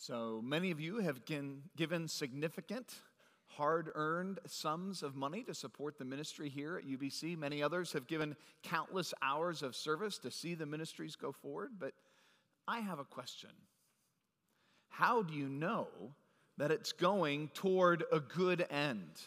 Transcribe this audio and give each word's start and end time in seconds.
So 0.00 0.40
many 0.42 0.70
of 0.70 0.80
you 0.80 1.00
have 1.00 1.26
given 1.26 2.08
significant, 2.08 2.94
hard 3.48 3.90
earned 3.94 4.38
sums 4.46 5.02
of 5.02 5.14
money 5.14 5.42
to 5.42 5.52
support 5.52 5.98
the 5.98 6.06
ministry 6.06 6.48
here 6.48 6.78
at 6.78 6.88
UBC. 6.88 7.36
Many 7.36 7.62
others 7.62 7.92
have 7.92 8.06
given 8.06 8.34
countless 8.62 9.12
hours 9.20 9.62
of 9.62 9.76
service 9.76 10.16
to 10.20 10.30
see 10.30 10.54
the 10.54 10.64
ministries 10.64 11.16
go 11.16 11.32
forward. 11.32 11.72
But 11.78 11.92
I 12.66 12.80
have 12.80 12.98
a 12.98 13.04
question 13.04 13.50
How 14.88 15.22
do 15.22 15.34
you 15.34 15.50
know 15.50 15.88
that 16.56 16.70
it's 16.70 16.92
going 16.92 17.50
toward 17.52 18.04
a 18.10 18.20
good 18.20 18.66
end? 18.70 19.20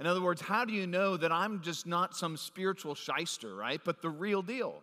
In 0.00 0.06
other 0.06 0.22
words, 0.22 0.40
how 0.40 0.64
do 0.64 0.72
you 0.72 0.86
know 0.86 1.18
that 1.18 1.30
I'm 1.30 1.60
just 1.60 1.86
not 1.86 2.16
some 2.16 2.38
spiritual 2.38 2.94
shyster, 2.94 3.54
right? 3.54 3.82
But 3.84 4.00
the 4.00 4.08
real 4.08 4.40
deal? 4.40 4.76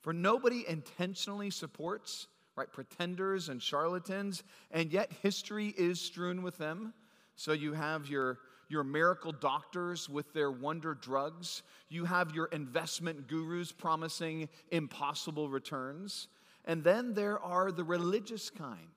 For 0.00 0.14
nobody 0.14 0.64
intentionally 0.66 1.50
supports 1.50 2.28
right? 2.56 2.72
Pretenders 2.72 3.48
and 3.48 3.62
charlatans, 3.62 4.42
and 4.70 4.90
yet 4.90 5.12
history 5.22 5.74
is 5.76 6.00
strewn 6.00 6.42
with 6.42 6.56
them. 6.58 6.94
So 7.36 7.52
you 7.52 7.74
have 7.74 8.08
your, 8.08 8.38
your 8.68 8.82
miracle 8.82 9.32
doctors 9.32 10.08
with 10.08 10.32
their 10.32 10.50
wonder 10.50 10.94
drugs, 10.94 11.62
you 11.88 12.06
have 12.06 12.34
your 12.34 12.46
investment 12.46 13.28
gurus 13.28 13.72
promising 13.72 14.48
impossible 14.70 15.50
returns, 15.50 16.28
and 16.64 16.82
then 16.82 17.14
there 17.14 17.38
are 17.38 17.70
the 17.70 17.84
religious 17.84 18.50
kind. 18.50 18.88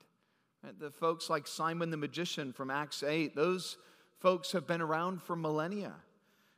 Right? 0.64 0.78
The 0.78 0.90
folks 0.90 1.30
like 1.30 1.46
Simon 1.46 1.90
the 1.90 1.96
magician 1.96 2.52
from 2.52 2.70
Acts 2.70 3.02
8, 3.02 3.36
those 3.36 3.76
folks 4.20 4.52
have 4.52 4.66
been 4.66 4.80
around 4.80 5.22
for 5.22 5.36
millennia. 5.36 5.94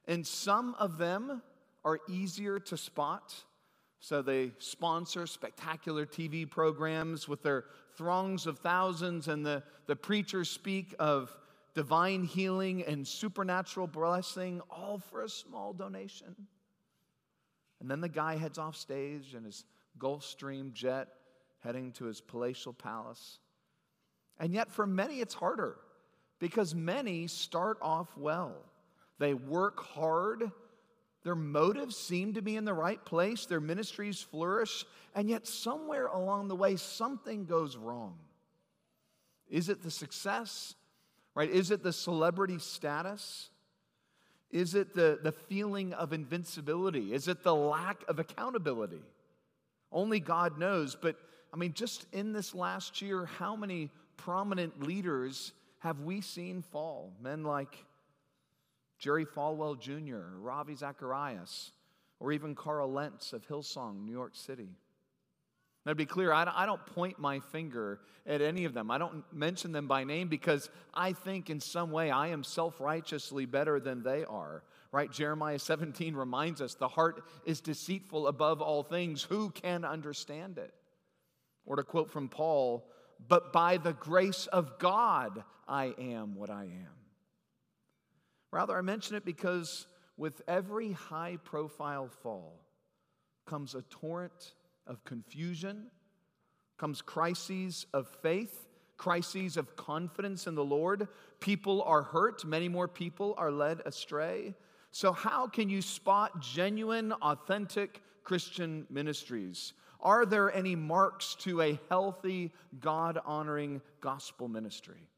And 0.07 0.27
some 0.27 0.75
of 0.79 0.99
them 0.99 1.43
are 1.85 2.01
easier 2.09 2.59
to 2.59 2.77
spot 2.77 3.35
so 4.03 4.21
they 4.21 4.51
sponsor 4.59 5.29
spectacular 5.29 6.05
TV 6.05 6.51
programs 6.51 7.29
with 7.29 7.41
their 7.41 7.67
throngs 7.97 8.49
of 8.49 8.59
thousands, 8.59 9.29
and 9.29 9.47
the, 9.47 9.63
the 9.87 9.95
preachers 9.95 10.51
speak 10.51 10.93
of 10.99 11.35
divine 11.77 12.25
healing 12.25 12.83
and 12.83 13.07
supernatural 13.07 13.87
blessing, 13.87 14.61
all 14.69 14.99
for 14.99 15.23
a 15.23 15.29
small 15.29 15.73
donation. 15.73 16.35
And 17.81 17.89
then 17.89 18.01
the 18.01 18.09
guy 18.09 18.37
heads 18.37 18.59
off 18.59 18.75
stage 18.75 19.37
in 19.37 19.45
his 19.45 19.65
Gulfstream 20.01 20.73
jet, 20.73 21.07
heading 21.61 21.93
to 21.93 22.07
his 22.07 22.21
palatial 22.21 22.73
palace. 22.73 23.39
And 24.41 24.53
yet, 24.53 24.69
for 24.69 24.85
many, 24.85 25.21
it's 25.21 25.35
harder 25.35 25.77
because 26.41 26.75
many 26.75 27.29
start 27.29 27.79
off 27.81 28.17
well. 28.17 28.57
They 29.21 29.35
work 29.35 29.79
hard 29.79 30.51
their 31.25 31.35
motives 31.37 31.97
seem 31.97 32.35
to 32.35 32.43
be 32.43 32.57
in 32.57 32.65
the 32.65 32.75
right 32.75 33.03
place, 33.05 33.47
their 33.47 33.61
ministries 33.61 34.21
flourish, 34.21 34.85
and 35.15 35.31
yet 35.31 35.47
somewhere 35.47 36.07
along 36.07 36.49
the 36.49 36.57
way, 36.57 36.77
something 36.77 37.45
goes 37.45 37.77
wrong. 37.77 38.19
Is 39.49 39.69
it 39.69 39.83
the 39.83 39.91
success? 39.91 40.75
Right? 41.35 41.51
Is 41.51 41.71
it 41.71 41.83
the 41.83 41.93
celebrity 41.93 42.59
status? 42.59 43.51
Is 44.51 44.75
it 44.75 44.95
the, 44.95 45.19
the 45.23 45.33
feeling 45.33 45.93
of 45.95 46.13
invincibility? 46.13 47.15
Is 47.15 47.29
it 47.29 47.43
the 47.43 47.55
lack 47.55 48.03
of 48.09 48.19
accountability? 48.19 49.03
Only 49.91 50.21
God 50.21 50.59
knows. 50.59 50.97
But 51.01 51.17
I 51.53 51.57
mean, 51.57 51.73
just 51.73 52.07
in 52.13 52.33
this 52.33 52.55
last 52.55 53.01
year, 53.01 53.27
how 53.27 53.57
many 53.57 53.91
prominent 54.17 54.83
leaders 54.83 55.53
have 55.79 56.01
we 56.01 56.21
seen 56.21 56.63
fall? 56.63 57.13
Men 57.21 57.45
like 57.45 57.85
Jerry 59.03 59.27
Falwell 59.27 59.81
Jr., 59.81 60.39
Ravi 60.39 60.77
Zacharias, 60.77 61.73
or 62.21 62.31
even 62.31 62.55
Carl 62.55 62.93
Lentz 62.93 63.33
of 63.33 63.45
Hillsong, 63.49 64.05
New 64.05 64.13
York 64.13 64.37
City. 64.37 64.69
Now, 65.85 65.91
to 65.91 65.97
be 65.97 66.07
clear, 66.07 66.33
I 66.33 66.65
don't 66.65 66.87
point 66.87 67.19
my 67.19 67.41
finger 67.41 67.99
at 68.25 68.41
any 68.41 68.65
of 68.65 68.75
them. 68.75 68.93
I 68.93 68.99
don't 68.99 69.25
mention 69.33 69.73
them 69.73 69.89
by 69.89 70.05
name 70.05 70.29
because 70.29 70.71
I 70.95 71.15
think 71.15 71.51
in 71.51 71.59
some 71.59 71.91
way 71.91 72.13
I 72.13 72.29
am 72.29 72.45
self 72.45 72.81
righteously 72.81 73.45
better 73.45 73.81
than 73.81 74.05
they 74.05 74.25
are. 74.25 74.63
Right? 74.93 75.11
Jeremiah 75.11 75.59
17 75.59 76.15
reminds 76.15 76.61
us 76.61 76.75
the 76.75 76.87
heart 76.87 77.25
is 77.45 77.61
deceitful 77.61 78.29
above 78.29 78.63
all 78.63 78.85
things. 78.85 79.25
Who 79.25 79.51
can 79.51 79.85
understand 79.85 80.59
it? 80.59 80.73
Or 81.67 81.75
to 81.75 81.83
quote 81.83 82.09
from 82.09 82.29
Paul, 82.29 82.89
but 83.27 83.53
by 83.53 83.79
the 83.79 83.95
grace 83.95 84.47
of 84.47 84.79
God 84.79 85.43
I 85.67 85.93
am 85.99 86.37
what 86.37 86.51
I 86.51 86.67
am. 86.67 87.02
Rather, 88.53 88.77
I 88.77 88.83
mention 88.83 89.17
it 89.17 89.25
because 89.25 89.87
with 90.17 90.43
every 90.47 90.93
high 90.93 91.39
profile 91.43 92.09
fall 92.23 92.61
comes 93.47 93.75
a 93.75 93.83
torrent 93.83 94.55
of 94.87 95.03
confusion, 95.05 95.87
comes 96.77 97.01
crises 97.01 97.87
of 97.95 98.07
faith, 98.23 98.69
crises 98.99 99.57
of 99.57 99.75
confidence 99.75 100.47
in 100.47 100.55
the 100.55 100.65
Lord. 100.65 101.09
People 101.41 101.83
are 101.83 102.03
hurt, 102.03 102.45
many 102.45 102.69
more 102.69 102.87
people 102.87 103.35
are 103.39 103.51
led 103.51 103.81
astray. 103.87 104.55
So, 104.91 105.13
how 105.13 105.47
can 105.47 105.71
you 105.71 105.81
spot 105.81 106.41
genuine, 106.41 107.13
authentic 107.13 108.03
Christian 108.23 108.87
ministries? 108.91 109.73
Are 110.01 110.27
there 110.27 110.55
any 110.55 110.77
marks 110.77 111.37
to 111.37 111.63
a 111.63 111.81
healthy, 111.89 112.53
God 112.81 113.19
honoring 113.25 113.81
gospel 114.01 114.49
ministry? 114.49 115.09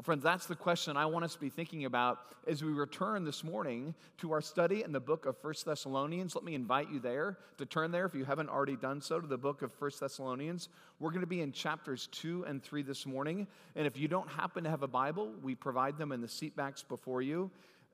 Well, 0.00 0.04
friends, 0.04 0.22
that's 0.22 0.46
the 0.46 0.56
question 0.56 0.96
I 0.96 1.04
want 1.04 1.26
us 1.26 1.34
to 1.34 1.40
be 1.40 1.50
thinking 1.50 1.84
about 1.84 2.20
as 2.46 2.64
we 2.64 2.72
return 2.72 3.22
this 3.22 3.44
morning 3.44 3.94
to 4.16 4.32
our 4.32 4.40
study 4.40 4.82
in 4.82 4.92
the 4.92 4.98
book 4.98 5.26
of 5.26 5.36
First 5.36 5.66
Thessalonians. 5.66 6.34
Let 6.34 6.42
me 6.42 6.54
invite 6.54 6.90
you 6.90 7.00
there 7.00 7.36
to 7.58 7.66
turn 7.66 7.90
there 7.90 8.06
if 8.06 8.14
you 8.14 8.24
haven't 8.24 8.48
already 8.48 8.76
done 8.76 9.02
so 9.02 9.20
to 9.20 9.26
the 9.26 9.36
book 9.36 9.60
of 9.60 9.70
First 9.74 10.00
Thessalonians. 10.00 10.70
We're 11.00 11.10
going 11.10 11.20
to 11.20 11.26
be 11.26 11.42
in 11.42 11.52
chapters 11.52 12.08
2 12.12 12.46
and 12.48 12.62
3 12.62 12.80
this 12.80 13.04
morning. 13.04 13.46
And 13.76 13.86
if 13.86 13.98
you 13.98 14.08
don't 14.08 14.30
happen 14.30 14.64
to 14.64 14.70
have 14.70 14.82
a 14.82 14.88
Bible, 14.88 15.34
we 15.42 15.54
provide 15.54 15.98
them 15.98 16.12
in 16.12 16.22
the 16.22 16.28
seatbacks 16.28 16.82
before 16.88 17.20
you. 17.20 17.50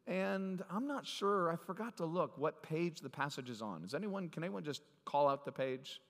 And 0.06 0.62
I'm 0.70 0.86
not 0.86 1.08
sure, 1.08 1.50
I 1.50 1.56
forgot 1.56 1.96
to 1.96 2.04
look 2.04 2.38
what 2.38 2.62
page 2.62 3.00
the 3.00 3.10
passage 3.10 3.50
is 3.50 3.60
on. 3.60 3.82
Is 3.82 3.94
anyone, 3.94 4.28
can 4.28 4.44
anyone 4.44 4.62
just 4.62 4.82
call 5.06 5.28
out 5.28 5.44
the 5.44 5.50
page? 5.50 6.00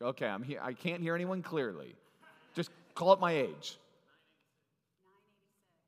Okay, 0.00 0.26
I'm 0.26 0.42
here. 0.42 0.60
I 0.62 0.72
can't 0.72 1.00
hear 1.00 1.14
anyone 1.14 1.42
clearly. 1.42 1.94
Just 2.54 2.70
call 2.94 3.10
up 3.10 3.20
my 3.20 3.32
age. 3.32 3.78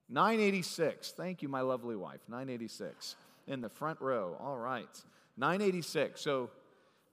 986. 0.09 1.13
Thank 1.13 1.43
you, 1.43 1.49
my 1.49 1.61
lovely 1.61 1.97
wife. 1.97 2.21
986 2.29 3.17
in 3.47 3.61
the 3.61 3.69
front 3.69 4.01
row. 4.01 4.37
All 4.41 4.57
right. 4.57 4.89
986. 5.37 6.21
So 6.21 6.51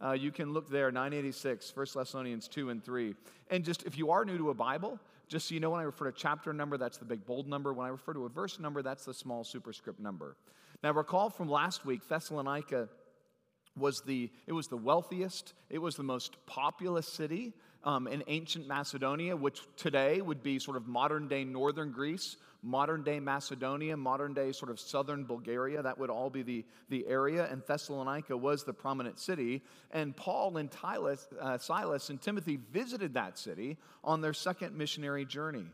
uh, 0.04 0.12
you 0.12 0.32
can 0.32 0.54
look 0.54 0.70
there, 0.70 0.92
986, 0.92 1.76
1 1.76 1.86
Thessalonians 1.96 2.48
2 2.48 2.70
and 2.70 2.84
3. 2.84 3.16
And 3.50 3.64
just 3.64 3.84
if 3.84 3.98
you 3.98 4.12
are 4.12 4.26
new 4.26 4.38
to 4.38 4.50
a 4.50 4.54
Bible, 4.54 5.00
just 5.28 5.48
so 5.48 5.54
you 5.54 5.60
know, 5.60 5.72
when 5.72 5.80
I 5.80 5.84
refer 5.84 6.12
to 6.12 6.18
chapter 6.18 6.54
number, 6.54 6.78
that's 6.78 6.98
the 6.98 7.06
big 7.06 7.26
bold 7.26 7.48
number. 7.48 7.74
When 7.74 7.86
I 7.86 7.90
refer 7.90 8.14
to 8.14 8.26
a 8.26 8.30
verse 8.30 8.60
number, 8.60 8.82
that's 8.82 9.06
the 9.06 9.14
small 9.14 9.44
superscript 9.44 10.00
number. 10.00 10.36
Now, 10.84 10.92
recall 10.92 11.30
from 11.30 11.50
last 11.50 11.86
week, 11.86 12.08
Thessalonica 12.08 12.90
was 13.78 14.02
the, 14.06 14.32
it 14.48 14.54
was 14.54 14.68
the 14.68 14.78
wealthiest, 14.78 15.54
it 15.70 15.80
was 15.80 15.96
the 15.96 16.04
most 16.04 16.38
populous 16.46 17.08
city 17.08 17.54
um, 17.84 18.08
in 18.08 18.24
ancient 18.28 18.68
Macedonia, 18.68 19.36
which 19.36 19.62
today 19.78 20.22
would 20.22 20.42
be 20.42 20.60
sort 20.60 20.78
of 20.78 20.88
modern 20.88 21.28
day 21.28 21.44
northern 21.44 21.92
Greece, 21.92 22.38
modern 22.64 23.04
day 23.04 23.20
Macedonia, 23.20 23.96
modern 23.96 24.34
day 24.34 24.52
sort 24.52 24.72
of 24.72 24.80
southern 24.80 25.26
Bulgaria. 25.26 25.84
That 25.84 26.00
would 26.00 26.10
all 26.10 26.32
be 26.32 26.42
the, 26.42 26.66
the 26.90 27.06
area. 27.08 27.48
And 27.50 27.62
Thessalonica 27.66 28.36
was 28.36 28.64
the 28.64 28.74
prominent 28.74 29.20
city. 29.20 29.62
And 29.92 30.16
Paul 30.16 30.58
and 30.58 30.70
uh, 30.84 31.58
Silas 31.60 32.10
and 32.10 32.20
Timothy 32.20 32.58
visited 32.72 33.14
that 33.14 33.38
city 33.38 33.78
on 34.04 34.22
their 34.22 34.34
second 34.34 34.76
missionary 34.76 35.26
journey 35.26 35.66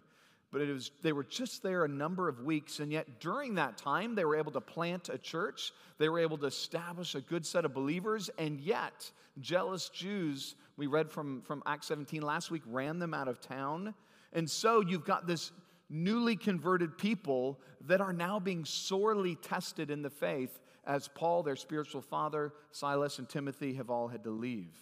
but 0.52 0.62
it 0.62 0.72
was, 0.72 0.92
they 1.02 1.14
were 1.14 1.24
just 1.24 1.64
there 1.64 1.86
a 1.86 1.88
number 1.88 2.28
of 2.28 2.42
weeks, 2.42 2.80
and 2.80 2.92
yet 2.92 3.22
during 3.22 3.56
that 3.56 3.78
time, 3.78 4.16
they 4.16 4.26
were 4.26 4.36
able 4.36 4.52
to 4.52 4.62
plant 4.62 5.08
a 5.08 5.18
church. 5.18 5.72
They 5.98 6.09
were 6.09 6.20
able 6.20 6.38
to 6.40 6.48
establish 6.48 7.16
a 7.16 7.22
good 7.22 7.46
set 7.46 7.64
of 7.64 7.74
believers, 7.74 8.30
and 8.38 8.59
yet, 8.59 9.09
jealous 9.40 9.88
Jews, 9.90 10.56
we 10.76 10.88
read 10.88 11.09
from, 11.09 11.42
from 11.44 11.64
Acts 11.66 11.88
17 11.88 12.22
last 12.22 12.52
week, 12.52 12.64
ran 12.68 13.00
them 13.00 13.14
out 13.14 13.30
of 13.30 13.40
town. 13.40 13.94
And 14.34 14.50
so 14.50 14.82
you've 14.82 15.06
got 15.06 15.26
this 15.26 15.52
newly 15.90 16.36
converted 16.36 16.97
people 16.97 17.59
that 17.88 18.02
are 18.02 18.14
now 18.14 18.40
being 18.40 18.66
sorely 18.66 19.36
tested 19.36 19.90
in 19.90 20.02
the 20.02 20.09
faith 20.09 20.59
as 20.86 21.08
Paul, 21.08 21.44
their 21.44 21.56
spiritual 21.56 22.02
father, 22.02 22.54
Silas, 22.72 23.20
and 23.20 23.30
Timothy 23.30 23.74
have 23.76 23.90
all 23.90 24.08
had 24.08 24.24
to 24.24 24.32
leave. 24.32 24.76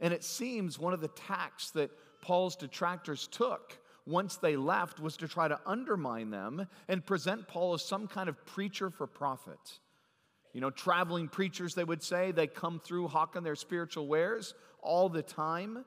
And 0.00 0.12
it 0.12 0.24
seems 0.24 0.78
one 0.78 0.92
of 0.92 1.00
the 1.00 1.08
tacks 1.08 1.70
that 1.70 1.90
Paul's 2.20 2.56
detractors 2.56 3.26
took 3.28 3.78
once 4.08 4.36
they 4.36 4.56
left 4.56 5.00
was 5.00 5.16
to 5.18 5.28
try 5.28 5.46
to 5.46 5.60
undermine 5.66 6.30
them 6.30 6.66
and 6.88 7.04
present 7.04 7.46
Paul 7.46 7.74
as 7.74 7.84
some 7.84 8.08
kind 8.08 8.28
of 8.28 8.44
preacher 8.46 8.90
for 8.90 9.06
profit. 9.06 9.78
You 10.54 10.62
know, 10.62 10.70
traveling 10.70 11.28
preachers, 11.28 11.74
they 11.74 11.84
would 11.84 12.02
say, 12.02 12.32
they 12.32 12.46
come 12.46 12.80
through 12.82 13.08
hawking 13.08 13.42
their 13.42 13.54
spiritual 13.54 14.06
wares 14.08 14.54
all 14.82 15.08
the 15.08 15.22
time. 15.22 15.84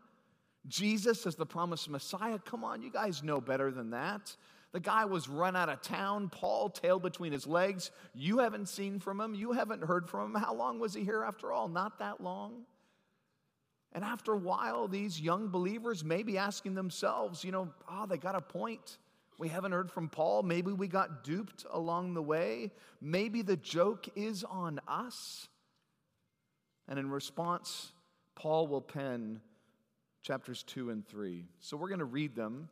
Jesus 0.67 1.25
as 1.25 1.35
the 1.35 1.45
promised 1.45 1.89
Messiah, 1.89 2.37
come 2.37 2.63
on, 2.63 2.83
you 2.83 2.91
guys 2.91 3.23
know 3.23 3.41
better 3.41 3.71
than 3.71 3.89
that. 3.89 4.35
The 4.71 4.79
guy 4.79 5.05
was 5.05 5.27
run 5.27 5.55
out 5.55 5.69
of 5.69 5.81
town, 5.81 6.29
Paul 6.29 6.69
tail 6.69 6.99
between 6.99 7.33
his 7.33 7.47
legs. 7.47 7.91
You 8.13 8.37
haven't 8.37 8.69
seen 8.69 8.99
from 8.99 9.19
him, 9.19 9.33
you 9.33 9.51
haven't 9.51 9.83
heard 9.83 10.07
from 10.07 10.35
him. 10.35 10.41
How 10.41 10.53
long 10.53 10.79
was 10.79 10.93
he 10.93 11.03
here 11.03 11.23
after 11.23 11.51
all? 11.51 11.67
Not 11.67 11.99
that 11.99 12.21
long. 12.21 12.65
And 13.93 14.03
after 14.03 14.33
a 14.33 14.37
while, 14.37 14.87
these 14.87 15.19
young 15.19 15.49
believers 15.49 16.03
may 16.03 16.23
be 16.23 16.37
asking 16.37 16.75
themselves, 16.75 17.43
you 17.43 17.51
know, 17.51 17.69
oh, 17.89 18.05
they 18.05 18.17
got 18.17 18.35
a 18.35 18.41
point. 18.41 18.97
We 19.37 19.49
haven't 19.49 19.71
heard 19.71 19.91
from 19.91 20.07
Paul. 20.07 20.43
Maybe 20.43 20.71
we 20.71 20.87
got 20.87 21.23
duped 21.23 21.65
along 21.69 22.13
the 22.13 22.21
way. 22.21 22.71
Maybe 23.01 23.41
the 23.41 23.57
joke 23.57 24.07
is 24.15 24.43
on 24.43 24.79
us. 24.87 25.47
And 26.87 26.97
in 26.99 27.09
response, 27.09 27.91
Paul 28.35 28.67
will 28.67 28.81
pen 28.81 29.41
chapters 30.21 30.63
2 30.63 30.89
and 30.89 31.05
3. 31.05 31.45
So 31.59 31.75
we're 31.75 31.89
going 31.89 31.99
to 31.99 32.05
read 32.05 32.35
them 32.35 32.69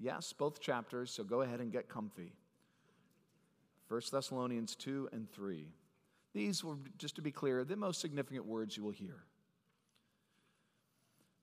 Yes, 0.00 0.32
both 0.32 0.60
chapters, 0.60 1.10
so 1.10 1.24
go 1.24 1.42
ahead 1.42 1.60
and 1.60 1.72
get 1.72 1.88
comfy. 1.88 2.32
1 3.88 4.00
Thessalonians 4.12 4.76
2 4.76 5.08
and 5.12 5.30
3. 5.30 5.66
These 6.34 6.62
were, 6.62 6.76
just 6.98 7.16
to 7.16 7.22
be 7.22 7.32
clear, 7.32 7.64
the 7.64 7.76
most 7.76 8.00
significant 8.00 8.46
words 8.46 8.76
you 8.76 8.84
will 8.84 8.92
hear. 8.92 9.24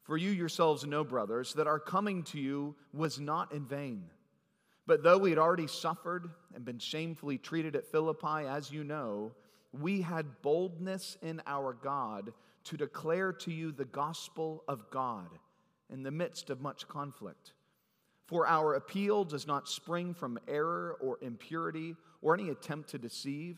For 0.05 0.17
you 0.17 0.29
yourselves 0.29 0.85
know, 0.85 1.03
brothers, 1.03 1.53
that 1.53 1.67
our 1.67 1.79
coming 1.79 2.23
to 2.23 2.39
you 2.39 2.75
was 2.93 3.19
not 3.19 3.51
in 3.51 3.65
vain. 3.65 4.03
But 4.87 5.01
though 5.01 5.17
we 5.17 5.31
had 5.31 5.39
already 5.39 5.67
suffered 5.67 6.29
and 6.53 6.63
been 6.63 6.77
shamefully 6.77 7.39
treated 7.39 7.75
at 7.75 7.91
Philippi, 7.91 8.47
as 8.47 8.71
you 8.71 8.83
know, 8.83 9.31
we 9.73 10.01
had 10.01 10.41
boldness 10.43 11.17
in 11.23 11.41
our 11.47 11.73
God 11.73 12.31
to 12.65 12.77
declare 12.77 13.33
to 13.33 13.51
you 13.51 13.71
the 13.71 13.85
gospel 13.85 14.63
of 14.67 14.89
God 14.91 15.27
in 15.91 16.03
the 16.03 16.11
midst 16.11 16.51
of 16.51 16.61
much 16.61 16.87
conflict. 16.87 17.53
For 18.27 18.47
our 18.47 18.75
appeal 18.75 19.23
does 19.23 19.47
not 19.47 19.67
spring 19.67 20.13
from 20.13 20.39
error 20.47 20.97
or 20.99 21.17
impurity 21.21 21.95
or 22.21 22.35
any 22.35 22.49
attempt 22.49 22.89
to 22.91 22.99
deceive, 22.99 23.57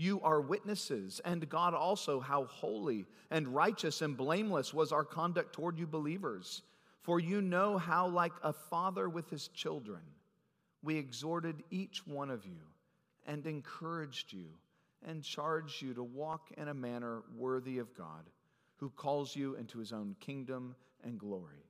You 0.00 0.22
are 0.22 0.40
witnesses, 0.40 1.20
and 1.26 1.46
God 1.46 1.74
also, 1.74 2.20
how 2.20 2.46
holy 2.46 3.04
and 3.30 3.46
righteous 3.46 4.00
and 4.00 4.16
blameless 4.16 4.72
was 4.72 4.92
our 4.92 5.04
conduct 5.04 5.52
toward 5.52 5.78
you 5.78 5.86
believers. 5.86 6.62
For 7.02 7.20
you 7.20 7.42
know 7.42 7.76
how, 7.76 8.08
like 8.08 8.32
a 8.42 8.54
father 8.54 9.10
with 9.10 9.28
his 9.28 9.48
children, 9.48 10.00
we 10.82 10.96
exhorted 10.96 11.62
each 11.70 12.06
one 12.06 12.30
of 12.30 12.46
you 12.46 12.62
and 13.26 13.44
encouraged 13.44 14.32
you 14.32 14.46
and 15.06 15.22
charged 15.22 15.82
you 15.82 15.92
to 15.92 16.02
walk 16.02 16.48
in 16.56 16.68
a 16.68 16.74
manner 16.74 17.20
worthy 17.36 17.76
of 17.76 17.94
God, 17.94 18.30
who 18.76 18.88
calls 18.88 19.36
you 19.36 19.54
into 19.56 19.78
his 19.78 19.92
own 19.92 20.16
kingdom 20.18 20.76
and 21.04 21.18
glory. 21.18 21.66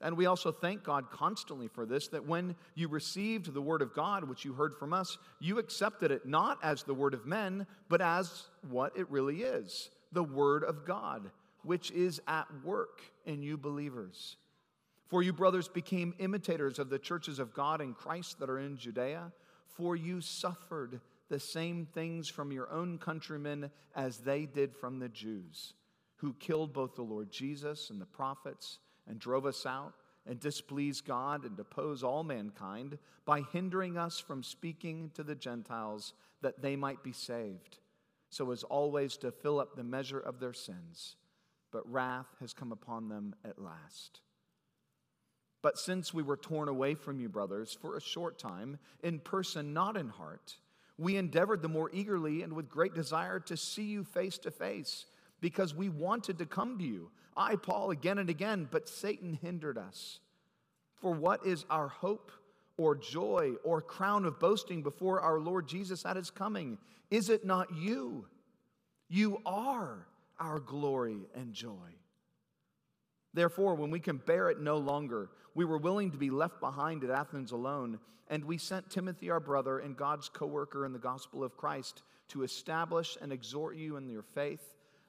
And 0.00 0.16
we 0.16 0.26
also 0.26 0.52
thank 0.52 0.82
God 0.82 1.10
constantly 1.10 1.68
for 1.68 1.86
this 1.86 2.08
that 2.08 2.26
when 2.26 2.54
you 2.74 2.88
received 2.88 3.52
the 3.52 3.62
word 3.62 3.80
of 3.80 3.94
God, 3.94 4.24
which 4.24 4.44
you 4.44 4.52
heard 4.52 4.74
from 4.74 4.92
us, 4.92 5.16
you 5.40 5.58
accepted 5.58 6.10
it 6.10 6.26
not 6.26 6.58
as 6.62 6.82
the 6.82 6.94
word 6.94 7.14
of 7.14 7.26
men, 7.26 7.66
but 7.88 8.02
as 8.02 8.44
what 8.68 8.96
it 8.96 9.10
really 9.10 9.42
is 9.42 9.90
the 10.12 10.22
word 10.22 10.64
of 10.64 10.86
God, 10.86 11.30
which 11.62 11.90
is 11.90 12.20
at 12.28 12.46
work 12.64 13.02
in 13.24 13.42
you 13.42 13.56
believers. 13.56 14.36
For 15.08 15.22
you, 15.22 15.32
brothers, 15.32 15.68
became 15.68 16.14
imitators 16.18 16.78
of 16.78 16.90
the 16.90 16.98
churches 16.98 17.38
of 17.38 17.54
God 17.54 17.80
in 17.80 17.92
Christ 17.92 18.38
that 18.38 18.50
are 18.50 18.58
in 18.58 18.76
Judea, 18.76 19.32
for 19.66 19.94
you 19.94 20.20
suffered 20.20 21.00
the 21.28 21.40
same 21.40 21.86
things 21.86 22.28
from 22.28 22.52
your 22.52 22.70
own 22.70 22.98
countrymen 22.98 23.70
as 23.94 24.18
they 24.18 24.46
did 24.46 24.74
from 24.74 24.98
the 24.98 25.08
Jews, 25.08 25.74
who 26.16 26.32
killed 26.34 26.72
both 26.72 26.94
the 26.94 27.02
Lord 27.02 27.30
Jesus 27.30 27.90
and 27.90 28.00
the 28.00 28.06
prophets 28.06 28.78
and 29.08 29.18
drove 29.18 29.46
us 29.46 29.66
out 29.66 29.94
and 30.26 30.40
displease 30.40 31.00
God 31.00 31.44
and 31.44 31.56
depose 31.56 32.02
all 32.02 32.24
mankind 32.24 32.98
by 33.24 33.42
hindering 33.52 33.96
us 33.96 34.18
from 34.18 34.42
speaking 34.42 35.10
to 35.14 35.22
the 35.22 35.34
Gentiles 35.34 36.12
that 36.42 36.60
they 36.60 36.76
might 36.76 37.02
be 37.02 37.12
saved, 37.12 37.78
so 38.28 38.50
as 38.50 38.62
always 38.64 39.16
to 39.18 39.30
fill 39.30 39.60
up 39.60 39.76
the 39.76 39.84
measure 39.84 40.20
of 40.20 40.40
their 40.40 40.52
sins. 40.52 41.16
But 41.72 41.90
wrath 41.90 42.28
has 42.40 42.52
come 42.52 42.72
upon 42.72 43.08
them 43.08 43.34
at 43.44 43.60
last. 43.60 44.20
But 45.62 45.78
since 45.78 46.14
we 46.14 46.22
were 46.22 46.36
torn 46.36 46.68
away 46.68 46.94
from 46.94 47.18
you, 47.18 47.28
brothers, 47.28 47.76
for 47.80 47.96
a 47.96 48.00
short 48.00 48.38
time, 48.38 48.78
in 49.02 49.18
person, 49.18 49.72
not 49.72 49.96
in 49.96 50.08
heart, 50.08 50.56
we 50.98 51.16
endeavored 51.16 51.62
the 51.62 51.68
more 51.68 51.90
eagerly 51.92 52.42
and 52.42 52.52
with 52.52 52.68
great 52.68 52.94
desire 52.94 53.40
to 53.40 53.56
see 53.56 53.84
you 53.84 54.04
face 54.04 54.38
to 54.38 54.50
face, 54.50 55.06
because 55.40 55.74
we 55.74 55.88
wanted 55.88 56.38
to 56.38 56.46
come 56.46 56.78
to 56.78 56.84
you 56.84 57.10
I, 57.36 57.56
Paul, 57.56 57.90
again 57.90 58.18
and 58.18 58.30
again, 58.30 58.66
but 58.70 58.88
Satan 58.88 59.38
hindered 59.42 59.76
us. 59.76 60.20
For 60.94 61.12
what 61.12 61.44
is 61.44 61.66
our 61.68 61.88
hope 61.88 62.32
or 62.78 62.94
joy 62.94 63.52
or 63.62 63.82
crown 63.82 64.24
of 64.24 64.40
boasting 64.40 64.82
before 64.82 65.20
our 65.20 65.38
Lord 65.38 65.68
Jesus 65.68 66.06
at 66.06 66.16
his 66.16 66.30
coming? 66.30 66.78
Is 67.10 67.28
it 67.28 67.44
not 67.44 67.74
you? 67.76 68.26
You 69.08 69.40
are 69.44 70.06
our 70.40 70.58
glory 70.58 71.18
and 71.34 71.52
joy. 71.52 71.94
Therefore, 73.34 73.74
when 73.74 73.90
we 73.90 74.00
can 74.00 74.16
bear 74.16 74.48
it 74.48 74.60
no 74.60 74.78
longer, 74.78 75.28
we 75.54 75.66
were 75.66 75.78
willing 75.78 76.10
to 76.12 76.18
be 76.18 76.30
left 76.30 76.58
behind 76.58 77.04
at 77.04 77.10
Athens 77.10 77.52
alone, 77.52 77.98
and 78.28 78.42
we 78.44 78.56
sent 78.56 78.90
Timothy, 78.90 79.28
our 79.28 79.40
brother 79.40 79.78
and 79.78 79.94
God's 79.94 80.30
co 80.30 80.46
worker 80.46 80.86
in 80.86 80.94
the 80.94 80.98
gospel 80.98 81.44
of 81.44 81.56
Christ, 81.56 82.02
to 82.28 82.42
establish 82.42 83.18
and 83.20 83.30
exhort 83.30 83.76
you 83.76 83.96
in 83.96 84.08
your 84.08 84.22
faith 84.22 84.75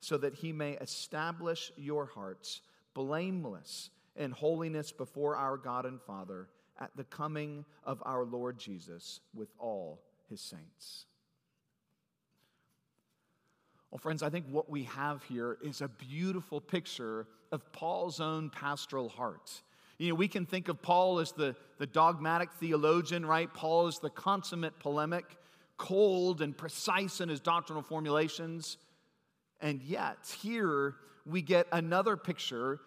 so 0.00 0.16
that 0.18 0.34
he 0.34 0.52
may 0.52 0.72
establish 0.72 1.72
your 1.76 2.06
hearts 2.06 2.60
blameless 2.94 3.90
in 4.16 4.30
holiness 4.30 4.92
before 4.92 5.36
our 5.36 5.56
God 5.56 5.86
and 5.86 6.00
Father 6.02 6.48
at 6.80 6.90
the 6.96 7.04
coming 7.04 7.64
of 7.84 8.02
our 8.04 8.24
Lord 8.24 8.58
Jesus 8.58 9.20
with 9.34 9.48
all 9.58 10.00
his 10.28 10.40
saints. 10.40 11.06
Well, 13.90 13.98
friends, 13.98 14.22
I 14.22 14.28
think 14.28 14.46
what 14.50 14.68
we 14.68 14.84
have 14.84 15.22
here 15.24 15.56
is 15.62 15.80
a 15.80 15.88
beautiful 15.88 16.60
picture 16.60 17.26
of 17.52 17.72
Paul's 17.72 18.20
own 18.20 18.50
pastoral 18.50 19.08
heart. 19.08 19.62
You 19.98 20.10
know, 20.10 20.14
we 20.14 20.28
can 20.28 20.44
think 20.46 20.68
of 20.68 20.80
Paul 20.82 21.18
as 21.18 21.32
the, 21.32 21.56
the 21.78 21.86
dogmatic 21.86 22.52
theologian, 22.52 23.24
right? 23.24 23.52
Paul 23.52 23.88
is 23.88 23.98
the 23.98 24.10
consummate 24.10 24.78
polemic, 24.78 25.24
cold 25.78 26.42
and 26.42 26.56
precise 26.56 27.20
in 27.20 27.28
his 27.28 27.40
doctrinal 27.40 27.82
formulations. 27.82 28.76
And 29.60 29.82
yet, 29.82 30.18
here 30.40 30.94
we 31.26 31.42
get 31.42 31.66
another 31.72 32.16
picture, 32.16 32.80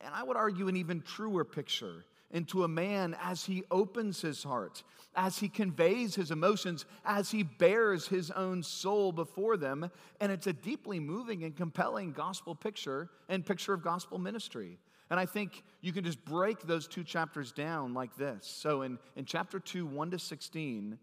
and 0.00 0.14
I 0.14 0.22
would 0.22 0.36
argue 0.36 0.68
an 0.68 0.76
even 0.76 1.00
truer 1.00 1.44
picture 1.44 2.04
into 2.30 2.64
a 2.64 2.68
man 2.68 3.16
as 3.22 3.44
he 3.44 3.62
opens 3.70 4.20
his 4.20 4.42
heart, 4.42 4.82
as 5.14 5.38
he 5.38 5.48
conveys 5.48 6.14
his 6.14 6.30
emotions, 6.32 6.84
as 7.04 7.30
he 7.30 7.44
bears 7.44 8.08
his 8.08 8.30
own 8.32 8.62
soul 8.62 9.12
before 9.12 9.56
them. 9.56 9.88
And 10.20 10.32
it's 10.32 10.48
a 10.48 10.52
deeply 10.52 10.98
moving 10.98 11.44
and 11.44 11.56
compelling 11.56 12.12
gospel 12.12 12.54
picture 12.54 13.08
and 13.28 13.46
picture 13.46 13.72
of 13.72 13.82
gospel 13.82 14.18
ministry. 14.18 14.78
And 15.10 15.20
I 15.20 15.26
think 15.26 15.62
you 15.80 15.92
can 15.92 16.02
just 16.02 16.24
break 16.24 16.62
those 16.62 16.88
two 16.88 17.04
chapters 17.04 17.52
down 17.52 17.94
like 17.94 18.16
this. 18.16 18.46
So 18.46 18.82
in, 18.82 18.98
in 19.14 19.24
chapter 19.26 19.60
2, 19.60 19.86
1 19.86 20.10
to 20.10 20.18
16, 20.18 20.98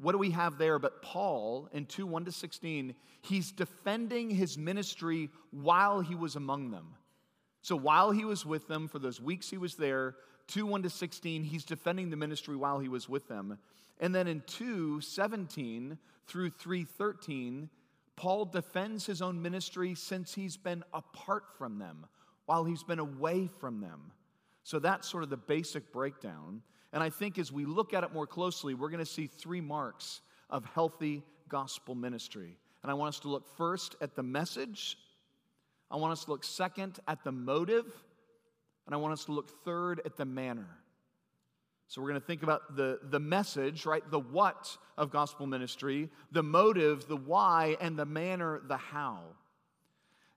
what 0.00 0.12
do 0.12 0.18
we 0.18 0.30
have 0.30 0.58
there? 0.58 0.78
But 0.78 1.02
Paul, 1.02 1.68
in 1.72 1.86
2, 1.86 2.06
1 2.06 2.24
to 2.26 2.32
16, 2.32 2.94
he's 3.22 3.52
defending 3.52 4.30
his 4.30 4.56
ministry 4.56 5.30
while 5.50 6.00
he 6.00 6.14
was 6.14 6.36
among 6.36 6.70
them. 6.70 6.94
So 7.62 7.76
while 7.76 8.12
he 8.12 8.24
was 8.24 8.46
with 8.46 8.68
them, 8.68 8.88
for 8.88 8.98
those 8.98 9.20
weeks 9.20 9.50
he 9.50 9.58
was 9.58 9.74
there, 9.74 10.16
2, 10.48 10.66
1 10.66 10.82
to 10.84 10.90
16, 10.90 11.44
he's 11.44 11.64
defending 11.64 12.10
the 12.10 12.16
ministry 12.16 12.56
while 12.56 12.78
he 12.78 12.88
was 12.88 13.08
with 13.08 13.28
them. 13.28 13.58
And 14.00 14.14
then 14.14 14.26
in 14.26 14.42
2, 14.46 15.00
17 15.00 15.98
through 16.26 16.50
3, 16.50 16.84
13, 16.84 17.68
Paul 18.16 18.46
defends 18.46 19.06
his 19.06 19.22
own 19.22 19.40
ministry 19.40 19.94
since 19.94 20.34
he's 20.34 20.56
been 20.56 20.82
apart 20.92 21.44
from 21.56 21.78
them 21.78 22.06
while 22.46 22.64
he's 22.64 22.82
been 22.82 22.98
away 22.98 23.48
from 23.60 23.80
them. 23.80 24.12
So 24.64 24.78
that's 24.78 25.08
sort 25.08 25.22
of 25.22 25.30
the 25.30 25.36
basic 25.36 25.92
breakdown. 25.92 26.62
And 26.92 27.02
I 27.02 27.10
think 27.10 27.38
as 27.38 27.52
we 27.52 27.64
look 27.64 27.92
at 27.92 28.04
it 28.04 28.12
more 28.12 28.26
closely, 28.26 28.74
we're 28.74 28.90
going 28.90 29.04
to 29.04 29.10
see 29.10 29.26
three 29.26 29.60
marks 29.60 30.20
of 30.48 30.64
healthy 30.64 31.22
gospel 31.48 31.94
ministry. 31.94 32.56
And 32.82 32.90
I 32.90 32.94
want 32.94 33.14
us 33.14 33.20
to 33.20 33.28
look 33.28 33.46
first 33.56 33.96
at 34.00 34.14
the 34.14 34.22
message, 34.22 34.96
I 35.90 35.96
want 35.96 36.12
us 36.12 36.24
to 36.24 36.30
look 36.30 36.44
second 36.44 36.98
at 37.08 37.24
the 37.24 37.32
motive, 37.32 37.86
and 38.86 38.94
I 38.94 38.98
want 38.98 39.12
us 39.12 39.24
to 39.26 39.32
look 39.32 39.50
third 39.64 40.00
at 40.04 40.16
the 40.16 40.24
manner. 40.24 40.68
So 41.88 42.02
we're 42.02 42.08
going 42.08 42.20
to 42.20 42.26
think 42.26 42.42
about 42.42 42.76
the, 42.76 43.00
the 43.02 43.18
message, 43.18 43.86
right? 43.86 44.02
The 44.10 44.18
what 44.18 44.76
of 44.98 45.10
gospel 45.10 45.46
ministry, 45.46 46.10
the 46.32 46.42
motive, 46.42 47.08
the 47.08 47.16
why, 47.16 47.76
and 47.80 47.98
the 47.98 48.04
manner, 48.04 48.60
the 48.66 48.76
how. 48.76 49.20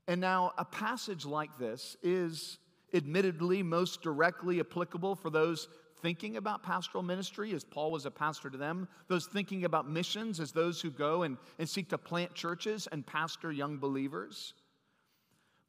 And 0.08 0.22
now, 0.22 0.54
a 0.58 0.66
passage 0.66 1.26
like 1.26 1.58
this 1.58 1.98
is 2.02 2.58
admittedly 2.94 3.64
most 3.64 4.02
directly 4.02 4.60
applicable 4.62 5.16
for 5.16 5.30
those 5.30 5.68
thinking 6.02 6.38
about 6.38 6.64
pastoral 6.64 7.04
ministry, 7.04 7.54
as 7.54 7.64
Paul 7.64 7.92
was 7.92 8.06
a 8.06 8.12
pastor 8.12 8.50
to 8.50 8.58
them, 8.58 8.88
those 9.08 9.28
thinking 9.28 9.66
about 9.66 9.90
missions, 9.90 10.40
as 10.40 10.52
those 10.52 10.82
who 10.82 10.92
go 10.92 11.24
and, 11.24 11.38
and 11.60 11.68
seek 11.68 11.90
to 11.90 11.98
plant 11.98 12.34
churches 12.34 12.88
and 12.92 13.06
pastor 13.06 13.52
young 13.52 13.78
believers. 13.78 14.54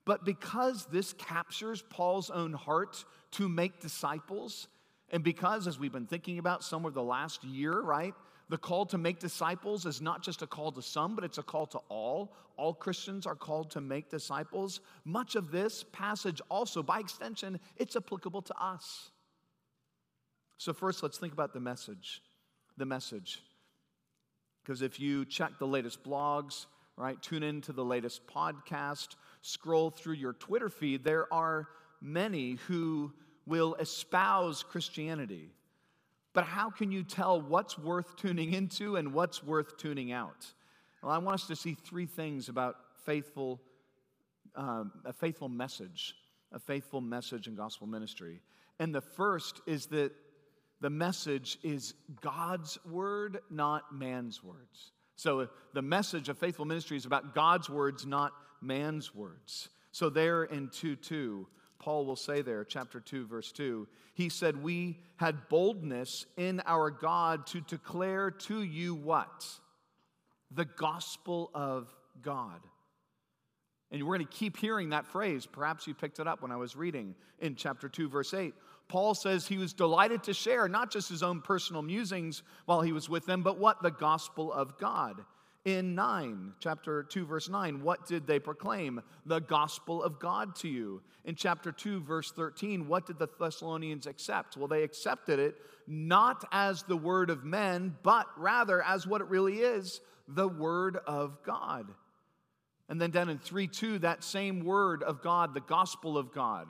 But 0.05 0.25
because 0.25 0.87
this 0.87 1.13
captures 1.13 1.83
Paul's 1.91 2.31
own 2.31 2.53
heart 2.53 3.05
to 3.33 3.49
make 3.49 3.81
disciples, 3.81 4.69
and 5.11 5.23
because, 5.23 5.67
as 5.67 5.79
we've 5.79 5.93
been 5.93 6.07
thinking 6.07 6.39
about 6.39 6.65
some 6.65 6.85
of 6.85 6.95
the 6.95 7.03
last 7.03 7.45
year, 7.45 7.81
right, 7.81 8.15
the 8.49 8.59
call 8.59 8.85
to 8.87 8.99
make 8.99 9.19
disciples 9.19 9.87
is 9.87 10.03
not 10.03 10.23
just 10.23 10.43
a 10.43 10.47
call 10.47 10.73
to 10.73 10.83
some, 10.83 11.15
but 11.15 11.25
it's 11.25 11.39
a 11.39 11.43
call 11.43 11.67
to 11.67 11.79
all. 11.89 12.35
All 12.57 12.75
Christians 12.75 13.27
are 13.27 13.35
called 13.35 13.71
to 13.71 13.81
make 13.81 14.11
disciples. 14.11 14.81
Much 15.05 15.37
of 15.37 15.51
this 15.51 15.85
passage 15.93 16.41
also, 16.51 16.83
by 16.83 16.99
extension, 16.99 17.59
it's 17.77 17.97
applicable 17.97 18.43
to 18.43 18.55
us. 18.63 19.11
So, 20.63 20.73
first, 20.73 21.03
let's 21.03 21.19
think 21.19 21.33
about 21.33 21.53
the 21.53 21.61
message. 21.61 22.23
The 22.77 22.87
message. 22.87 23.43
Because 24.63 24.81
if 24.81 25.01
you 25.01 25.25
check 25.25 25.59
the 25.59 25.67
latest 25.67 26.05
blogs, 26.05 26.67
right, 26.97 27.21
tune 27.21 27.43
into 27.43 27.73
the 27.73 27.85
latest 27.85 28.27
podcast, 28.29 29.17
scroll 29.41 29.91
through 29.91 30.15
your 30.15 30.35
Twitter 30.35 30.69
feed, 30.69 31.03
there 31.03 31.33
are 31.35 31.67
many 32.01 32.59
who 32.69 33.13
will 33.45 33.75
espouse 33.75 34.63
Christianity 34.63 35.51
but 36.35 36.45
how 36.45 36.71
can 36.71 36.91
you 36.91 37.03
tell 37.03 37.41
what's 37.41 37.79
worth 37.79 38.17
tuning 38.17 38.55
into 38.55 38.97
and 38.97 39.13
what's 39.13 39.45
worth 39.45 39.77
tuning 39.77 40.13
out? 40.13 40.47
Well, 41.03 41.13
I 41.13 41.19
want 41.19 41.35
us 41.35 41.47
to 41.49 41.57
see 41.57 41.75
three 41.75 42.07
things 42.07 42.49
about 42.49 42.77
faithful, 43.05 43.61
um, 44.55 44.93
a 45.05 45.13
faithful 45.13 45.49
message, 45.49 46.15
a 46.51 46.59
faithful 46.59 47.01
message 47.01 47.49
in 47.49 47.55
gospel 47.55 47.87
ministry. 47.87 48.41
And 48.79 48.95
the 48.95 49.01
first 49.01 49.61
is 49.67 49.87
that 49.87 50.13
the 50.83 50.91
message 50.91 51.59
is 51.63 51.95
God's 52.21 52.77
word, 52.85 53.39
not 53.51 53.95
man's 53.95 54.43
words. 54.43 54.91
So 55.15 55.49
the 55.73 55.83
message 55.83 56.29
of 56.29 56.37
faithful 56.37 56.65
ministry 56.65 56.97
is 56.97 57.07
about 57.07 57.37
God's 57.37 57.71
words, 57.71 58.05
not 58.05 58.33
man's 58.61 59.15
words. 59.15 59.69
So 59.93 60.11
there 60.11 60.43
in 60.43 60.71
2 60.71 60.97
2, 60.97 61.47
Paul 61.79 62.05
will 62.05 62.17
say 62.17 62.43
there, 62.43 62.65
chapter 62.65 62.99
2, 62.99 63.29
verse 63.29 63.53
2. 63.53 63.87
He 64.15 64.29
said, 64.29 64.61
We 64.61 64.99
had 65.17 65.49
boldness 65.49 66.27
in 66.37 66.61
our 66.67 66.91
God 66.91 67.47
to 67.49 67.61
declare 67.61 68.33
to 68.33 68.63
you 68.63 68.97
what? 68.97 69.47
The 70.51 70.65
gospel 70.65 71.51
of 71.55 71.95
God. 72.23 72.61
And 73.93 74.03
we're 74.03 74.17
going 74.17 74.27
to 74.27 74.33
keep 74.33 74.57
hearing 74.57 74.91
that 74.91 75.07
phrase. 75.07 75.47
Perhaps 75.47 75.87
you 75.87 75.95
picked 75.95 76.19
it 76.19 76.27
up 76.27 76.41
when 76.41 76.51
I 76.51 76.57
was 76.57 76.75
reading 76.75 77.15
in 77.39 77.55
chapter 77.55 77.89
2, 77.89 78.09
verse 78.09 78.33
8. 78.33 78.55
Paul 78.89 79.15
says 79.15 79.47
he 79.47 79.59
was 79.59 79.73
delighted 79.73 80.25
to 80.25 80.35
share 80.35 80.69
not 80.69 80.91
just 80.91 81.09
his 81.09 81.23
own 81.23 81.41
personal 81.41 81.83
musings 81.83 82.43
while 82.67 82.83
he 82.83 82.93
was 82.93 83.09
with 83.09 83.25
them, 83.27 83.43
but 83.43 83.59
what? 83.59 83.83
The 83.83 83.91
gospel 83.91 84.53
of 84.53 84.79
God 84.79 85.25
in 85.65 85.95
9, 85.95 86.55
chapter 86.59 87.05
2, 87.05 87.25
verse 87.25 87.49
9, 87.49 87.83
what 87.83 88.07
did 88.07 88.27
they 88.27 88.41
proclaim? 88.41 89.01
The 89.27 89.41
gospel 89.41 90.03
of 90.03 90.19
God 90.19 90.57
to 90.57 90.69
you. 90.69 91.03
In 91.25 91.37
chapter 91.37 91.71
2, 91.71 92.01
verse 92.01 92.33
13, 92.33 92.89
what 92.89 93.07
did 93.07 93.19
the 93.19 93.29
Thessalonians 93.39 94.07
accept? 94.07 94.57
Well, 94.57 94.67
they 94.67 94.83
accepted 94.83 95.39
it 95.39 95.57
not 95.87 96.45
as 96.51 96.83
the 96.83 96.97
word 96.97 97.31
of 97.31 97.45
men, 97.45 97.97
but 98.03 98.27
rather 98.37 98.83
as 98.83 99.07
what 99.07 99.21
it 99.21 99.29
really 99.29 99.59
is 99.59 100.01
the 100.27 100.49
word 100.49 100.97
of 101.07 101.43
God. 101.45 101.87
And 102.89 103.01
then 103.01 103.11
down 103.11 103.29
in 103.29 103.39
3 103.39 103.69
2, 103.69 104.01
that 104.01 104.25
same 104.25 104.65
word 104.65 105.03
of 105.03 105.23
God, 105.23 105.55
the 105.55 105.61
gospel 105.61 106.19
of 106.19 106.33
God, 106.33 106.69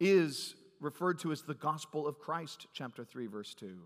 is 0.00 0.56
referred 0.84 1.18
to 1.20 1.32
as 1.32 1.42
the 1.42 1.54
gospel 1.54 2.06
of 2.06 2.18
Christ, 2.18 2.66
chapter 2.72 3.04
3, 3.04 3.26
verse 3.26 3.54
2. 3.54 3.76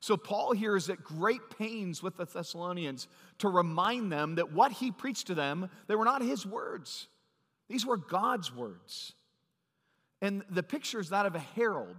So 0.00 0.18
Paul 0.18 0.52
here 0.52 0.76
is 0.76 0.90
at 0.90 1.02
great 1.02 1.40
pains 1.58 2.02
with 2.02 2.18
the 2.18 2.26
Thessalonians 2.26 3.08
to 3.38 3.48
remind 3.48 4.12
them 4.12 4.34
that 4.34 4.52
what 4.52 4.72
he 4.72 4.90
preached 4.90 5.28
to 5.28 5.34
them, 5.34 5.70
they 5.86 5.94
were 5.94 6.04
not 6.04 6.20
his 6.20 6.44
words. 6.44 7.08
These 7.68 7.86
were 7.86 7.96
God's 7.96 8.54
words. 8.54 9.14
And 10.20 10.42
the 10.50 10.62
picture 10.62 11.00
is 11.00 11.08
that 11.08 11.24
of 11.24 11.34
a 11.34 11.38
herald, 11.38 11.96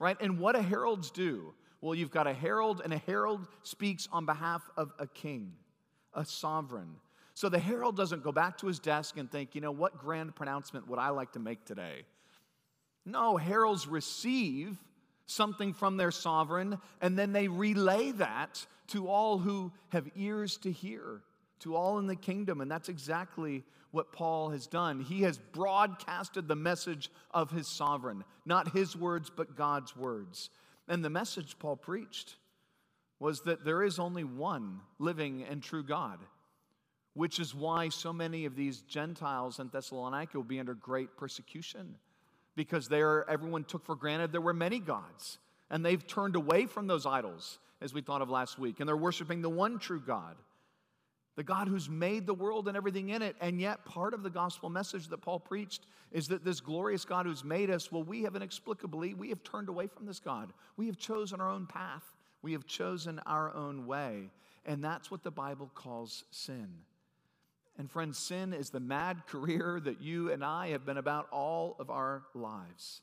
right? 0.00 0.16
And 0.20 0.40
what 0.40 0.56
do 0.56 0.62
heralds 0.62 1.12
do? 1.12 1.54
Well, 1.80 1.94
you've 1.94 2.10
got 2.10 2.26
a 2.26 2.34
herald, 2.34 2.80
and 2.82 2.92
a 2.92 2.98
herald 2.98 3.46
speaks 3.62 4.08
on 4.10 4.26
behalf 4.26 4.68
of 4.76 4.92
a 4.98 5.06
king, 5.06 5.52
a 6.14 6.24
sovereign. 6.24 6.96
So 7.34 7.48
the 7.48 7.60
herald 7.60 7.96
doesn't 7.96 8.24
go 8.24 8.32
back 8.32 8.58
to 8.58 8.66
his 8.66 8.80
desk 8.80 9.16
and 9.16 9.30
think, 9.30 9.54
you 9.54 9.60
know, 9.60 9.70
what 9.70 9.96
grand 9.96 10.34
pronouncement 10.34 10.88
would 10.88 10.98
I 10.98 11.10
like 11.10 11.32
to 11.34 11.38
make 11.38 11.64
today? 11.64 12.04
No, 13.08 13.38
heralds 13.38 13.88
receive 13.88 14.76
something 15.24 15.72
from 15.72 15.96
their 15.96 16.10
sovereign, 16.10 16.78
and 17.00 17.18
then 17.18 17.32
they 17.32 17.48
relay 17.48 18.10
that 18.12 18.66
to 18.88 19.08
all 19.08 19.38
who 19.38 19.72
have 19.88 20.08
ears 20.14 20.58
to 20.58 20.70
hear, 20.70 21.22
to 21.60 21.74
all 21.74 21.98
in 21.98 22.06
the 22.06 22.16
kingdom. 22.16 22.60
And 22.60 22.70
that's 22.70 22.90
exactly 22.90 23.64
what 23.92 24.12
Paul 24.12 24.50
has 24.50 24.66
done. 24.66 25.00
He 25.00 25.22
has 25.22 25.38
broadcasted 25.38 26.48
the 26.48 26.56
message 26.56 27.10
of 27.30 27.50
his 27.50 27.66
sovereign, 27.66 28.24
not 28.44 28.72
his 28.72 28.94
words, 28.94 29.30
but 29.34 29.56
God's 29.56 29.96
words. 29.96 30.50
And 30.86 31.02
the 31.02 31.10
message 31.10 31.58
Paul 31.58 31.76
preached 31.76 32.36
was 33.18 33.40
that 33.42 33.64
there 33.64 33.82
is 33.82 33.98
only 33.98 34.24
one 34.24 34.80
living 34.98 35.44
and 35.48 35.62
true 35.62 35.82
God, 35.82 36.18
which 37.14 37.40
is 37.40 37.54
why 37.54 37.88
so 37.88 38.12
many 38.12 38.44
of 38.44 38.54
these 38.54 38.82
Gentiles 38.82 39.58
in 39.58 39.68
Thessalonica 39.68 40.36
will 40.36 40.44
be 40.44 40.60
under 40.60 40.74
great 40.74 41.16
persecution 41.16 41.96
because 42.58 42.88
there 42.88 43.24
everyone 43.30 43.62
took 43.62 43.86
for 43.86 43.94
granted 43.94 44.32
there 44.32 44.40
were 44.40 44.52
many 44.52 44.80
gods 44.80 45.38
And 45.70 45.84
they've 45.84 46.04
turned 46.06 46.34
away 46.34 46.66
from 46.66 46.86
those 46.86 47.06
idols, 47.06 47.58
as 47.80 47.94
we 47.94 48.00
thought 48.00 48.22
of 48.22 48.30
last 48.30 48.58
week, 48.58 48.80
and 48.80 48.88
they're 48.88 48.96
worshiping 48.96 49.42
the 49.42 49.50
one 49.50 49.78
true 49.78 50.00
God, 50.00 50.34
the 51.36 51.44
God 51.44 51.68
who's 51.68 51.88
made 51.88 52.26
the 52.26 52.34
world 52.34 52.66
and 52.66 52.76
everything 52.76 53.10
in 53.10 53.22
it. 53.22 53.36
And 53.40 53.60
yet, 53.60 53.84
part 53.84 54.14
of 54.14 54.22
the 54.22 54.30
gospel 54.30 54.70
message 54.70 55.08
that 55.08 55.18
Paul 55.18 55.38
preached 55.38 55.86
is 56.10 56.28
that 56.28 56.42
this 56.42 56.60
glorious 56.60 57.04
God 57.04 57.26
who's 57.26 57.44
made 57.44 57.70
us, 57.70 57.92
well, 57.92 58.02
we 58.02 58.22
have 58.22 58.34
inexplicably, 58.34 59.14
we 59.14 59.28
have 59.28 59.42
turned 59.44 59.68
away 59.68 59.86
from 59.86 60.06
this 60.06 60.18
God. 60.18 60.52
We 60.76 60.86
have 60.86 60.96
chosen 60.96 61.40
our 61.40 61.50
own 61.50 61.66
path, 61.66 62.14
we 62.42 62.52
have 62.52 62.66
chosen 62.66 63.20
our 63.26 63.54
own 63.54 63.86
way. 63.86 64.30
And 64.64 64.82
that's 64.82 65.10
what 65.10 65.22
the 65.22 65.30
Bible 65.30 65.70
calls 65.74 66.24
sin. 66.30 66.68
And 67.78 67.88
friends, 67.88 68.18
sin 68.18 68.52
is 68.52 68.70
the 68.70 68.80
mad 68.80 69.26
career 69.26 69.80
that 69.84 70.00
you 70.02 70.32
and 70.32 70.44
I 70.44 70.70
have 70.70 70.84
been 70.84 70.96
about 70.98 71.28
all 71.30 71.76
of 71.78 71.90
our 71.90 72.24
lives. 72.34 73.02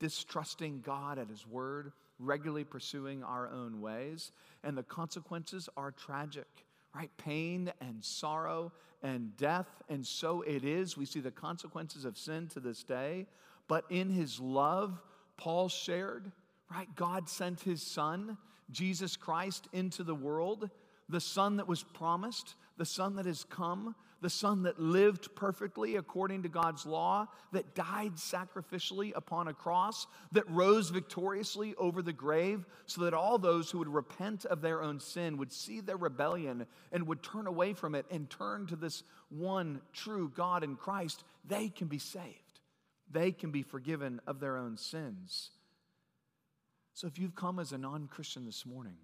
Distrusting 0.00 0.82
God 0.84 1.18
at 1.18 1.28
His 1.28 1.46
Word, 1.46 1.92
regularly 2.18 2.64
pursuing 2.64 3.22
our 3.22 3.48
own 3.48 3.80
ways, 3.80 4.32
and 4.64 4.76
the 4.76 4.82
consequences 4.82 5.68
are 5.76 5.92
tragic, 5.92 6.48
right? 6.92 7.10
Pain 7.18 7.72
and 7.80 8.04
sorrow 8.04 8.72
and 9.04 9.36
death. 9.36 9.68
And 9.88 10.04
so 10.04 10.42
it 10.42 10.64
is. 10.64 10.96
We 10.96 11.06
see 11.06 11.20
the 11.20 11.30
consequences 11.30 12.04
of 12.04 12.18
sin 12.18 12.48
to 12.48 12.60
this 12.60 12.82
day. 12.82 13.26
But 13.68 13.84
in 13.90 14.10
His 14.10 14.40
love, 14.40 15.00
Paul 15.36 15.68
shared, 15.68 16.32
right? 16.68 16.88
God 16.96 17.28
sent 17.28 17.60
His 17.60 17.80
Son, 17.80 18.38
Jesus 18.72 19.16
Christ, 19.16 19.68
into 19.72 20.02
the 20.02 20.14
world, 20.14 20.68
the 21.08 21.20
Son 21.20 21.58
that 21.58 21.68
was 21.68 21.84
promised 21.84 22.56
the 22.76 22.84
Son 22.84 23.16
that 23.16 23.26
has 23.26 23.44
come, 23.44 23.94
the 24.20 24.30
Son 24.30 24.62
that 24.62 24.80
lived 24.80 25.34
perfectly 25.36 25.96
according 25.96 26.42
to 26.42 26.48
God's 26.48 26.86
law, 26.86 27.26
that 27.52 27.74
died 27.74 28.14
sacrificially 28.16 29.12
upon 29.14 29.48
a 29.48 29.52
cross, 29.52 30.06
that 30.32 30.48
rose 30.50 30.90
victoriously 30.90 31.74
over 31.76 32.02
the 32.02 32.12
grave, 32.12 32.64
so 32.86 33.02
that 33.02 33.14
all 33.14 33.38
those 33.38 33.70
who 33.70 33.78
would 33.78 33.88
repent 33.88 34.44
of 34.46 34.60
their 34.60 34.82
own 34.82 34.98
sin 34.98 35.36
would 35.36 35.52
see 35.52 35.80
their 35.80 35.96
rebellion 35.96 36.66
and 36.90 37.06
would 37.06 37.22
turn 37.22 37.46
away 37.46 37.74
from 37.74 37.94
it 37.94 38.06
and 38.10 38.30
turn 38.30 38.66
to 38.66 38.76
this 38.76 39.02
one 39.28 39.80
true 39.92 40.32
God 40.34 40.64
in 40.64 40.76
Christ, 40.76 41.24
they 41.44 41.68
can 41.68 41.88
be 41.88 41.98
saved. 41.98 42.60
They 43.10 43.32
can 43.32 43.50
be 43.50 43.62
forgiven 43.62 44.20
of 44.26 44.40
their 44.40 44.56
own 44.56 44.76
sins. 44.76 45.50
So 46.94 47.06
if 47.06 47.18
you've 47.18 47.34
come 47.34 47.58
as 47.58 47.72
a 47.72 47.78
non 47.78 48.08
Christian 48.08 48.44
this 48.44 48.64
morning, 48.64 48.96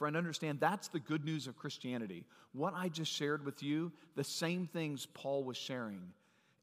Friend, 0.00 0.16
understand 0.16 0.60
that's 0.60 0.88
the 0.88 0.98
good 0.98 1.26
news 1.26 1.46
of 1.46 1.58
Christianity. 1.58 2.24
What 2.54 2.72
I 2.74 2.88
just 2.88 3.12
shared 3.12 3.44
with 3.44 3.62
you, 3.62 3.92
the 4.16 4.24
same 4.24 4.66
things 4.66 5.04
Paul 5.04 5.44
was 5.44 5.58
sharing. 5.58 6.00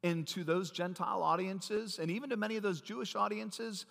And 0.02 0.26
to 0.30 0.44
those 0.44 0.72
Gentile 0.72 1.22
audiences, 1.22 2.00
and 2.00 2.10
even 2.10 2.32
to 2.32 2.36
many 2.36 2.58
of 2.58 2.64
those 2.64 2.82
Jewish 2.82 3.16
audiences, 3.16 3.86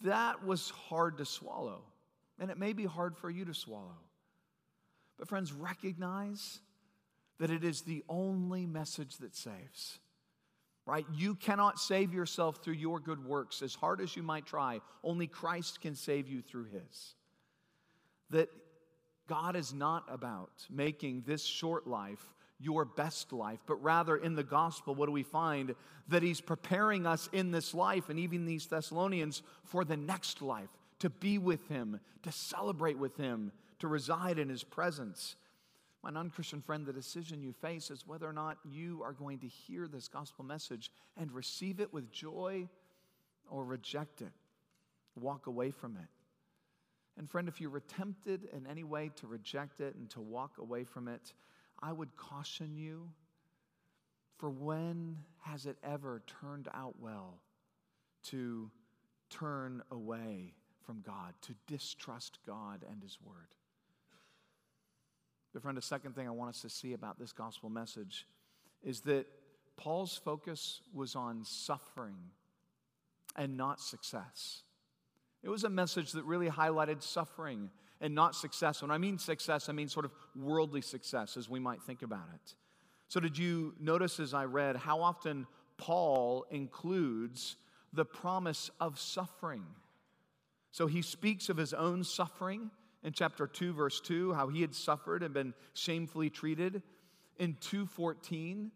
that 0.00 0.46
was 0.46 0.70
hard 0.70 1.18
to 1.18 1.26
swallow. 1.26 1.82
And 2.38 2.50
it 2.50 2.56
may 2.56 2.72
be 2.72 2.86
hard 2.86 3.18
for 3.18 3.28
you 3.28 3.44
to 3.44 3.52
swallow. 3.52 3.98
But, 5.18 5.28
friends, 5.28 5.52
recognize 5.52 6.60
that 7.40 7.50
it 7.50 7.64
is 7.64 7.82
the 7.82 8.02
only 8.08 8.64
message 8.64 9.18
that 9.18 9.36
saves. 9.36 9.98
Right? 10.86 11.04
You 11.14 11.34
cannot 11.34 11.78
save 11.78 12.14
yourself 12.14 12.64
through 12.64 12.74
your 12.74 12.98
good 12.98 13.22
works, 13.26 13.60
as 13.60 13.74
hard 13.74 14.00
as 14.00 14.16
you 14.16 14.22
might 14.22 14.46
try. 14.46 14.80
Only 15.04 15.26
Christ 15.26 15.82
can 15.82 15.94
save 15.94 16.28
you 16.28 16.40
through 16.40 16.68
his 16.68 17.14
that 18.30 18.48
God 19.28 19.56
is 19.56 19.72
not 19.74 20.04
about 20.08 20.50
making 20.70 21.24
this 21.26 21.44
short 21.44 21.86
life 21.86 22.34
your 22.60 22.84
best 22.84 23.32
life, 23.32 23.60
but 23.66 23.80
rather 23.82 24.16
in 24.16 24.34
the 24.34 24.42
gospel, 24.42 24.94
what 24.94 25.06
do 25.06 25.12
we 25.12 25.22
find? 25.22 25.74
That 26.08 26.22
He's 26.22 26.40
preparing 26.40 27.06
us 27.06 27.28
in 27.32 27.52
this 27.52 27.72
life 27.72 28.08
and 28.08 28.18
even 28.18 28.44
these 28.44 28.66
Thessalonians 28.66 29.42
for 29.64 29.84
the 29.84 29.96
next 29.96 30.42
life, 30.42 30.70
to 30.98 31.10
be 31.10 31.38
with 31.38 31.68
Him, 31.68 32.00
to 32.24 32.32
celebrate 32.32 32.98
with 32.98 33.16
Him, 33.16 33.52
to 33.78 33.86
reside 33.86 34.38
in 34.38 34.48
His 34.48 34.64
presence. 34.64 35.36
My 36.02 36.10
non 36.10 36.30
Christian 36.30 36.60
friend, 36.60 36.84
the 36.84 36.92
decision 36.92 37.42
you 37.42 37.52
face 37.52 37.90
is 37.90 38.06
whether 38.06 38.26
or 38.26 38.32
not 38.32 38.58
you 38.64 39.02
are 39.04 39.12
going 39.12 39.38
to 39.40 39.48
hear 39.48 39.86
this 39.86 40.08
gospel 40.08 40.44
message 40.44 40.90
and 41.16 41.30
receive 41.30 41.80
it 41.80 41.92
with 41.92 42.10
joy 42.10 42.68
or 43.48 43.64
reject 43.64 44.20
it, 44.20 44.32
walk 45.16 45.46
away 45.46 45.70
from 45.70 45.96
it. 45.96 46.08
And 47.18 47.28
friend, 47.28 47.48
if 47.48 47.60
you 47.60 47.68
were 47.68 47.80
tempted 47.80 48.48
in 48.52 48.66
any 48.66 48.84
way 48.84 49.10
to 49.16 49.26
reject 49.26 49.80
it 49.80 49.96
and 49.96 50.08
to 50.10 50.20
walk 50.20 50.58
away 50.58 50.84
from 50.84 51.08
it, 51.08 51.34
I 51.82 51.92
would 51.92 52.16
caution 52.16 52.76
you 52.76 53.10
for 54.38 54.48
when 54.48 55.18
has 55.40 55.66
it 55.66 55.76
ever 55.82 56.22
turned 56.40 56.68
out 56.72 56.94
well 57.00 57.40
to 58.26 58.70
turn 59.30 59.82
away 59.90 60.54
from 60.86 61.02
God, 61.04 61.34
to 61.42 61.54
distrust 61.66 62.38
God 62.46 62.84
and 62.88 63.02
His 63.02 63.18
Word? 63.20 63.48
But, 65.52 65.62
friend, 65.62 65.76
a 65.76 65.82
second 65.82 66.14
thing 66.14 66.28
I 66.28 66.30
want 66.30 66.50
us 66.50 66.62
to 66.62 66.70
see 66.70 66.92
about 66.92 67.18
this 67.18 67.32
gospel 67.32 67.68
message 67.68 68.26
is 68.84 69.00
that 69.02 69.26
Paul's 69.76 70.16
focus 70.16 70.82
was 70.94 71.16
on 71.16 71.44
suffering 71.44 72.30
and 73.34 73.56
not 73.56 73.80
success. 73.80 74.62
It 75.42 75.48
was 75.48 75.64
a 75.64 75.68
message 75.68 76.12
that 76.12 76.24
really 76.24 76.48
highlighted 76.48 77.02
suffering 77.02 77.70
and 78.00 78.14
not 78.14 78.34
success. 78.34 78.82
When 78.82 78.90
I 78.90 78.98
mean 78.98 79.18
success, 79.18 79.68
I 79.68 79.72
mean 79.72 79.88
sort 79.88 80.04
of 80.04 80.12
worldly 80.36 80.82
success 80.82 81.36
as 81.36 81.48
we 81.48 81.60
might 81.60 81.82
think 81.82 82.02
about 82.02 82.28
it. 82.34 82.54
So, 83.08 83.20
did 83.20 83.38
you 83.38 83.74
notice 83.80 84.20
as 84.20 84.34
I 84.34 84.44
read 84.44 84.76
how 84.76 85.00
often 85.00 85.46
Paul 85.78 86.44
includes 86.50 87.56
the 87.92 88.04
promise 88.04 88.70
of 88.80 88.98
suffering? 88.98 89.64
So, 90.70 90.86
he 90.86 91.02
speaks 91.02 91.48
of 91.48 91.56
his 91.56 91.72
own 91.72 92.04
suffering 92.04 92.70
in 93.02 93.12
chapter 93.12 93.46
2, 93.46 93.72
verse 93.72 94.00
2, 94.00 94.34
how 94.34 94.48
he 94.48 94.60
had 94.60 94.74
suffered 94.74 95.22
and 95.22 95.32
been 95.32 95.54
shamefully 95.72 96.30
treated. 96.30 96.82
In 97.38 97.54
2:14, 97.54 98.72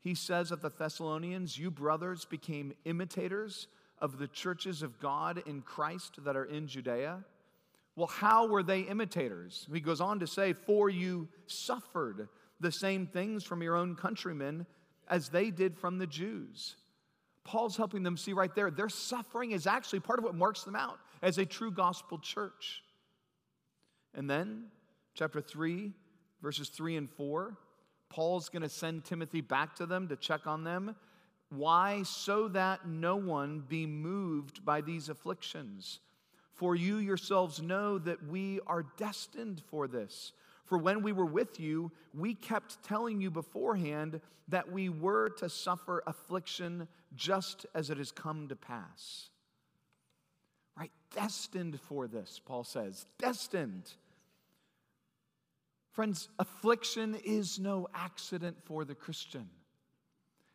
he 0.00 0.14
says 0.14 0.50
of 0.50 0.62
the 0.62 0.70
Thessalonians, 0.70 1.58
You 1.58 1.70
brothers 1.70 2.24
became 2.24 2.72
imitators 2.84 3.68
of 4.00 4.18
the 4.18 4.28
churches 4.28 4.82
of 4.82 4.98
God 5.00 5.42
in 5.46 5.62
Christ 5.62 6.24
that 6.24 6.36
are 6.36 6.44
in 6.44 6.66
Judea? 6.66 7.24
Well, 7.96 8.06
how 8.06 8.46
were 8.46 8.62
they 8.62 8.82
imitators? 8.82 9.66
He 9.72 9.80
goes 9.80 10.00
on 10.00 10.20
to 10.20 10.26
say, 10.26 10.52
For 10.52 10.88
you 10.88 11.28
suffered 11.46 12.28
the 12.60 12.72
same 12.72 13.06
things 13.06 13.44
from 13.44 13.62
your 13.62 13.76
own 13.76 13.96
countrymen 13.96 14.66
as 15.08 15.28
they 15.28 15.50
did 15.50 15.76
from 15.76 15.98
the 15.98 16.06
Jews. 16.06 16.76
Paul's 17.44 17.76
helping 17.76 18.02
them 18.02 18.16
see 18.16 18.34
right 18.34 18.54
there, 18.54 18.70
their 18.70 18.88
suffering 18.88 19.52
is 19.52 19.66
actually 19.66 20.00
part 20.00 20.18
of 20.18 20.24
what 20.24 20.34
marks 20.34 20.64
them 20.64 20.76
out 20.76 20.98
as 21.22 21.38
a 21.38 21.46
true 21.46 21.70
gospel 21.70 22.18
church. 22.18 22.82
And 24.14 24.28
then, 24.28 24.66
chapter 25.14 25.40
3, 25.40 25.92
verses 26.42 26.68
3 26.68 26.96
and 26.96 27.10
4, 27.10 27.56
Paul's 28.10 28.48
going 28.48 28.62
to 28.62 28.68
send 28.68 29.04
Timothy 29.04 29.40
back 29.40 29.76
to 29.76 29.86
them 29.86 30.08
to 30.08 30.16
check 30.16 30.46
on 30.46 30.64
them 30.64 30.94
why? 31.50 32.02
So 32.02 32.48
that 32.48 32.86
no 32.86 33.16
one 33.16 33.64
be 33.68 33.86
moved 33.86 34.64
by 34.64 34.80
these 34.80 35.08
afflictions. 35.08 36.00
For 36.52 36.74
you 36.74 36.96
yourselves 36.96 37.62
know 37.62 37.98
that 37.98 38.26
we 38.26 38.60
are 38.66 38.84
destined 38.96 39.62
for 39.70 39.86
this. 39.86 40.32
For 40.64 40.76
when 40.76 41.02
we 41.02 41.12
were 41.12 41.24
with 41.24 41.58
you, 41.58 41.92
we 42.12 42.34
kept 42.34 42.82
telling 42.82 43.20
you 43.20 43.30
beforehand 43.30 44.20
that 44.48 44.70
we 44.70 44.88
were 44.88 45.30
to 45.30 45.48
suffer 45.48 46.02
affliction 46.06 46.88
just 47.14 47.64
as 47.74 47.90
it 47.90 47.98
has 47.98 48.10
come 48.10 48.48
to 48.48 48.56
pass. 48.56 49.30
Right? 50.76 50.90
Destined 51.14 51.80
for 51.80 52.06
this, 52.06 52.40
Paul 52.44 52.64
says. 52.64 53.06
Destined. 53.18 53.90
Friends, 55.92 56.28
affliction 56.38 57.16
is 57.24 57.58
no 57.58 57.88
accident 57.94 58.56
for 58.64 58.84
the 58.84 58.94
Christian. 58.94 59.48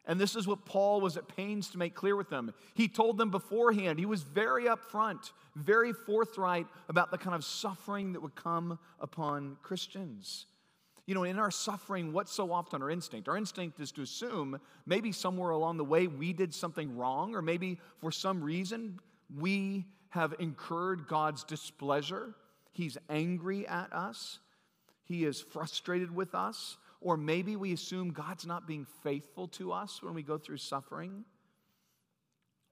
And 0.06 0.20
this 0.20 0.36
is 0.36 0.46
what 0.46 0.66
Paul 0.66 1.00
was 1.00 1.16
at 1.16 1.34
pains 1.34 1.70
to 1.70 1.78
make 1.78 1.96
clear 1.96 2.16
with 2.16 2.30
them. 2.30 2.54
He 2.74 2.88
told 2.90 3.18
them 3.18 3.30
beforehand, 3.30 4.00
he 4.00 4.06
was 4.06 4.24
very 4.24 4.66
upfront, 4.66 5.32
very 5.56 5.94
forthright 5.94 6.68
about 6.90 7.10
the 7.10 7.18
kind 7.18 7.36
of 7.36 7.46
suffering 7.46 8.14
that 8.14 8.22
would 8.22 8.36
come 8.36 8.80
upon 9.00 9.58
Christians. 9.64 10.46
You 11.06 11.16
know, 11.16 11.24
in 11.24 11.40
our 11.40 11.52
suffering, 11.52 12.14
what's 12.14 12.32
so 12.32 12.52
often 12.52 12.82
our 12.82 12.90
instinct? 12.90 13.28
Our 13.28 13.38
instinct 13.38 13.80
is 13.80 13.92
to 13.94 14.02
assume 14.02 14.60
maybe 14.86 15.12
somewhere 15.12 15.52
along 15.52 15.78
the 15.78 15.86
way 15.86 16.08
we 16.08 16.34
did 16.34 16.54
something 16.54 16.98
wrong, 16.98 17.36
or 17.36 17.42
maybe 17.42 17.80
for 18.00 18.12
some 18.12 18.42
reason 18.42 19.00
we 19.38 19.86
have 20.10 20.34
incurred 20.40 21.08
God's 21.08 21.44
displeasure. 21.44 22.36
He's 22.72 22.98
angry 23.10 23.68
at 23.68 23.92
us, 23.94 24.40
He 25.04 25.26
is 25.26 25.42
frustrated 25.42 26.14
with 26.14 26.36
us. 26.36 26.78
Or 27.04 27.18
maybe 27.18 27.58
we 27.58 27.74
assume 27.74 28.12
God's 28.12 28.46
not 28.46 28.66
being 28.66 28.88
faithful 29.04 29.50
to 29.50 29.74
us 29.74 30.02
when 30.02 30.14
we 30.14 30.24
go 30.24 30.38
through 30.38 30.58
suffering. 30.58 31.26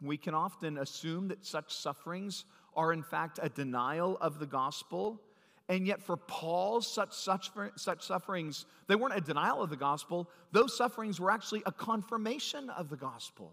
We 0.02 0.15
can 0.15 0.34
often 0.34 0.78
assume 0.78 1.28
that 1.28 1.46
such 1.46 1.76
sufferings 1.76 2.46
are, 2.74 2.94
in 2.94 3.04
fact, 3.04 3.39
a 3.44 3.50
denial 3.50 4.17
of 4.22 4.39
the 4.39 4.46
gospel. 4.46 5.22
And 5.67 5.86
yet, 5.86 6.02
for 6.02 6.15
Paul, 6.15 6.80
such, 6.82 7.12
such, 7.13 7.52
such 7.76 8.04
sufferings, 8.06 8.65
they 8.88 8.96
weren't 8.96 9.17
a 9.17 9.22
denial 9.22 9.62
of 9.62 9.70
the 9.70 9.76
gospel. 9.76 10.30
Those 10.54 10.78
sufferings 10.78 11.20
were 11.20 11.30
actually 11.30 11.63
a 11.65 11.72
confirmation 11.74 12.70
of 12.70 12.89
the 12.89 12.98
gospel. 12.98 13.52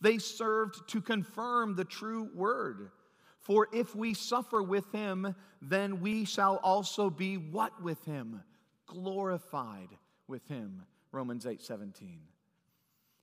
They 0.00 0.18
served 0.18 0.88
to 0.90 1.00
confirm 1.00 1.74
the 1.74 1.84
true 1.84 2.30
word. 2.34 2.92
For 3.40 3.66
if 3.72 3.96
we 3.96 4.14
suffer 4.14 4.62
with 4.62 4.90
him, 4.92 5.34
then 5.60 6.00
we 6.00 6.24
shall 6.24 6.60
also 6.62 7.10
be 7.10 7.36
what 7.36 7.82
with 7.82 8.02
him? 8.04 8.42
Glorified 8.86 9.88
with 10.28 10.46
him. 10.48 10.82
Romans 11.12 11.46
8 11.46 11.62
17. 11.62 12.20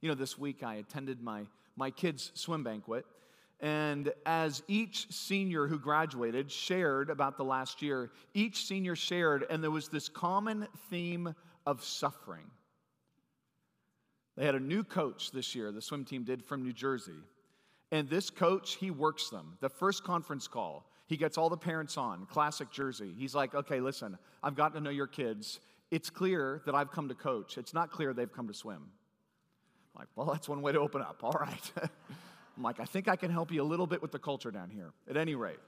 You 0.02 0.10
know, 0.10 0.16
this 0.16 0.38
week 0.38 0.64
I 0.64 0.76
attended 0.76 1.22
my, 1.22 1.44
my 1.76 1.92
kids' 1.92 2.32
swim 2.34 2.64
banquet, 2.64 3.06
and 3.60 4.12
as 4.26 4.64
each 4.68 5.12
senior 5.12 5.68
who 5.68 5.78
graduated 5.78 6.52
shared 6.52 7.12
about 7.12 7.38
the 7.38 7.44
last 7.44 7.82
year, 7.82 8.12
each 8.34 8.66
senior 8.66 8.96
shared, 8.96 9.46
and 9.50 9.64
there 9.64 9.70
was 9.70 9.90
this 9.90 10.10
common 10.10 10.68
theme 10.90 11.36
of 11.68 11.84
suffering. 11.84 12.46
They 14.36 14.46
had 14.46 14.56
a 14.56 14.60
new 14.60 14.84
coach 14.84 15.32
this 15.32 15.54
year, 15.54 15.72
the 15.72 15.82
swim 15.82 16.06
team 16.06 16.24
did 16.24 16.44
from 16.44 16.64
New 16.64 16.74
Jersey. 16.74 17.20
And 17.92 18.10
this 18.10 18.30
coach, 18.30 18.76
he 18.76 18.90
works 18.90 19.30
them. 19.30 19.58
The 19.60 19.70
first 19.70 20.04
conference 20.04 20.48
call, 20.48 20.90
he 21.08 21.18
gets 21.18 21.38
all 21.38 21.50
the 21.50 21.58
parents 21.58 21.98
on, 21.98 22.26
classic 22.26 22.72
Jersey. 22.72 23.14
He's 23.16 23.36
like, 23.36 23.54
okay, 23.54 23.82
listen, 23.82 24.18
I've 24.42 24.56
gotten 24.56 24.78
to 24.78 24.82
know 24.82 24.90
your 24.90 25.08
kids. 25.08 25.60
It's 25.92 26.10
clear 26.10 26.62
that 26.66 26.74
I've 26.74 26.90
come 26.90 27.10
to 27.10 27.16
coach. 27.16 27.58
It's 27.58 27.74
not 27.74 27.92
clear 27.92 28.14
they've 28.14 28.32
come 28.32 28.48
to 28.48 28.54
swim. 28.54 28.88
I'm 29.94 30.00
like, 30.00 30.08
well, 30.16 30.26
that's 30.28 30.48
one 30.48 30.62
way 30.62 30.72
to 30.72 30.80
open 30.80 31.02
up. 31.02 31.20
All 31.24 31.38
right. 31.40 31.72
I'm 32.58 32.64
like, 32.64 32.80
I 32.80 32.86
think 32.86 33.08
I 33.08 33.16
can 33.16 33.30
help 33.30 33.52
you 33.52 33.62
a 33.62 33.64
little 33.64 33.88
bit 33.88 34.02
with 34.02 34.12
the 34.12 34.20
culture 34.20 34.52
down 34.52 34.70
here. 34.70 34.92
At 35.10 35.18
any 35.18 35.36
rate, 35.36 35.60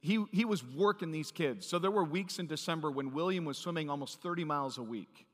he, 0.00 0.24
he 0.32 0.44
was 0.44 0.64
working 0.64 1.12
these 1.12 1.30
kids. 1.30 1.66
So 1.66 1.78
there 1.78 1.90
were 1.90 2.04
weeks 2.04 2.38
in 2.38 2.46
December 2.46 2.90
when 2.90 3.12
William 3.12 3.44
was 3.44 3.56
swimming 3.56 3.88
almost 3.88 4.20
30 4.20 4.44
miles 4.44 4.78
a 4.78 4.82
week. 4.82 5.26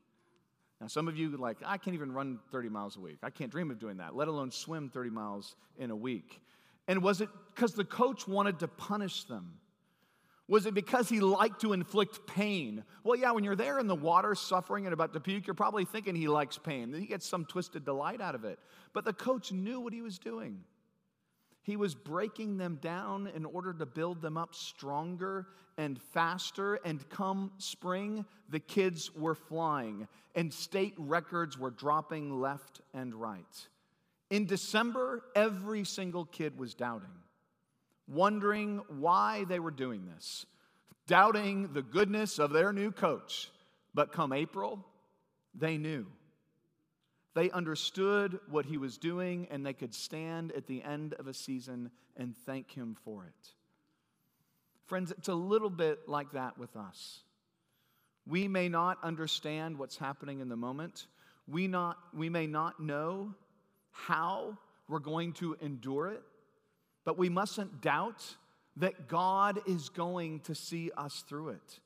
Now, 0.79 0.87
some 0.87 1.07
of 1.07 1.17
you 1.17 1.35
like, 1.35 1.57
I 1.65 1.77
can't 1.77 1.95
even 1.95 2.11
run 2.11 2.39
30 2.51 2.69
miles 2.69 2.95
a 2.95 2.99
week. 2.99 3.17
I 3.21 3.31
can't 3.31 3.51
dream 3.51 3.71
of 3.71 3.79
doing 3.79 3.97
that, 3.97 4.15
let 4.15 4.27
alone 4.27 4.51
swim 4.51 4.89
30 4.89 5.09
miles 5.09 5.55
in 5.77 5.91
a 5.91 5.95
week. 5.95 6.39
And 6.87 7.03
was 7.03 7.19
it 7.19 7.29
because 7.53 7.73
the 7.73 7.83
coach 7.83 8.27
wanted 8.27 8.59
to 8.59 8.67
punish 8.67 9.25
them? 9.25 9.53
Was 10.49 10.65
it 10.65 10.73
because 10.73 11.07
he 11.07 11.19
liked 11.19 11.61
to 11.61 11.73
inflict 11.73 12.25
pain? 12.25 12.83
Well, 13.03 13.17
yeah, 13.17 13.31
when 13.31 13.43
you're 13.43 13.55
there 13.55 13.77
in 13.77 13.85
the 13.85 13.95
water 13.95 14.33
suffering 14.33 14.85
and 14.87 14.93
about 14.93 15.13
to 15.13 15.19
puke, 15.19 15.45
you're 15.45 15.53
probably 15.53 15.85
thinking 15.85 16.15
he 16.15 16.27
likes 16.27 16.57
pain. 16.57 16.91
He 16.91 17.05
gets 17.05 17.29
some 17.29 17.45
twisted 17.45 17.85
delight 17.85 18.19
out 18.19 18.33
of 18.33 18.43
it. 18.45 18.57
But 18.91 19.05
the 19.05 19.13
coach 19.13 19.51
knew 19.51 19.79
what 19.79 19.93
he 19.93 20.01
was 20.01 20.17
doing. 20.17 20.63
He 21.61 21.77
was 21.77 21.93
breaking 21.93 22.57
them 22.57 22.79
down 22.81 23.27
in 23.35 23.45
order 23.45 23.73
to 23.73 23.85
build 23.85 24.23
them 24.23 24.37
up 24.37 24.55
stronger 24.55 25.45
and 25.77 26.01
faster. 26.01 26.79
And 26.83 27.07
come 27.09 27.51
spring, 27.59 28.25
the 28.49 28.59
kids 28.59 29.13
were 29.13 29.35
flying, 29.35 30.07
and 30.33 30.51
state 30.51 30.95
records 30.97 31.59
were 31.59 31.69
dropping 31.69 32.41
left 32.41 32.81
and 32.91 33.13
right. 33.13 33.67
In 34.31 34.47
December, 34.47 35.23
every 35.35 35.83
single 35.83 36.25
kid 36.25 36.57
was 36.57 36.73
doubting, 36.73 37.09
wondering 38.09 38.81
why 38.87 39.45
they 39.45 39.59
were 39.59 39.71
doing 39.71 40.05
this, 40.13 40.45
doubting 41.07 41.73
the 41.73 41.81
goodness 41.81 42.39
of 42.39 42.51
their 42.51 42.73
new 42.73 42.91
coach. 42.91 43.51
But 43.93 44.11
come 44.11 44.33
April, 44.33 44.85
they 45.53 45.77
knew. 45.77 46.05
They 47.35 47.51
understood 47.51 48.39
what 48.49 48.65
he 48.65 48.77
was 48.77 48.97
doing, 48.97 49.47
and 49.51 49.65
they 49.65 49.73
could 49.73 49.93
stand 49.93 50.51
at 50.51 50.67
the 50.67 50.83
end 50.83 51.13
of 51.13 51.27
a 51.27 51.33
season 51.33 51.91
and 52.17 52.35
thank 52.45 52.71
him 52.71 52.97
for 53.05 53.25
it. 53.25 53.49
Friends, 54.87 55.11
it's 55.11 55.27
a 55.27 55.33
little 55.35 55.69
bit 55.69 56.09
like 56.09 56.31
that 56.31 56.57
with 56.57 56.75
us. 56.75 57.21
We 58.27 58.47
may 58.47 58.69
not 58.69 58.97
understand 59.03 59.77
what's 59.77 59.97
happening 59.97 60.39
in 60.39 60.49
the 60.49 60.55
moment. 60.55 61.07
We, 61.47 61.67
not, 61.67 61.97
we 62.13 62.29
may 62.29 62.47
not 62.47 62.79
know 62.79 63.33
how 63.91 64.57
we're 64.87 64.99
going 64.99 65.33
to 65.33 65.55
endure 65.61 66.07
it, 66.07 66.23
but 67.05 67.17
we 67.17 67.29
mustn't 67.29 67.81
doubt 67.81 68.23
that 68.77 69.07
God 69.07 69.61
is 69.67 69.89
going 69.89 70.39
to 70.41 70.55
see 70.55 70.91
us 70.97 71.23
through 71.27 71.49
it. 71.49 71.79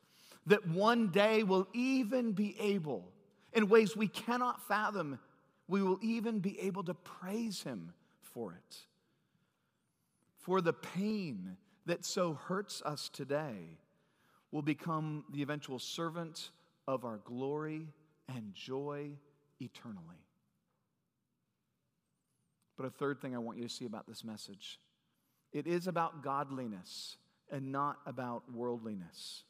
That 0.46 0.68
one 0.68 1.08
day 1.08 1.44
we'll 1.44 1.68
even 1.74 2.34
be 2.34 2.56
able, 2.60 3.06
in 3.54 3.70
ways 3.70 3.96
we 3.96 4.08
cannot 4.08 4.68
fathom, 4.68 5.20
we 5.68 5.82
will 5.82 6.00
even 6.02 6.40
be 6.40 6.60
able 6.60 6.84
to 6.84 6.94
praise 6.94 7.64
Him 7.64 7.94
for 8.22 8.54
it. 8.54 8.78
For 10.40 10.62
the 10.62 10.74
pain 10.74 11.58
that 11.86 12.06
so 12.06 12.34
hurts 12.34 12.82
us 12.82 13.10
today 13.10 13.78
will 14.52 14.62
become 14.62 15.24
the 15.32 15.42
eventual 15.42 15.80
servant 15.80 16.52
of 16.88 17.06
our 17.06 17.18
glory 17.24 17.88
and 18.28 18.54
joy 18.54 19.12
eternally. 19.60 20.24
But 22.78 22.86
a 22.86 22.90
third 22.90 23.22
thing 23.22 23.36
I 23.36 23.40
want 23.40 23.58
you 23.58 23.64
to 23.64 23.74
see 23.74 23.86
about 23.86 24.08
this 24.08 24.24
message 24.24 24.80
it 25.54 25.68
is 25.68 25.88
about 25.88 26.24
godliness 26.24 27.18
and 27.52 27.72
not 27.72 28.00
about 28.06 28.44
worldliness. 28.52 29.44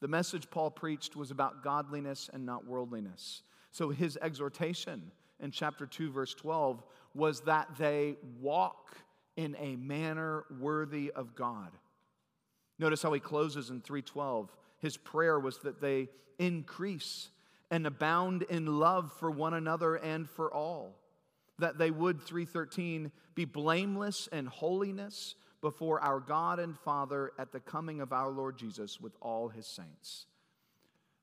The 0.00 0.08
message 0.08 0.50
Paul 0.50 0.70
preached 0.70 1.14
was 1.14 1.30
about 1.30 1.62
godliness 1.62 2.28
and 2.32 2.44
not 2.44 2.66
worldliness. 2.66 3.42
So 3.70 3.90
his 3.90 4.18
exhortation 4.20 5.12
in 5.38 5.52
chapter 5.52 5.86
2, 5.86 6.10
verse 6.10 6.34
12, 6.34 6.82
was 7.14 7.40
that 7.42 7.68
they 7.78 8.16
walk 8.40 8.96
in 9.36 9.56
a 9.58 9.76
manner 9.76 10.44
worthy 10.60 11.12
of 11.14 11.34
God. 11.34 11.70
Notice 12.78 13.02
how 13.02 13.12
he 13.12 13.20
closes 13.20 13.70
in 13.70 13.80
312. 13.80 14.50
His 14.78 14.96
prayer 14.96 15.38
was 15.38 15.58
that 15.58 15.80
they 15.80 16.08
increase 16.38 17.30
and 17.70 17.86
abound 17.86 18.42
in 18.42 18.66
love 18.66 19.12
for 19.18 19.30
one 19.30 19.54
another 19.54 19.94
and 19.94 20.28
for 20.28 20.52
all. 20.52 20.98
That 21.58 21.78
they 21.78 21.90
would, 21.90 22.20
313, 22.20 23.12
be 23.34 23.44
blameless 23.44 24.28
in 24.32 24.46
holiness 24.46 25.34
before 25.60 26.00
our 26.00 26.20
God 26.20 26.58
and 26.58 26.78
Father 26.78 27.32
at 27.38 27.52
the 27.52 27.60
coming 27.60 28.00
of 28.00 28.12
our 28.12 28.30
Lord 28.30 28.58
Jesus 28.58 29.00
with 29.00 29.12
all 29.20 29.48
his 29.48 29.66
saints. 29.66 30.26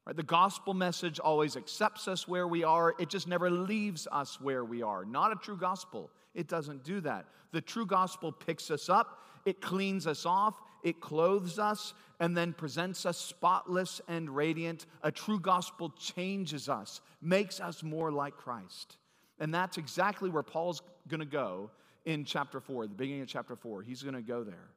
Right? 0.05 0.15
The 0.15 0.23
gospel 0.23 0.73
message 0.73 1.19
always 1.19 1.55
accepts 1.55 2.07
us 2.07 2.27
where 2.27 2.47
we 2.47 2.63
are, 2.63 2.95
it 2.99 3.09
just 3.09 3.27
never 3.27 3.51
leaves 3.51 4.07
us 4.11 4.39
where 4.39 4.63
we 4.63 4.81
are. 4.81 5.05
Not 5.05 5.31
a 5.31 5.35
true 5.35 5.57
gospel. 5.57 6.09
It 6.33 6.47
doesn't 6.47 6.83
do 6.83 7.01
that. 7.01 7.25
The 7.51 7.61
true 7.61 7.85
gospel 7.85 8.31
picks 8.31 8.71
us 8.71 8.89
up, 8.89 9.23
it 9.45 9.61
cleans 9.61 10.07
us 10.07 10.25
off, 10.25 10.55
it 10.83 11.01
clothes 11.01 11.59
us, 11.59 11.93
and 12.19 12.35
then 12.35 12.53
presents 12.53 13.05
us 13.05 13.17
spotless 13.17 13.99
and 14.07 14.29
radiant. 14.29 14.85
A 15.03 15.11
true 15.11 15.39
gospel 15.39 15.89
changes 15.99 16.69
us, 16.69 17.01
makes 17.21 17.59
us 17.59 17.83
more 17.83 18.11
like 18.11 18.35
Christ. 18.35 18.97
And 19.39 19.53
that's 19.53 19.77
exactly 19.77 20.29
where 20.29 20.43
Paul's 20.43 20.81
going 21.07 21.21
to 21.21 21.25
go 21.25 21.71
in 22.05 22.25
chapter 22.25 22.59
4, 22.59 22.87
the 22.87 22.95
beginning 22.95 23.21
of 23.21 23.27
chapter 23.27 23.55
4. 23.55 23.81
He's 23.81 24.03
going 24.03 24.15
to 24.15 24.21
go 24.21 24.43
there. 24.43 24.69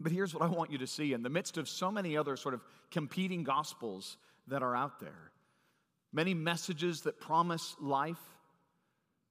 But 0.00 0.12
here's 0.12 0.34
what 0.34 0.42
I 0.42 0.48
want 0.48 0.72
you 0.72 0.78
to 0.78 0.86
see 0.86 1.12
in 1.12 1.22
the 1.22 1.30
midst 1.30 1.56
of 1.56 1.68
so 1.68 1.90
many 1.90 2.16
other 2.16 2.36
sort 2.36 2.54
of 2.54 2.64
competing 2.90 3.44
gospels 3.44 4.16
that 4.48 4.62
are 4.62 4.74
out 4.74 5.00
there, 5.00 5.30
many 6.12 6.34
messages 6.34 7.02
that 7.02 7.20
promise 7.20 7.76
life. 7.80 8.20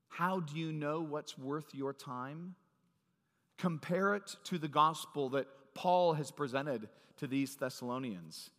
How 0.07 0.39
do 0.39 0.57
you 0.57 0.71
know 0.71 1.01
what's 1.01 1.37
worth 1.37 1.73
your 1.73 1.93
time? 1.93 2.55
Compare 3.57 4.15
it 4.15 4.35
to 4.45 4.57
the 4.57 4.67
gospel 4.67 5.29
that 5.29 5.47
Paul 5.73 6.13
has 6.13 6.31
presented 6.31 6.87
to 7.17 7.27
these 7.27 7.55
Thessalonians. 7.55 8.49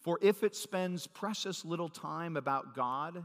For 0.00 0.18
if 0.22 0.42
it 0.42 0.56
spends 0.56 1.06
precious 1.06 1.64
little 1.64 1.88
time 1.88 2.36
about 2.36 2.74
God 2.74 3.24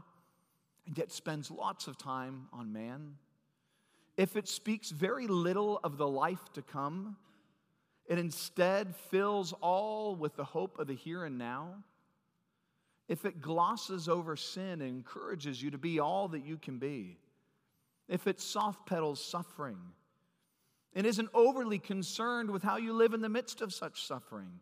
and 0.86 0.96
yet 0.96 1.12
spends 1.12 1.50
lots 1.50 1.86
of 1.86 1.98
time 1.98 2.48
on 2.52 2.72
man, 2.72 3.14
if 4.16 4.36
it 4.36 4.48
speaks 4.48 4.90
very 4.90 5.26
little 5.26 5.80
of 5.84 5.98
the 5.98 6.08
life 6.08 6.52
to 6.54 6.62
come, 6.62 7.16
it 8.06 8.18
instead 8.18 8.94
fills 9.10 9.52
all 9.60 10.14
with 10.14 10.36
the 10.36 10.44
hope 10.44 10.78
of 10.78 10.86
the 10.86 10.94
here 10.94 11.24
and 11.24 11.38
now, 11.38 11.74
if 13.08 13.24
it 13.24 13.40
glosses 13.40 14.08
over 14.08 14.36
sin 14.36 14.80
and 14.80 14.82
encourages 14.82 15.62
you 15.62 15.70
to 15.70 15.78
be 15.78 16.00
all 16.00 16.28
that 16.28 16.44
you 16.44 16.56
can 16.56 16.78
be, 16.78 17.18
if 18.08 18.26
it 18.26 18.40
soft 18.40 18.86
pedals 18.86 19.22
suffering 19.22 19.78
and 20.94 21.06
isn't 21.06 21.28
overly 21.34 21.78
concerned 21.78 22.50
with 22.50 22.62
how 22.62 22.76
you 22.76 22.92
live 22.92 23.12
in 23.12 23.20
the 23.20 23.28
midst 23.28 23.60
of 23.60 23.72
such 23.72 24.06
suffering, 24.06 24.60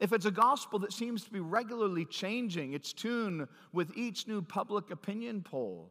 if 0.00 0.12
it's 0.12 0.26
a 0.26 0.30
gospel 0.30 0.78
that 0.80 0.92
seems 0.92 1.24
to 1.24 1.30
be 1.30 1.40
regularly 1.40 2.04
changing 2.04 2.72
its 2.72 2.92
tune 2.92 3.48
with 3.72 3.90
each 3.96 4.28
new 4.28 4.40
public 4.42 4.90
opinion 4.90 5.42
poll, 5.42 5.90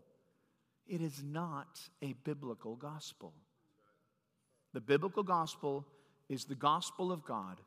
it 0.88 1.02
is 1.02 1.22
not 1.24 1.80
a 2.02 2.14
biblical 2.24 2.76
gospel. 2.76 3.34
The 4.74 4.82
biblical 4.82 5.24
gospel 5.24 5.86
is 6.30 6.46
the 6.46 6.56
gospel 6.56 7.12
of 7.12 7.26
God, 7.26 7.60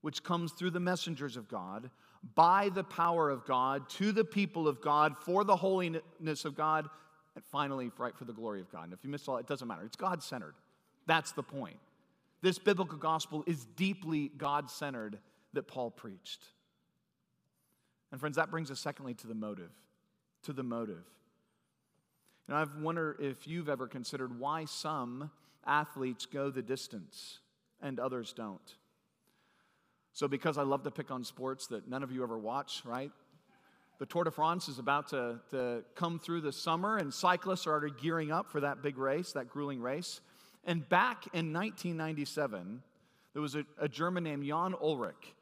which 0.00 0.24
comes 0.24 0.52
through 0.52 0.70
the 0.70 0.80
messengers 0.80 1.36
of 1.36 1.48
God, 1.48 1.90
by 2.34 2.68
the 2.68 2.84
power 2.84 3.30
of 3.30 3.46
God, 3.46 3.88
to 3.90 4.12
the 4.12 4.24
people 4.24 4.68
of 4.68 4.80
God, 4.80 5.16
for 5.16 5.44
the 5.44 5.56
holiness 5.56 6.44
of 6.44 6.56
God, 6.56 6.88
and 7.34 7.44
finally, 7.44 7.90
right, 7.96 8.16
for 8.16 8.24
the 8.24 8.32
glory 8.32 8.60
of 8.60 8.70
God. 8.70 8.84
And 8.84 8.92
if 8.92 9.04
you 9.04 9.10
missed 9.10 9.28
all, 9.28 9.36
it 9.36 9.46
doesn't 9.46 9.66
matter. 9.66 9.82
It's 9.84 9.96
God 9.96 10.22
centered. 10.22 10.54
That's 11.06 11.32
the 11.32 11.42
point. 11.42 11.76
This 12.42 12.58
biblical 12.58 12.98
gospel 12.98 13.44
is 13.46 13.66
deeply 13.76 14.30
God 14.36 14.70
centered 14.70 15.18
that 15.52 15.66
Paul 15.66 15.90
preached. 15.90 16.44
And 18.10 18.20
friends, 18.20 18.36
that 18.36 18.50
brings 18.50 18.70
us 18.70 18.80
secondly 18.80 19.14
to 19.14 19.26
the 19.26 19.34
motive. 19.34 19.70
To 20.44 20.52
the 20.52 20.62
motive. 20.62 21.04
And 22.48 22.56
I've 22.56 22.76
wondered 22.76 23.18
if 23.20 23.46
you've 23.46 23.68
ever 23.68 23.86
considered 23.86 24.38
why 24.38 24.64
some 24.64 25.30
athletes 25.66 26.26
go 26.26 26.50
the 26.50 26.62
distance 26.62 27.38
and 27.80 28.00
others 28.00 28.32
don't. 28.32 28.74
So, 30.12 30.26
because 30.26 30.58
I 30.58 30.62
love 30.62 30.82
to 30.82 30.90
pick 30.90 31.12
on 31.12 31.22
sports 31.22 31.68
that 31.68 31.88
none 31.88 32.02
of 32.02 32.10
you 32.10 32.24
ever 32.24 32.36
watch, 32.36 32.82
right? 32.84 33.12
The 34.00 34.06
Tour 34.06 34.24
de 34.24 34.30
France 34.30 34.68
is 34.68 34.78
about 34.78 35.08
to, 35.10 35.38
to 35.50 35.84
come 35.94 36.18
through 36.18 36.40
the 36.40 36.52
summer, 36.52 36.96
and 36.96 37.12
cyclists 37.14 37.66
are 37.66 37.72
already 37.72 37.94
gearing 38.02 38.32
up 38.32 38.50
for 38.50 38.60
that 38.62 38.82
big 38.82 38.98
race, 38.98 39.32
that 39.32 39.48
grueling 39.48 39.80
race. 39.80 40.20
And 40.64 40.88
back 40.88 41.26
in 41.32 41.52
1997, 41.52 42.82
there 43.32 43.42
was 43.42 43.54
a, 43.54 43.64
a 43.78 43.88
German 43.88 44.24
named 44.24 44.44
Jan 44.44 44.72
Ullrich 44.72 45.34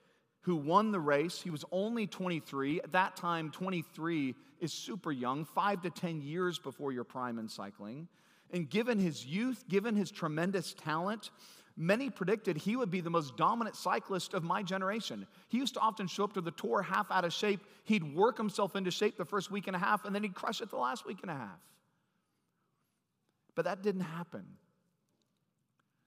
who 0.49 0.57
won 0.57 0.93
the 0.93 0.99
race. 0.99 1.43
He 1.43 1.51
was 1.51 1.63
only 1.71 2.07
23. 2.07 2.81
At 2.81 2.93
that 2.93 3.17
time, 3.17 3.51
23 3.51 4.35
is 4.61 4.73
super 4.73 5.13
young, 5.13 5.45
five 5.45 5.83
to 5.83 5.91
10 5.91 6.23
years 6.23 6.59
before 6.59 6.91
your 6.91 7.05
prime 7.05 7.39
in 7.39 7.51
cycling. 7.51 8.09
And 8.51 8.71
given 8.71 8.99
his 8.99 9.27
youth, 9.27 9.63
given 9.69 9.95
his 9.95 10.11
tremendous 10.11 10.73
talent, 10.73 11.33
many 11.77 12.09
predicted 12.09 12.57
he 12.57 12.77
would 12.77 12.91
be 12.91 13.03
the 13.03 13.11
most 13.11 13.37
dominant 13.37 13.77
cyclist 13.77 14.33
of 14.33 14.43
my 14.43 14.63
generation. 14.63 15.27
He 15.49 15.59
used 15.59 15.75
to 15.75 15.81
often 15.81 16.07
show 16.07 16.25
up 16.25 16.33
to 16.33 16.41
the 16.41 16.51
tour 16.53 16.81
half 16.81 17.11
out 17.11 17.27
of 17.27 17.35
shape. 17.35 17.61
He'd 17.85 18.15
work 18.15 18.39
himself 18.39 18.75
into 18.75 18.91
shape 18.91 19.19
the 19.19 19.27
first 19.27 19.51
week 19.51 19.67
and 19.67 19.77
a 19.77 19.79
half, 19.79 20.07
and 20.07 20.15
then 20.15 20.23
he'd 20.23 20.35
crush 20.35 20.63
it 20.63 20.71
the 20.71 20.79
last 20.79 21.05
week 21.05 21.19
and 21.21 21.31
a 21.31 21.35
half. 21.35 21.61
But 23.55 23.67
that 23.67 23.83
didn't 23.83 24.01
happen. 24.01 24.47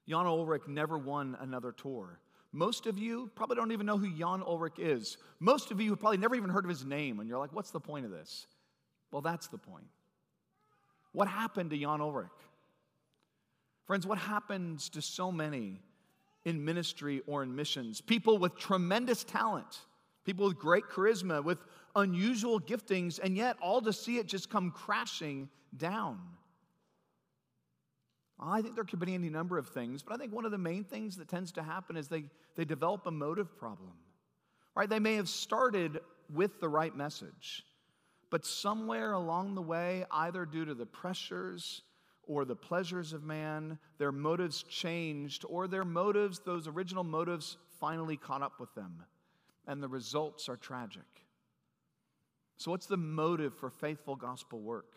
Jan 0.08 0.24
Ullrich 0.24 0.66
never 0.66 0.98
won 0.98 1.36
another 1.40 1.70
tour. 1.70 2.18
Most 2.52 2.86
of 2.86 2.98
you 2.98 3.30
probably 3.34 3.56
don't 3.56 3.72
even 3.72 3.86
know 3.86 3.96
who 3.96 4.10
Jan 4.10 4.42
Ullrich 4.42 4.78
is. 4.78 5.16
Most 5.40 5.70
of 5.70 5.80
you 5.80 5.90
have 5.90 6.00
probably 6.00 6.18
never 6.18 6.34
even 6.34 6.50
heard 6.50 6.64
of 6.64 6.68
his 6.68 6.84
name, 6.84 7.18
and 7.18 7.28
you're 7.28 7.38
like, 7.38 7.52
what's 7.52 7.70
the 7.70 7.80
point 7.80 8.04
of 8.04 8.10
this? 8.10 8.46
Well, 9.10 9.22
that's 9.22 9.48
the 9.48 9.58
point. 9.58 9.86
What 11.12 11.28
happened 11.28 11.70
to 11.70 11.78
Jan 11.78 12.00
Ullrich? 12.00 12.28
Friends, 13.86 14.06
what 14.06 14.18
happens 14.18 14.88
to 14.90 15.02
so 15.02 15.32
many 15.32 15.80
in 16.44 16.64
ministry 16.64 17.22
or 17.26 17.42
in 17.42 17.54
missions? 17.54 18.00
People 18.00 18.38
with 18.38 18.56
tremendous 18.56 19.24
talent, 19.24 19.80
people 20.24 20.46
with 20.46 20.58
great 20.58 20.84
charisma, 20.84 21.42
with 21.42 21.58
unusual 21.96 22.60
giftings, 22.60 23.18
and 23.22 23.36
yet 23.36 23.56
all 23.60 23.80
to 23.82 23.92
see 23.92 24.18
it 24.18 24.26
just 24.26 24.50
come 24.50 24.70
crashing 24.70 25.48
down. 25.76 26.18
I 28.44 28.60
think 28.60 28.74
there 28.74 28.84
could 28.84 28.98
be 28.98 29.14
any 29.14 29.28
number 29.28 29.56
of 29.56 29.68
things, 29.68 30.02
but 30.02 30.14
I 30.14 30.16
think 30.16 30.32
one 30.32 30.44
of 30.44 30.50
the 30.50 30.58
main 30.58 30.84
things 30.84 31.16
that 31.16 31.28
tends 31.28 31.52
to 31.52 31.62
happen 31.62 31.96
is 31.96 32.08
they, 32.08 32.24
they 32.56 32.64
develop 32.64 33.06
a 33.06 33.10
motive 33.10 33.56
problem. 33.56 33.92
Right? 34.74 34.88
They 34.88 34.98
may 34.98 35.14
have 35.14 35.28
started 35.28 36.00
with 36.32 36.60
the 36.60 36.68
right 36.68 36.94
message, 36.96 37.64
but 38.30 38.44
somewhere 38.44 39.12
along 39.12 39.54
the 39.54 39.62
way, 39.62 40.06
either 40.10 40.44
due 40.44 40.64
to 40.64 40.74
the 40.74 40.86
pressures 40.86 41.82
or 42.24 42.44
the 42.44 42.56
pleasures 42.56 43.12
of 43.12 43.22
man, 43.22 43.78
their 43.98 44.12
motives 44.12 44.62
changed, 44.62 45.44
or 45.48 45.68
their 45.68 45.84
motives, 45.84 46.40
those 46.40 46.66
original 46.66 47.04
motives, 47.04 47.58
finally 47.80 48.16
caught 48.16 48.42
up 48.42 48.58
with 48.58 48.74
them. 48.74 49.04
And 49.66 49.82
the 49.82 49.88
results 49.88 50.48
are 50.48 50.56
tragic. 50.56 51.02
So, 52.56 52.70
what's 52.70 52.86
the 52.86 52.96
motive 52.96 53.54
for 53.54 53.70
faithful 53.70 54.16
gospel 54.16 54.60
work? 54.60 54.94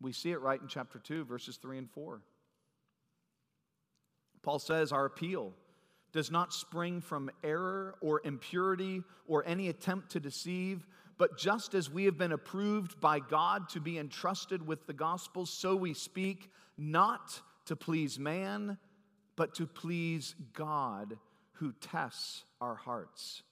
We 0.00 0.12
see 0.12 0.30
it 0.30 0.40
right 0.40 0.60
in 0.60 0.68
chapter 0.68 0.98
2, 0.98 1.24
verses 1.24 1.56
3 1.56 1.78
and 1.78 1.90
4. 1.90 2.22
Paul 4.42 4.58
says 4.58 4.92
our 4.92 5.04
appeal 5.04 5.52
does 6.12 6.30
not 6.30 6.52
spring 6.52 7.00
from 7.00 7.30
error 7.44 7.94
or 8.00 8.20
impurity 8.24 9.02
or 9.26 9.44
any 9.46 9.68
attempt 9.68 10.10
to 10.10 10.20
deceive, 10.20 10.86
but 11.18 11.38
just 11.38 11.74
as 11.74 11.90
we 11.90 12.04
have 12.04 12.18
been 12.18 12.32
approved 12.32 13.00
by 13.00 13.20
God 13.20 13.68
to 13.70 13.80
be 13.80 13.98
entrusted 13.98 14.66
with 14.66 14.86
the 14.86 14.92
gospel, 14.92 15.46
so 15.46 15.76
we 15.76 15.94
speak, 15.94 16.50
not 16.76 17.40
to 17.66 17.76
please 17.76 18.18
man, 18.18 18.78
but 19.36 19.54
to 19.54 19.66
please 19.66 20.34
God 20.52 21.16
who 21.52 21.72
tests 21.80 22.44
our 22.60 22.74
hearts. 22.74 23.42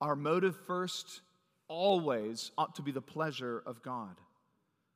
Our 0.00 0.16
motive 0.16 0.56
first 0.66 1.20
always 1.68 2.50
ought 2.56 2.76
to 2.76 2.82
be 2.82 2.92
the 2.92 3.02
pleasure 3.02 3.62
of 3.66 3.82
God 3.82 4.16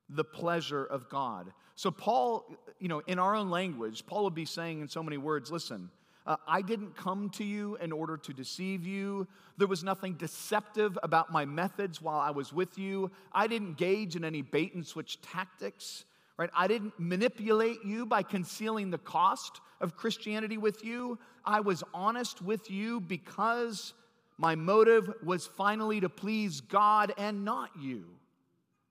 the 0.08 0.24
pleasure 0.24 0.84
of 0.84 1.08
God. 1.08 1.52
So, 1.76 1.90
Paul, 1.90 2.46
you 2.78 2.88
know, 2.88 3.02
in 3.06 3.18
our 3.18 3.34
own 3.34 3.50
language, 3.50 4.06
Paul 4.06 4.24
would 4.24 4.34
be 4.34 4.44
saying 4.44 4.80
in 4.80 4.88
so 4.88 5.02
many 5.02 5.16
words 5.16 5.50
listen, 5.50 5.90
uh, 6.26 6.36
I 6.48 6.62
didn't 6.62 6.96
come 6.96 7.28
to 7.30 7.44
you 7.44 7.76
in 7.76 7.92
order 7.92 8.16
to 8.16 8.32
deceive 8.32 8.86
you. 8.86 9.26
There 9.58 9.68
was 9.68 9.84
nothing 9.84 10.14
deceptive 10.14 10.98
about 11.02 11.30
my 11.30 11.44
methods 11.44 12.00
while 12.00 12.18
I 12.18 12.30
was 12.30 12.52
with 12.52 12.78
you. 12.78 13.10
I 13.32 13.46
didn't 13.46 13.68
engage 13.68 14.16
in 14.16 14.24
any 14.24 14.40
bait 14.40 14.74
and 14.74 14.86
switch 14.86 15.20
tactics, 15.20 16.04
right? 16.38 16.48
I 16.56 16.66
didn't 16.66 16.94
manipulate 16.98 17.84
you 17.84 18.06
by 18.06 18.22
concealing 18.22 18.90
the 18.90 18.98
cost 18.98 19.60
of 19.82 19.96
Christianity 19.96 20.56
with 20.56 20.82
you. 20.82 21.18
I 21.44 21.60
was 21.60 21.84
honest 21.92 22.40
with 22.40 22.70
you 22.70 23.00
because 23.00 23.92
my 24.38 24.54
motive 24.54 25.12
was 25.22 25.46
finally 25.46 26.00
to 26.00 26.08
please 26.08 26.62
God 26.62 27.12
and 27.18 27.44
not 27.44 27.70
you 27.78 28.06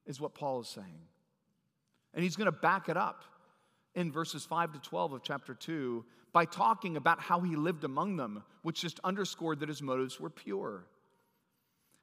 is 0.06 0.20
what 0.20 0.34
Paul 0.34 0.62
is 0.62 0.68
saying. 0.68 1.08
And 2.13 2.24
he's 2.24 2.36
going 2.36 2.46
to 2.46 2.52
back 2.52 2.89
it 2.89 2.98
up 2.98 3.24
in 3.96 4.12
verses 4.12 4.46
5 4.46 4.74
to 4.74 4.80
12 4.80 5.13
of 5.13 5.24
chapter 5.24 5.54
2 5.54 6.06
by 6.32 6.46
talking 6.46 6.98
about 6.98 7.20
how 7.20 7.39
he 7.39 7.56
lived 7.56 7.84
among 7.84 8.18
them, 8.18 8.44
which 8.63 8.82
just 8.82 9.00
underscored 9.04 9.60
that 9.60 9.70
his 9.70 9.82
motives 9.82 10.20
were 10.20 10.30
pure. 10.30 10.86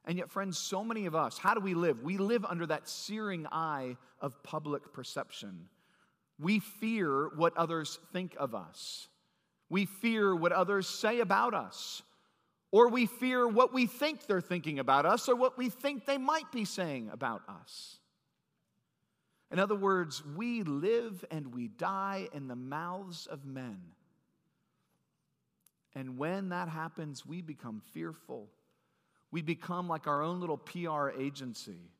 And 0.05 0.17
yet, 0.17 0.31
friends, 0.31 0.57
so 0.57 0.83
many 0.83 1.05
of 1.05 1.15
us, 1.15 1.37
how 1.37 1.53
do 1.53 1.59
we 1.59 1.73
live? 1.73 2.01
We 2.01 2.17
live 2.17 2.43
under 2.45 2.65
that 2.67 2.89
searing 2.89 3.45
eye 3.51 3.97
of 4.19 4.41
public 4.41 4.93
perception. 4.93 5.67
We 6.39 6.59
fear 6.59 7.29
what 7.35 7.55
others 7.55 7.99
think 8.11 8.35
of 8.39 8.55
us. 8.55 9.07
We 9.69 9.85
fear 9.85 10.35
what 10.35 10.51
others 10.51 10.87
say 10.87 11.19
about 11.19 11.53
us. 11.53 12.01
Or 12.71 12.87
we 12.89 13.05
fear 13.05 13.47
what 13.47 13.73
we 13.73 13.85
think 13.85 14.25
they're 14.25 14.41
thinking 14.41 14.79
about 14.79 15.05
us 15.05 15.27
or 15.27 15.35
what 15.35 15.57
we 15.57 15.69
think 15.69 16.05
they 16.05 16.17
might 16.17 16.51
be 16.51 16.65
saying 16.65 17.09
about 17.11 17.41
us. 17.49 17.97
In 19.51 19.59
other 19.59 19.75
words, 19.75 20.23
we 20.37 20.63
live 20.63 21.25
and 21.29 21.53
we 21.53 21.67
die 21.67 22.29
in 22.33 22.47
the 22.47 22.55
mouths 22.55 23.27
of 23.27 23.45
men. 23.45 23.79
And 25.93 26.17
when 26.17 26.49
that 26.49 26.69
happens, 26.69 27.25
we 27.25 27.41
become 27.41 27.81
fearful. 27.93 28.47
We 29.29 29.41
become 29.41 29.89
like 29.89 30.07
our 30.07 30.21
own 30.21 30.39
little 30.39 30.57
PR 30.57 31.09
agency. 31.09 31.91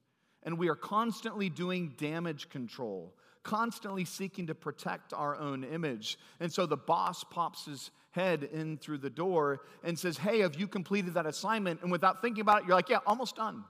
And 0.43 0.57
we 0.57 0.69
are 0.69 0.75
constantly 0.75 1.49
doing 1.49 1.93
damage 1.97 2.49
control, 2.49 3.13
constantly 3.43 4.05
seeking 4.05 4.47
to 4.47 4.55
protect 4.55 5.13
our 5.13 5.35
own 5.35 5.65
image. 5.65 6.17
And 6.39 6.51
so 6.51 6.65
the 6.65 6.77
boss 6.77 7.25
pops 7.25 7.65
his 7.65 7.91
head 8.11 8.43
in 8.43 8.77
through 8.77 8.99
the 8.99 9.09
door 9.09 9.61
and 9.83 9.97
says, 9.97 10.17
Hey, 10.17 10.39
have 10.39 10.55
you 10.55 10.67
completed 10.67 11.15
that 11.15 11.25
assignment? 11.25 11.81
And 11.81 11.91
without 11.91 12.21
thinking 12.21 12.41
about 12.41 12.61
it, 12.61 12.67
you're 12.67 12.75
like, 12.75 12.89
Yeah, 12.89 12.99
almost 13.05 13.35
done. 13.35 13.63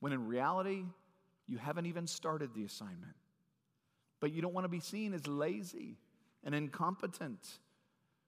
When 0.00 0.12
in 0.12 0.26
reality, 0.26 0.84
you 1.46 1.58
haven't 1.58 1.86
even 1.86 2.06
started 2.06 2.50
the 2.54 2.64
assignment. 2.64 3.14
But 4.20 4.32
you 4.32 4.42
don't 4.42 4.54
want 4.54 4.64
to 4.64 4.68
be 4.68 4.80
seen 4.80 5.14
as 5.14 5.26
lazy 5.26 5.96
and 6.44 6.54
incompetent. 6.54 7.40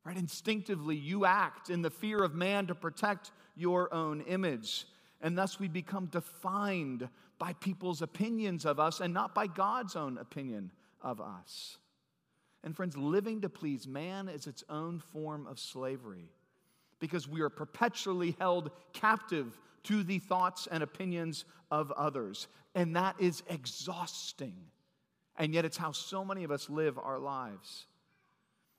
Right? 0.04 0.16
Instinctively, 0.16 0.96
you 0.96 1.26
act 1.26 1.68
in 1.68 1.82
the 1.82 1.90
fear 1.90 2.22
of 2.22 2.34
man 2.34 2.66
to 2.68 2.74
protect 2.74 3.32
your 3.54 3.92
own 3.92 4.22
image. 4.22 4.86
And 5.20 5.36
thus 5.36 5.60
we 5.60 5.68
become 5.68 6.06
defined 6.06 7.08
by 7.38 7.52
people's 7.54 8.00
opinions 8.00 8.64
of 8.64 8.80
us 8.80 9.00
and 9.00 9.12
not 9.12 9.34
by 9.34 9.46
God's 9.46 9.96
own 9.96 10.16
opinion 10.16 10.70
of 11.02 11.20
us. 11.20 11.76
And 12.62 12.76
friends, 12.76 12.96
living 12.96 13.40
to 13.40 13.48
please 13.48 13.86
man 13.88 14.28
is 14.28 14.46
its 14.46 14.64
own 14.68 14.98
form 15.12 15.46
of 15.46 15.58
slavery 15.58 16.28
because 16.98 17.26
we 17.26 17.40
are 17.40 17.48
perpetually 17.48 18.36
held 18.38 18.70
captive 18.92 19.58
to 19.84 20.02
the 20.02 20.18
thoughts 20.18 20.68
and 20.70 20.82
opinions 20.82 21.46
of 21.70 21.90
others. 21.92 22.48
And 22.74 22.96
that 22.96 23.16
is 23.18 23.42
exhausting. 23.48 24.54
And 25.36 25.54
yet, 25.54 25.64
it's 25.64 25.78
how 25.78 25.92
so 25.92 26.24
many 26.24 26.44
of 26.44 26.50
us 26.50 26.68
live 26.68 26.98
our 26.98 27.18
lives. 27.18 27.86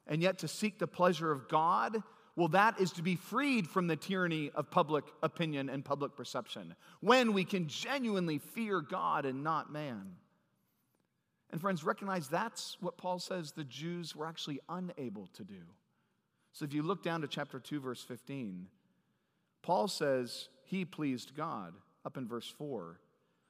And 0.06 0.22
yet, 0.22 0.40
to 0.40 0.48
seek 0.48 0.78
the 0.78 0.86
pleasure 0.86 1.32
of 1.32 1.48
God, 1.50 2.04
well, 2.36 2.50
that 2.50 2.80
is 2.80 2.92
to 2.94 3.02
be 3.02 3.16
freed 3.16 3.68
from 3.68 3.88
the 3.88 3.96
tyranny 3.96 4.52
of 4.54 4.70
public 4.70 5.06
opinion 5.24 5.70
and 5.70 5.84
public 5.84 6.16
perception 6.16 6.76
when 7.00 7.34
we 7.34 7.44
can 7.44 7.68
genuinely 7.68 8.38
fear 8.38 8.82
God 8.82 9.26
and 9.26 9.44
not 9.44 9.72
man. 9.72 10.16
And 11.52 11.60
friends, 11.60 11.84
recognize 11.84 12.28
that's 12.28 12.78
what 12.80 12.98
Paul 12.98 13.20
says 13.20 13.52
the 13.52 13.64
Jews 13.66 14.16
were 14.16 14.26
actually 14.26 14.62
unable 14.70 15.28
to 15.34 15.44
do. 15.44 15.62
So 16.54 16.66
if 16.66 16.74
you 16.74 16.82
look 16.82 17.04
down 17.04 17.22
to 17.22 17.28
chapter 17.28 17.60
2, 17.60 17.80
verse 17.80 18.02
15, 18.02 18.68
Paul 19.62 19.88
says 19.88 20.50
he 20.64 20.86
pleased 20.86 21.36
God 21.36 21.74
up 22.06 22.18
in 22.18 22.28
verse 22.28 22.54
4. 22.58 23.00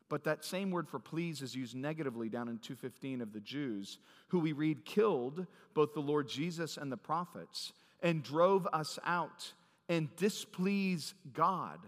But 0.09 0.25
that 0.25 0.43
same 0.43 0.71
word 0.71 0.89
for 0.89 0.99
please 0.99 1.41
is 1.41 1.55
used 1.55 1.75
negatively 1.75 2.27
down 2.27 2.49
in 2.49 2.57
215 2.57 3.21
of 3.21 3.31
the 3.31 3.39
Jews, 3.39 3.99
who 4.27 4.39
we 4.39 4.51
read 4.51 4.83
killed 4.83 5.45
both 5.73 5.93
the 5.93 6.01
Lord 6.01 6.27
Jesus 6.27 6.77
and 6.77 6.91
the 6.91 6.97
prophets 6.97 7.71
and 8.01 8.21
drove 8.21 8.67
us 8.73 8.99
out 9.05 9.53
and 9.87 10.13
displease 10.17 11.13
God. 11.33 11.79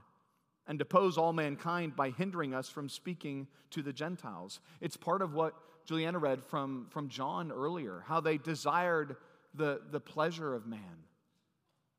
and 0.68 0.80
depose 0.80 1.18
all 1.18 1.34
mankind 1.34 1.96
by 1.96 2.10
hindering 2.10 2.54
us 2.54 2.70
from 2.70 2.88
speaking 2.88 3.48
to 3.72 3.82
the 3.82 3.94
Gentiles. 3.94 4.60
It's 4.82 4.98
part 4.98 5.22
of 5.22 5.34
what 5.34 5.54
Juliana 5.86 6.20
read 6.20 6.44
from, 6.44 6.88
from 6.90 7.10
John 7.10 7.52
earlier, 7.52 8.04
how 8.08 8.22
they 8.22 8.38
desired 8.38 9.16
the, 9.54 9.82
the 9.92 10.00
pleasure 10.00 10.54
of 10.54 10.66
man. 10.66 11.06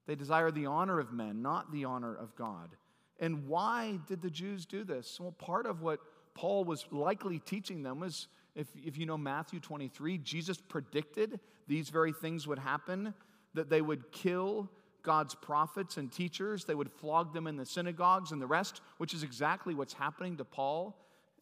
They 0.06 0.14
desired 0.14 0.54
the 0.54 0.66
honor 0.66 0.98
of 0.98 1.12
men, 1.12 1.42
not 1.42 1.72
the 1.72 1.84
honor 1.84 2.14
of 2.14 2.34
God. 2.36 2.76
And 3.20 3.46
why 3.46 3.98
did 4.06 4.22
the 4.22 4.30
Jews 4.30 4.66
do 4.66 4.84
this? 4.84 5.18
Well, 5.20 5.32
part 5.32 5.66
of 5.66 5.82
what 5.82 6.00
Paul 6.34 6.64
was 6.64 6.84
likely 6.90 7.38
teaching 7.38 7.82
them 7.82 8.00
was 8.00 8.28
if, 8.54 8.68
if 8.84 8.98
you 8.98 9.06
know 9.06 9.16
Matthew 9.16 9.60
23, 9.60 10.18
Jesus 10.18 10.58
predicted 10.58 11.40
these 11.66 11.88
very 11.90 12.12
things 12.12 12.46
would 12.46 12.58
happen, 12.58 13.14
that 13.54 13.70
they 13.70 13.80
would 13.80 14.12
kill 14.12 14.70
God's 15.02 15.34
prophets 15.34 15.96
and 15.96 16.10
teachers, 16.10 16.64
they 16.64 16.74
would 16.74 16.90
flog 16.90 17.34
them 17.34 17.46
in 17.46 17.56
the 17.56 17.66
synagogues 17.66 18.32
and 18.32 18.40
the 18.40 18.46
rest, 18.46 18.80
which 18.98 19.12
is 19.12 19.22
exactly 19.22 19.74
what's 19.74 19.92
happening 19.92 20.36
to 20.38 20.44
Paul 20.44 20.96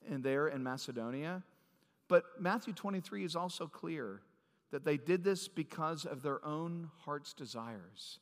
in 0.08 0.22
there 0.22 0.48
in 0.48 0.62
Macedonia. 0.62 1.42
But 2.12 2.24
Matthew 2.38 2.74
23 2.74 3.24
is 3.24 3.36
also 3.36 3.66
clear 3.66 4.20
that 4.70 4.84
they 4.84 4.98
did 4.98 5.24
this 5.24 5.48
because 5.48 6.04
of 6.04 6.20
their 6.20 6.44
own 6.44 6.90
heart's 6.98 7.32
desires, 7.32 8.18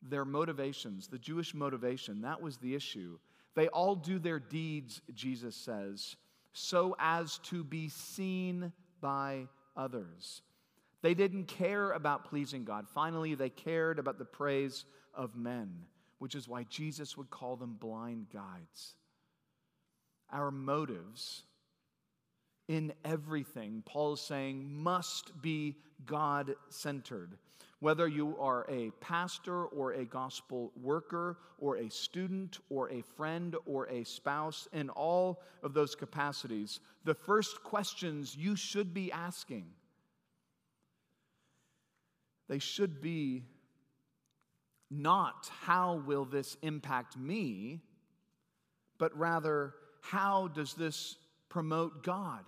their 0.00 0.24
motivations, 0.24 1.08
the 1.08 1.18
Jewish 1.18 1.52
motivation. 1.52 2.20
That 2.20 2.40
was 2.40 2.58
the 2.58 2.76
issue. 2.76 3.18
They 3.56 3.66
all 3.66 3.96
do 3.96 4.20
their 4.20 4.38
deeds, 4.38 5.02
Jesus 5.12 5.56
says, 5.56 6.14
so 6.52 6.94
as 7.00 7.38
to 7.46 7.64
be 7.64 7.88
seen 7.88 8.72
by 9.00 9.48
others. 9.76 10.42
They 11.02 11.14
didn't 11.14 11.46
care 11.46 11.90
about 11.90 12.30
pleasing 12.30 12.62
God. 12.62 12.86
Finally, 12.94 13.34
they 13.34 13.50
cared 13.50 13.98
about 13.98 14.18
the 14.18 14.24
praise 14.24 14.84
of 15.14 15.34
men, 15.34 15.72
which 16.20 16.36
is 16.36 16.46
why 16.46 16.62
Jesus 16.70 17.16
would 17.16 17.28
call 17.28 17.56
them 17.56 17.76
blind 17.80 18.28
guides. 18.32 18.94
Our 20.32 20.52
motives 20.52 21.42
in 22.70 22.92
everything, 23.04 23.82
Paul 23.84 24.12
is 24.12 24.20
saying, 24.20 24.64
must 24.72 25.42
be 25.42 25.74
God 26.06 26.54
centered. 26.68 27.36
Whether 27.80 28.06
you 28.06 28.36
are 28.38 28.64
a 28.68 28.92
pastor 29.00 29.64
or 29.64 29.94
a 29.94 30.04
gospel 30.04 30.70
worker 30.80 31.38
or 31.58 31.78
a 31.78 31.90
student 31.90 32.60
or 32.68 32.88
a 32.92 33.02
friend 33.02 33.56
or 33.66 33.88
a 33.88 34.04
spouse, 34.04 34.68
in 34.72 34.88
all 34.88 35.42
of 35.64 35.74
those 35.74 35.96
capacities, 35.96 36.78
the 37.04 37.14
first 37.14 37.64
questions 37.64 38.36
you 38.38 38.54
should 38.54 38.94
be 38.94 39.10
asking 39.10 39.66
they 42.48 42.58
should 42.58 43.00
be 43.00 43.44
not 44.90 45.48
how 45.62 46.02
will 46.04 46.24
this 46.24 46.56
impact 46.62 47.16
me, 47.16 47.80
but 48.98 49.16
rather 49.16 49.74
how 50.00 50.48
does 50.48 50.74
this 50.74 51.16
promote 51.48 52.02
God? 52.02 52.44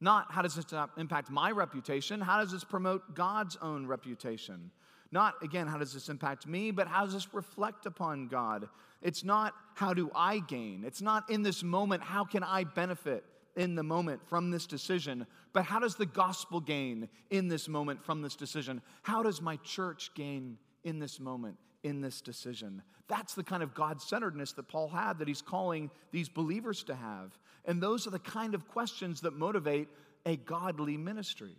Not 0.00 0.30
how 0.30 0.42
does 0.42 0.54
this 0.54 0.72
uh, 0.72 0.86
impact 0.96 1.30
my 1.30 1.50
reputation, 1.50 2.20
how 2.20 2.40
does 2.40 2.52
this 2.52 2.64
promote 2.64 3.14
God's 3.14 3.56
own 3.62 3.86
reputation? 3.86 4.70
Not, 5.12 5.34
again, 5.42 5.66
how 5.66 5.78
does 5.78 5.94
this 5.94 6.08
impact 6.08 6.46
me, 6.46 6.70
but 6.70 6.88
how 6.88 7.04
does 7.04 7.14
this 7.14 7.32
reflect 7.32 7.86
upon 7.86 8.28
God? 8.28 8.68
It's 9.02 9.24
not 9.24 9.54
how 9.74 9.94
do 9.94 10.10
I 10.14 10.40
gain? 10.40 10.84
It's 10.84 11.00
not 11.00 11.30
in 11.30 11.42
this 11.42 11.62
moment, 11.62 12.02
how 12.02 12.24
can 12.24 12.42
I 12.42 12.64
benefit? 12.64 13.24
in 13.56 13.74
the 13.74 13.82
moment 13.82 14.20
from 14.28 14.50
this 14.50 14.66
decision, 14.66 15.26
but 15.52 15.64
how 15.64 15.80
does 15.80 15.96
the 15.96 16.06
gospel 16.06 16.60
gain 16.60 17.08
in 17.30 17.48
this 17.48 17.68
moment 17.68 18.04
from 18.04 18.20
this 18.20 18.36
decision? 18.36 18.82
How 19.02 19.22
does 19.22 19.40
my 19.40 19.56
church 19.64 20.10
gain 20.14 20.58
in 20.84 20.98
this 20.98 21.18
moment 21.18 21.56
in 21.82 22.02
this 22.02 22.20
decision? 22.20 22.82
That's 23.08 23.34
the 23.34 23.42
kind 23.42 23.62
of 23.62 23.74
God 23.74 24.02
centeredness 24.02 24.52
that 24.52 24.68
Paul 24.68 24.88
had 24.88 25.18
that 25.18 25.28
he's 25.28 25.42
calling 25.42 25.90
these 26.12 26.28
believers 26.28 26.84
to 26.84 26.94
have. 26.94 27.38
And 27.66 27.82
those 27.82 28.06
are 28.06 28.10
the 28.10 28.18
kind 28.18 28.54
of 28.54 28.68
questions 28.68 29.22
that 29.22 29.34
motivate 29.34 29.88
a 30.24 30.36
godly 30.36 30.96
ministry. 30.96 31.56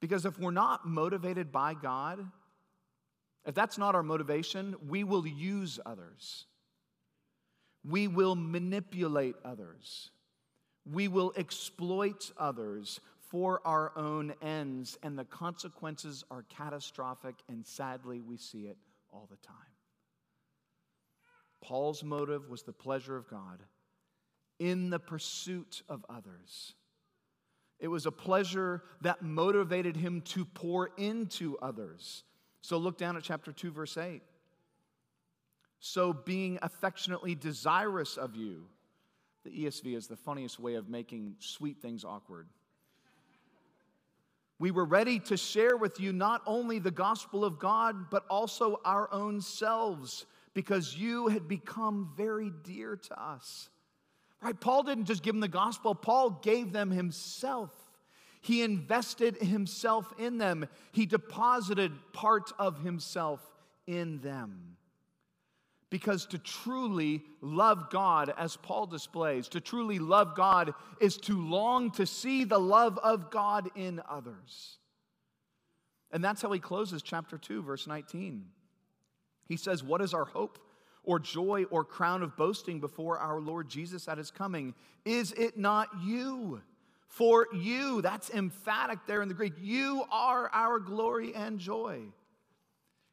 Because 0.00 0.24
if 0.26 0.38
we're 0.38 0.50
not 0.50 0.86
motivated 0.86 1.50
by 1.50 1.74
God, 1.74 2.24
if 3.46 3.54
that's 3.54 3.78
not 3.78 3.94
our 3.94 4.02
motivation, 4.02 4.76
we 4.86 5.04
will 5.04 5.26
use 5.26 5.80
others. 5.84 6.44
We 7.82 8.08
will 8.08 8.34
manipulate 8.34 9.36
others 9.44 10.10
we 10.90 11.08
will 11.08 11.32
exploit 11.36 12.30
others 12.38 13.00
for 13.30 13.60
our 13.64 13.92
own 13.96 14.32
ends, 14.40 14.96
and 15.02 15.18
the 15.18 15.24
consequences 15.24 16.24
are 16.30 16.44
catastrophic, 16.48 17.34
and 17.48 17.66
sadly, 17.66 18.20
we 18.20 18.36
see 18.36 18.66
it 18.66 18.76
all 19.12 19.26
the 19.28 19.36
time. 19.36 19.56
Paul's 21.60 22.04
motive 22.04 22.48
was 22.48 22.62
the 22.62 22.72
pleasure 22.72 23.16
of 23.16 23.28
God 23.28 23.62
in 24.58 24.90
the 24.90 24.98
pursuit 24.98 25.82
of 25.88 26.04
others. 26.08 26.74
It 27.78 27.88
was 27.88 28.06
a 28.06 28.12
pleasure 28.12 28.82
that 29.02 29.22
motivated 29.22 29.96
him 29.96 30.22
to 30.22 30.44
pour 30.44 30.90
into 30.96 31.58
others. 31.58 32.24
So 32.62 32.78
look 32.78 32.96
down 32.96 33.16
at 33.16 33.22
chapter 33.22 33.52
2, 33.52 33.70
verse 33.70 33.96
8. 33.96 34.22
So, 35.78 36.12
being 36.12 36.58
affectionately 36.62 37.34
desirous 37.34 38.16
of 38.16 38.34
you, 38.34 38.64
the 39.44 39.50
ESV 39.50 39.94
is 39.94 40.06
the 40.06 40.16
funniest 40.16 40.58
way 40.58 40.74
of 40.74 40.88
making 40.88 41.36
sweet 41.38 41.80
things 41.80 42.02
awkward. 42.02 42.48
We 44.58 44.70
were 44.70 44.86
ready 44.86 45.20
to 45.20 45.36
share 45.36 45.76
with 45.76 46.00
you 46.00 46.12
not 46.12 46.40
only 46.46 46.78
the 46.78 46.90
gospel 46.90 47.44
of 47.44 47.58
God, 47.58 48.10
but 48.10 48.24
also 48.30 48.80
our 48.84 49.12
own 49.12 49.42
selves, 49.42 50.24
because 50.54 50.96
you 50.96 51.28
had 51.28 51.46
become 51.46 52.10
very 52.16 52.50
dear 52.64 52.96
to 52.96 53.22
us. 53.22 53.68
Right? 54.42 54.58
Paul 54.58 54.82
didn't 54.82 55.06
just 55.06 55.22
give 55.22 55.34
them 55.34 55.40
the 55.40 55.48
gospel, 55.48 55.94
Paul 55.94 56.30
gave 56.30 56.72
them 56.72 56.90
himself. 56.90 57.70
He 58.42 58.62
invested 58.62 59.38
himself 59.38 60.12
in 60.18 60.38
them, 60.38 60.68
he 60.92 61.06
deposited 61.06 61.92
part 62.12 62.52
of 62.58 62.82
himself 62.82 63.40
in 63.86 64.20
them. 64.20 64.76
Because 65.88 66.26
to 66.26 66.38
truly 66.38 67.22
love 67.40 67.90
God, 67.90 68.32
as 68.36 68.56
Paul 68.56 68.86
displays, 68.86 69.48
to 69.48 69.60
truly 69.60 69.98
love 69.98 70.34
God 70.36 70.74
is 71.00 71.16
to 71.18 71.40
long 71.40 71.92
to 71.92 72.06
see 72.06 72.44
the 72.44 72.58
love 72.58 72.98
of 72.98 73.30
God 73.30 73.70
in 73.76 74.02
others. 74.08 74.78
And 76.10 76.24
that's 76.24 76.42
how 76.42 76.50
he 76.50 76.58
closes 76.58 77.02
chapter 77.02 77.38
2, 77.38 77.62
verse 77.62 77.86
19. 77.86 78.46
He 79.48 79.56
says, 79.56 79.82
What 79.82 80.00
is 80.00 80.12
our 80.12 80.24
hope 80.24 80.58
or 81.06 81.18
joy 81.18 81.64
or 81.70 81.84
crown 81.84 82.22
of 82.22 82.36
boasting 82.36 82.80
before 82.80 83.18
our 83.18 83.40
Lord 83.40 83.68
Jesus 83.70 84.08
at 84.08 84.18
his 84.18 84.30
coming? 84.30 84.74
Is 85.04 85.32
it 85.32 85.56
not 85.56 85.88
you? 86.04 86.60
For 87.08 87.46
you, 87.54 88.02
that's 88.02 88.28
emphatic 88.30 88.98
there 89.06 89.22
in 89.22 89.28
the 89.28 89.34
Greek, 89.34 89.54
you 89.58 90.04
are 90.10 90.50
our 90.52 90.78
glory 90.78 91.34
and 91.34 91.58
joy. 91.58 92.00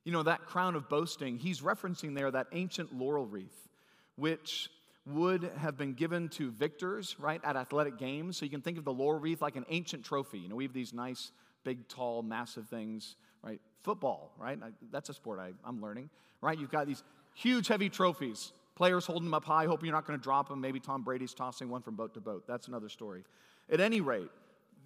You 0.04 0.12
know, 0.12 0.24
that 0.24 0.46
crown 0.46 0.76
of 0.76 0.90
boasting, 0.90 1.38
he's 1.38 1.62
referencing 1.62 2.14
there 2.16 2.30
that 2.30 2.48
ancient 2.52 2.94
laurel 2.94 3.26
wreath, 3.26 3.70
which 4.16 4.70
would 5.06 5.52
have 5.58 5.78
been 5.78 5.94
given 5.94 6.30
to 6.30 6.50
victors, 6.52 7.16
right, 7.20 7.40
at 7.44 7.56
athletic 7.56 7.98
games. 7.98 8.38
So 8.38 8.46
you 8.46 8.52
can 8.52 8.62
think 8.62 8.78
of 8.78 8.84
the 8.84 8.92
laurel 8.92 9.20
wreath 9.20 9.42
like 9.42 9.56
an 9.56 9.66
ancient 9.70 10.04
trophy. 10.04 10.40
You 10.40 10.50
know, 10.50 10.56
we 10.56 10.66
have 10.66 10.74
these 10.74 10.94
nice, 10.94 11.32
big, 11.64 11.88
tall, 11.88 12.24
massive 12.24 12.68
things, 12.68 13.16
right? 13.42 13.62
Football, 13.84 14.34
right? 14.38 14.60
That's 14.92 15.10
a 15.10 15.14
sport 15.14 15.40
I, 15.40 15.52
I'm 15.64 15.82
learning, 15.82 16.10
right? 16.42 16.58
You've 16.58 16.72
got 16.72 16.88
these 16.88 17.04
huge, 17.34 17.68
heavy 17.68 17.90
trophies. 17.90 18.52
Players 18.76 19.06
holding 19.06 19.26
them 19.26 19.34
up 19.34 19.46
high, 19.46 19.66
hoping 19.66 19.86
you're 19.86 19.96
not 19.96 20.08
going 20.08 20.18
to 20.18 20.24
drop 20.24 20.50
them. 20.50 20.60
Maybe 20.60 20.80
Tom 20.80 21.04
Brady's 21.04 21.34
tossing 21.34 21.70
one 21.70 21.82
from 21.82 21.96
boat 21.96 22.14
to 22.16 22.22
boat. 22.22 22.46
That's 22.48 22.68
another 22.68 22.90
story. 22.90 23.24
At 23.70 23.80
any 23.80 24.02
rate, 24.02 24.30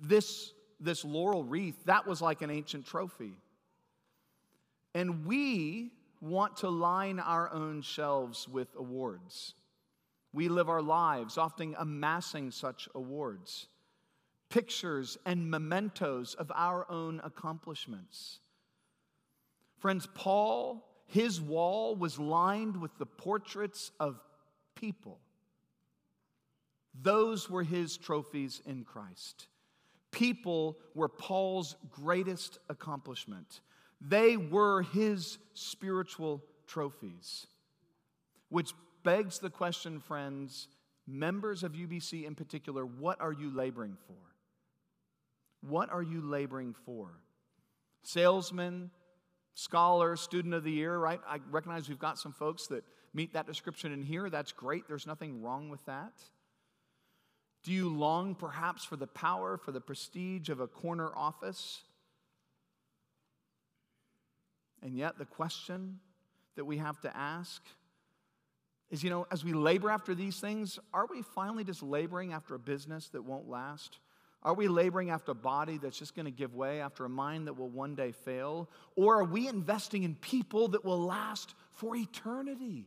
this, 0.02 0.52
this 0.80 1.06
laurel 1.06 1.44
wreath, 1.44 1.86
that 1.86 2.06
was 2.06 2.22
like 2.22 2.42
an 2.42 2.50
ancient 2.50 2.86
trophy. 2.86 3.34
And 4.94 5.26
we 5.26 5.92
want 6.20 6.58
to 6.58 6.70
line 6.70 7.20
our 7.20 7.52
own 7.52 7.82
shelves 7.82 8.48
with 8.48 8.68
awards. 8.78 9.54
We 10.34 10.50
live 10.50 10.70
our 10.70 10.82
lives 10.82 11.38
often 11.38 11.76
amassing 11.78 12.52
such 12.52 12.90
awards, 12.94 13.68
pictures 14.50 15.18
and 15.26 15.50
mementos 15.50 16.34
of 16.34 16.52
our 16.54 16.90
own 16.92 17.22
accomplishments. 17.24 18.40
Friends, 19.80 20.08
Paul, 20.14 20.87
his 21.08 21.40
wall 21.42 21.96
was 21.96 22.20
lined 22.20 22.80
with 22.80 22.98
the 22.98 23.06
portraits 23.06 23.92
of 24.00 24.20
people. 24.76 25.20
Those 27.00 27.50
were 27.50 27.64
his 27.64 27.98
trophies 27.98 28.62
in 28.66 28.84
Christ. 28.84 29.48
People 30.12 30.78
were 30.96 31.10
Paul's 31.10 31.76
greatest 31.92 32.60
accomplishment. 32.70 33.62
They 34.02 34.38
were 34.38 34.82
his 34.82 35.38
spiritual 35.54 36.44
trophies. 36.66 37.48
Which 38.50 38.72
begs 39.04 39.40
the 39.40 39.50
question, 39.50 40.00
friends, 40.00 40.68
members 41.06 41.64
of 41.64 41.74
UBC 41.74 42.26
in 42.26 42.36
particular, 42.36 42.86
what 42.86 43.22
are 43.22 43.34
you 43.34 43.50
laboring 43.50 43.98
for? 44.08 44.16
What 45.62 45.92
are 45.92 46.04
you 46.04 46.22
laboring 46.22 46.76
for? 46.86 47.10
Salesman, 48.04 48.92
scholar, 49.58 50.16
student 50.16 50.54
of 50.54 50.64
the 50.64 50.72
year, 50.72 50.96
right? 51.00 51.20
I 51.28 51.40
recognize 51.50 51.90
we've 51.90 51.98
got 51.98 52.20
some 52.20 52.32
folks 52.32 52.68
that 52.68 52.84
meet 53.16 53.34
that 53.34 53.48
description 53.48 53.92
in 53.92 54.04
here, 54.04 54.30
that's 54.30 54.52
great. 54.52 54.88
There's 54.88 55.08
nothing 55.08 55.42
wrong 55.42 55.70
with 55.70 55.84
that. 55.88 56.14
Do 57.64 57.74
you 57.74 57.90
long 57.90 58.36
perhaps 58.36 58.86
for 58.86 58.98
the 58.98 59.08
power, 59.08 59.58
for 59.58 59.72
the 59.72 59.82
prestige 59.82 60.50
of 60.50 60.60
a 60.60 60.68
corner 60.68 61.10
office? 61.16 61.82
And 64.84 64.96
yet, 64.96 65.18
the 65.18 65.26
question 65.26 66.02
that 66.56 66.66
we 66.66 66.78
have 66.78 67.02
to 67.02 67.18
ask 67.18 67.64
is 68.92 69.04
you 69.04 69.10
know, 69.10 69.26
as 69.32 69.44
we 69.44 69.54
labor 69.54 69.90
after 69.90 70.14
these 70.14 70.40
things, 70.40 70.78
are 70.94 71.08
we 71.08 71.24
finally 71.24 71.64
just 71.64 71.82
laboring 71.82 72.32
after 72.32 72.54
a 72.54 72.60
business 72.60 73.10
that 73.10 73.24
won't 73.24 73.50
last? 73.50 73.98
Are 74.44 74.54
we 74.54 74.68
laboring 74.68 75.10
after 75.10 75.32
a 75.32 75.36
body 75.36 75.78
that's 75.78 75.98
just 75.98 76.16
going 76.16 76.26
to 76.26 76.32
give 76.32 76.54
way, 76.54 76.80
after 76.80 77.06
a 77.06 77.10
mind 77.10 77.48
that 77.48 77.54
will 77.54 77.70
one 77.70 77.96
day 77.96 78.12
fail? 78.12 78.70
Or 78.96 79.20
are 79.20 79.24
we 79.24 79.48
investing 79.48 80.04
in 80.04 80.16
people 80.16 80.70
that 80.70 80.86
will 80.86 81.00
last 81.00 81.56
for 81.72 81.96
eternity? 81.96 82.86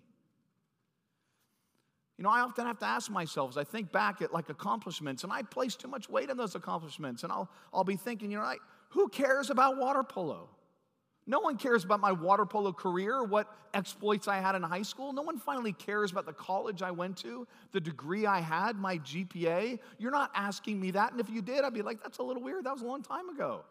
You 2.16 2.24
know, 2.24 2.30
I 2.30 2.40
often 2.40 2.66
have 2.66 2.78
to 2.80 2.86
ask 2.86 3.10
myself 3.10 3.50
as 3.50 3.56
I 3.56 3.64
think 3.64 3.90
back 3.90 4.20
at 4.22 4.32
like 4.32 4.50
accomplishments, 4.50 5.24
and 5.24 5.32
I 5.32 5.42
place 5.42 5.74
too 5.74 5.88
much 5.88 6.08
weight 6.08 6.30
on 6.30 6.36
those 6.36 6.54
accomplishments, 6.54 7.24
and 7.24 7.32
I'll, 7.32 7.50
I'll 7.72 7.82
be 7.82 7.96
thinking, 7.96 8.30
you 8.30 8.38
know, 8.38 8.44
I, 8.44 8.56
who 8.90 9.08
cares 9.08 9.50
about 9.50 9.78
water 9.78 10.02
polo? 10.02 10.50
No 11.30 11.38
one 11.38 11.56
cares 11.56 11.84
about 11.84 12.00
my 12.00 12.10
water 12.10 12.44
polo 12.44 12.72
career, 12.72 13.22
what 13.22 13.46
exploits 13.72 14.26
I 14.26 14.38
had 14.38 14.56
in 14.56 14.64
high 14.64 14.82
school. 14.82 15.12
No 15.12 15.22
one 15.22 15.38
finally 15.38 15.72
cares 15.72 16.10
about 16.10 16.26
the 16.26 16.32
college 16.32 16.82
I 16.82 16.90
went 16.90 17.16
to, 17.18 17.46
the 17.70 17.80
degree 17.80 18.26
I 18.26 18.40
had, 18.40 18.74
my 18.74 18.98
GPA. 18.98 19.78
You're 19.96 20.10
not 20.10 20.32
asking 20.34 20.80
me 20.80 20.90
that. 20.90 21.12
And 21.12 21.20
if 21.20 21.30
you 21.30 21.40
did, 21.40 21.62
I'd 21.62 21.72
be 21.72 21.82
like, 21.82 22.02
that's 22.02 22.18
a 22.18 22.22
little 22.24 22.42
weird. 22.42 22.64
That 22.64 22.72
was 22.72 22.82
a 22.82 22.84
long 22.84 23.04
time 23.04 23.28
ago. 23.28 23.64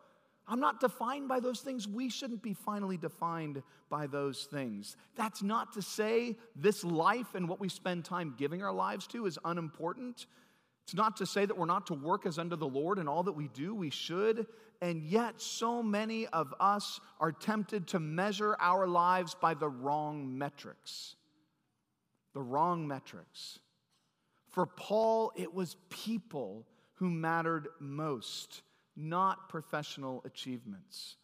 I'm 0.48 0.62
not 0.62 0.80
defined 0.80 1.28
by 1.28 1.42
those 1.42 1.60
things. 1.60 1.86
We 1.86 2.10
shouldn't 2.10 2.42
be 2.42 2.54
finally 2.54 2.96
defined 2.96 3.62
by 3.90 4.08
those 4.08 4.46
things. 4.46 4.96
That's 5.18 5.44
not 5.44 5.74
to 5.74 5.82
say 5.82 6.38
this 6.56 6.86
life 6.86 7.36
and 7.36 7.50
what 7.50 7.60
we 7.60 7.68
spend 7.68 8.06
time 8.06 8.36
giving 8.38 8.64
our 8.64 8.72
lives 8.72 9.06
to 9.08 9.26
is 9.26 9.38
unimportant. 9.44 10.28
It's 10.86 10.96
not 10.96 11.18
to 11.18 11.26
say 11.26 11.46
that 11.46 11.58
we're 11.58 11.66
not 11.66 11.88
to 11.88 11.94
work 11.94 12.26
as 12.26 12.40
under 12.40 12.56
the 12.56 12.70
Lord 12.70 13.00
and 13.00 13.10
all 13.10 13.24
that 13.24 13.34
we 13.34 13.50
do, 13.50 13.76
we 13.76 13.90
should. 13.90 14.48
And 14.82 15.04
yet, 15.04 15.42
so 15.42 15.84
many 15.84 16.28
of 16.28 16.54
us 16.60 17.02
are 17.20 17.34
tempted 17.34 17.88
to 17.88 18.00
measure 18.00 18.56
our 18.60 18.88
lives 18.88 19.36
by 19.36 19.54
the 19.54 19.68
wrong 19.68 20.38
metrics. 20.38 21.16
The 22.34 22.42
wrong 22.42 22.88
metrics. 22.88 23.60
For 24.48 24.66
Paul, 24.66 25.32
it 25.36 25.54
was 25.54 25.76
people 25.90 26.66
who 26.94 27.10
mattered 27.10 27.68
most, 27.80 28.62
not 28.96 29.50
professional 29.50 30.22
achievements. 30.26 31.18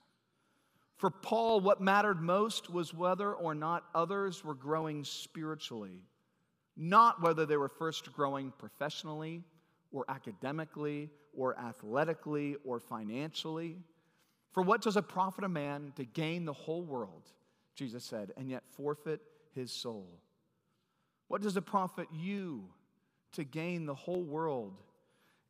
For 0.97 1.09
Paul, 1.09 1.59
what 1.59 1.81
mattered 1.81 2.21
most 2.21 2.69
was 2.69 2.93
whether 2.93 3.33
or 3.33 3.55
not 3.55 3.83
others 3.93 4.43
were 4.43 4.53
growing 4.53 5.03
spiritually, 5.03 6.01
not 6.77 7.21
whether 7.21 7.45
they 7.45 7.57
were 7.57 7.69
first 7.69 8.13
growing 8.13 8.51
professionally 8.57 9.43
or 9.91 10.05
academically 10.09 11.09
or 11.37 11.57
athletically 11.57 12.55
or 12.63 12.79
financially. 12.79 13.77
For 14.51 14.63
what 14.63 14.81
does 14.81 14.97
it 14.97 15.07
profit 15.07 15.43
a 15.43 15.49
man 15.49 15.93
to 15.97 16.05
gain 16.05 16.45
the 16.45 16.53
whole 16.53 16.83
world, 16.83 17.23
Jesus 17.75 18.03
said, 18.03 18.31
and 18.37 18.49
yet 18.49 18.63
forfeit 18.75 19.21
his 19.53 19.71
soul? 19.71 20.07
What 21.27 21.41
does 21.41 21.57
it 21.57 21.65
profit 21.65 22.07
you 22.13 22.63
to 23.33 23.43
gain 23.43 23.85
the 23.85 23.95
whole 23.95 24.23
world? 24.23 24.81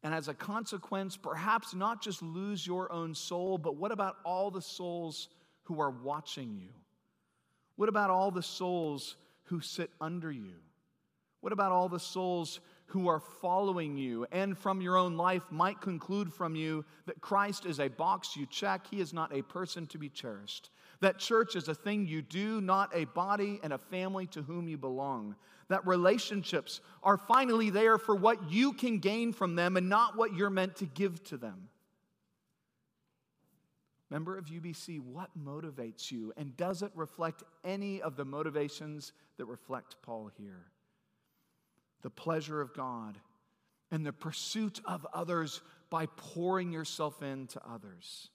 And 0.03 0.13
as 0.13 0.27
a 0.27 0.33
consequence, 0.33 1.17
perhaps 1.17 1.73
not 1.73 2.01
just 2.01 2.21
lose 2.21 2.65
your 2.65 2.91
own 2.91 3.15
soul, 3.15 3.57
but 3.57 3.75
what 3.75 3.91
about 3.91 4.17
all 4.23 4.51
the 4.51 4.61
souls 4.61 5.29
who 5.63 5.81
are 5.81 5.89
watching 5.89 6.57
you? 6.57 6.69
What 7.75 7.89
about 7.89 8.09
all 8.09 8.31
the 8.31 8.43
souls 8.43 9.15
who 9.45 9.61
sit 9.61 9.89
under 9.99 10.31
you? 10.31 10.55
What 11.41 11.53
about 11.53 11.71
all 11.71 11.89
the 11.89 11.99
souls 11.99 12.59
who 12.87 13.07
are 13.07 13.19
following 13.19 13.97
you 13.97 14.25
and 14.31 14.57
from 14.57 14.81
your 14.81 14.95
own 14.95 15.17
life 15.17 15.51
might 15.51 15.81
conclude 15.81 16.31
from 16.31 16.55
you 16.55 16.85
that 17.05 17.21
Christ 17.21 17.65
is 17.65 17.79
a 17.79 17.87
box 17.87 18.35
you 18.35 18.45
check, 18.45 18.85
he 18.89 18.99
is 18.99 19.13
not 19.13 19.35
a 19.35 19.41
person 19.41 19.87
to 19.87 19.97
be 19.97 20.09
cherished. 20.09 20.69
That 21.01 21.17
church 21.17 21.55
is 21.55 21.67
a 21.67 21.75
thing 21.75 22.05
you 22.05 22.21
do, 22.21 22.61
not 22.61 22.91
a 22.93 23.05
body 23.05 23.59
and 23.63 23.73
a 23.73 23.77
family 23.77 24.27
to 24.27 24.41
whom 24.41 24.67
you 24.67 24.77
belong. 24.77 25.35
That 25.67 25.85
relationships 25.87 26.81
are 27.03 27.17
finally 27.17 27.71
there 27.71 27.97
for 27.97 28.15
what 28.15 28.51
you 28.51 28.73
can 28.73 28.99
gain 28.99 29.33
from 29.33 29.55
them 29.55 29.77
and 29.77 29.89
not 29.89 30.15
what 30.15 30.35
you're 30.35 30.49
meant 30.49 30.75
to 30.77 30.85
give 30.85 31.23
to 31.25 31.37
them. 31.37 31.69
Member 34.11 34.37
of 34.37 34.45
UBC, 34.45 34.99
what 34.99 35.31
motivates 35.37 36.11
you? 36.11 36.31
And 36.37 36.55
does 36.55 36.83
it 36.83 36.91
reflect 36.93 37.43
any 37.63 38.01
of 38.01 38.15
the 38.15 38.25
motivations 38.25 39.13
that 39.37 39.45
reflect 39.45 39.95
Paul 40.03 40.29
here? 40.37 40.67
The 42.05 42.09
pleasure 42.11 42.61
of 42.61 42.71
God, 42.75 43.17
and 43.89 44.05
the 44.05 44.13
pursuit 44.13 44.79
of 44.85 45.07
others 45.11 45.61
by 45.89 46.05
pouring 46.05 46.71
yourself 46.71 47.23
into 47.23 47.59
others. 47.67 48.29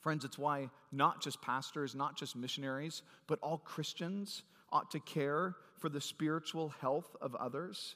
Friends, 0.00 0.24
it's 0.24 0.36
why 0.36 0.70
not 0.90 1.22
just 1.22 1.40
pastors, 1.40 1.94
not 1.94 2.16
just 2.16 2.34
missionaries, 2.34 3.02
but 3.28 3.38
all 3.44 3.58
Christians 3.58 4.42
ought 4.72 4.90
to 4.90 4.98
care 4.98 5.54
for 5.78 5.88
the 5.88 6.00
spiritual 6.00 6.70
health 6.80 7.14
of 7.20 7.36
others. 7.36 7.94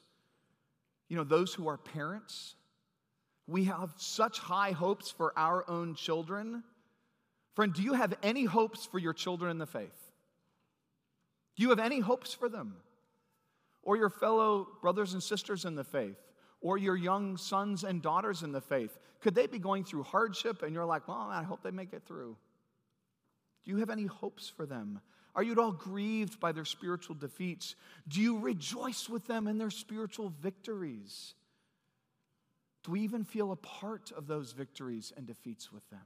You 1.09 1.17
know, 1.17 1.25
those 1.25 1.53
who 1.53 1.67
are 1.67 1.77
parents, 1.77 2.55
we 3.47 3.65
have 3.65 3.91
such 3.97 4.39
high 4.39 4.71
hopes 4.71 5.11
for 5.11 5.37
our 5.37 5.69
own 5.69 5.93
children. 5.93 6.63
Friend, 7.53 7.73
do 7.73 7.83
you 7.83 7.95
have 7.95 8.13
any 8.23 8.45
hopes 8.45 8.85
for 8.85 8.97
your 8.97 9.13
children 9.13 9.51
in 9.51 9.57
the 9.57 9.65
faith? 9.65 10.11
Do 11.57 11.63
you 11.63 11.69
have 11.71 11.79
any 11.79 11.99
hopes 11.99 12.33
for 12.33 12.47
them? 12.47 12.77
Or 13.83 13.97
your 13.97 14.09
fellow 14.09 14.67
brothers 14.81 15.13
and 15.13 15.23
sisters 15.23 15.65
in 15.65 15.75
the 15.75 15.83
faith, 15.83 16.17
or 16.61 16.77
your 16.77 16.95
young 16.95 17.37
sons 17.37 17.83
and 17.83 18.01
daughters 18.01 18.43
in 18.43 18.51
the 18.51 18.61
faith? 18.61 18.97
Could 19.21 19.35
they 19.35 19.47
be 19.47 19.59
going 19.59 19.83
through 19.83 20.03
hardship 20.03 20.63
and 20.63 20.73
you're 20.73 20.85
like, 20.85 21.07
well, 21.07 21.27
I 21.29 21.43
hope 21.43 21.63
they 21.63 21.71
make 21.71 21.93
it 21.93 22.03
through? 22.05 22.35
Do 23.65 23.71
you 23.71 23.77
have 23.77 23.89
any 23.89 24.05
hopes 24.05 24.49
for 24.49 24.65
them? 24.65 25.01
Are 25.35 25.43
you 25.43 25.51
at 25.51 25.57
all 25.57 25.71
grieved 25.71 26.39
by 26.39 26.51
their 26.51 26.65
spiritual 26.65 27.15
defeats? 27.15 27.75
Do 28.07 28.19
you 28.19 28.39
rejoice 28.39 29.07
with 29.07 29.27
them 29.27 29.47
in 29.47 29.57
their 29.57 29.69
spiritual 29.69 30.33
victories? 30.41 31.33
Do 32.83 32.91
we 32.91 33.01
even 33.01 33.23
feel 33.23 33.51
a 33.51 33.57
part 33.57 34.11
of 34.11 34.27
those 34.27 34.53
victories 34.53 35.13
and 35.15 35.27
defeats 35.27 35.71
with 35.71 35.87
them? 35.89 35.99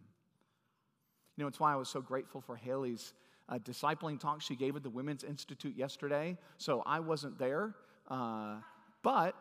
You 1.35 1.43
know, 1.43 1.47
it's 1.47 1.59
why 1.59 1.73
I 1.73 1.77
was 1.77 1.89
so 1.89 2.01
grateful 2.01 2.41
for 2.41 2.55
Haley's 2.55 3.13
a 3.49 3.59
discipling 3.59 4.19
talk 4.19 4.41
she 4.41 4.55
gave 4.55 4.75
at 4.75 4.83
the 4.83 4.89
Women's 4.89 5.23
Institute 5.23 5.75
yesterday. 5.75 6.37
So 6.57 6.81
I 6.85 6.99
wasn't 6.99 7.37
there. 7.37 7.75
Uh, 8.07 8.57
but, 9.01 9.35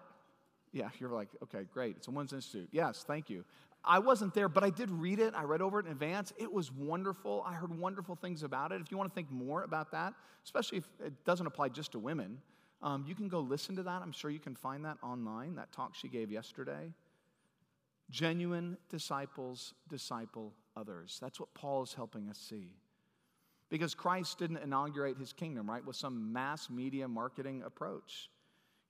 yeah, 0.72 0.88
you're 0.98 1.10
like, 1.10 1.28
okay, 1.42 1.66
great. 1.72 1.96
It's 1.96 2.08
a 2.08 2.10
Women's 2.10 2.32
Institute. 2.32 2.68
Yes, 2.72 3.04
thank 3.06 3.30
you. 3.30 3.44
I 3.84 3.98
wasn't 3.98 4.32
there, 4.34 4.48
but 4.48 4.62
I 4.62 4.70
did 4.70 4.90
read 4.90 5.18
it. 5.18 5.34
I 5.36 5.42
read 5.42 5.60
over 5.60 5.80
it 5.80 5.86
in 5.86 5.92
advance. 5.92 6.32
It 6.38 6.52
was 6.52 6.70
wonderful. 6.70 7.42
I 7.46 7.54
heard 7.54 7.76
wonderful 7.76 8.14
things 8.14 8.44
about 8.44 8.70
it. 8.70 8.80
If 8.80 8.90
you 8.90 8.96
want 8.96 9.10
to 9.10 9.14
think 9.14 9.30
more 9.30 9.64
about 9.64 9.90
that, 9.90 10.14
especially 10.44 10.78
if 10.78 10.88
it 11.04 11.24
doesn't 11.24 11.46
apply 11.46 11.70
just 11.70 11.92
to 11.92 11.98
women, 11.98 12.38
um, 12.80 13.04
you 13.08 13.14
can 13.14 13.28
go 13.28 13.40
listen 13.40 13.76
to 13.76 13.82
that. 13.84 14.02
I'm 14.02 14.12
sure 14.12 14.30
you 14.30 14.38
can 14.38 14.54
find 14.54 14.84
that 14.84 14.98
online, 15.02 15.56
that 15.56 15.72
talk 15.72 15.94
she 15.94 16.08
gave 16.08 16.30
yesterday. 16.30 16.92
Genuine 18.10 18.76
disciples 18.88 19.74
disciple 19.88 20.52
others. 20.76 21.18
That's 21.20 21.40
what 21.40 21.52
Paul 21.54 21.82
is 21.82 21.94
helping 21.94 22.28
us 22.28 22.38
see. 22.38 22.74
Because 23.72 23.94
Christ 23.94 24.38
didn't 24.38 24.58
inaugurate 24.58 25.16
his 25.16 25.32
kingdom, 25.32 25.70
right, 25.70 25.82
with 25.82 25.96
some 25.96 26.30
mass 26.30 26.68
media 26.68 27.08
marketing 27.08 27.62
approach. 27.64 28.28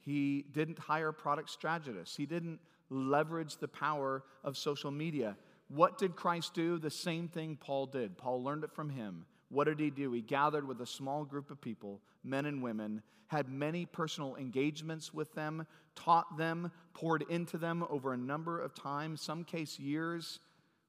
He 0.00 0.44
didn't 0.50 0.76
hire 0.76 1.12
product 1.12 1.50
strategists. 1.50 2.16
He 2.16 2.26
didn't 2.26 2.58
leverage 2.90 3.58
the 3.58 3.68
power 3.68 4.24
of 4.42 4.58
social 4.58 4.90
media. 4.90 5.36
What 5.68 5.98
did 5.98 6.16
Christ 6.16 6.54
do? 6.54 6.80
The 6.80 6.90
same 6.90 7.28
thing 7.28 7.56
Paul 7.60 7.86
did. 7.86 8.18
Paul 8.18 8.42
learned 8.42 8.64
it 8.64 8.72
from 8.72 8.90
him. 8.90 9.24
What 9.50 9.68
did 9.68 9.78
he 9.78 9.88
do? 9.88 10.10
He 10.10 10.20
gathered 10.20 10.66
with 10.66 10.80
a 10.80 10.86
small 10.86 11.24
group 11.24 11.52
of 11.52 11.60
people, 11.60 12.00
men 12.24 12.46
and 12.46 12.60
women, 12.60 13.02
had 13.28 13.48
many 13.48 13.86
personal 13.86 14.34
engagements 14.34 15.14
with 15.14 15.32
them, 15.34 15.64
taught 15.94 16.36
them, 16.36 16.72
poured 16.92 17.22
into 17.30 17.56
them 17.56 17.84
over 17.88 18.12
a 18.12 18.16
number 18.16 18.60
of 18.60 18.74
times, 18.74 19.22
some 19.22 19.44
case 19.44 19.78
years, 19.78 20.40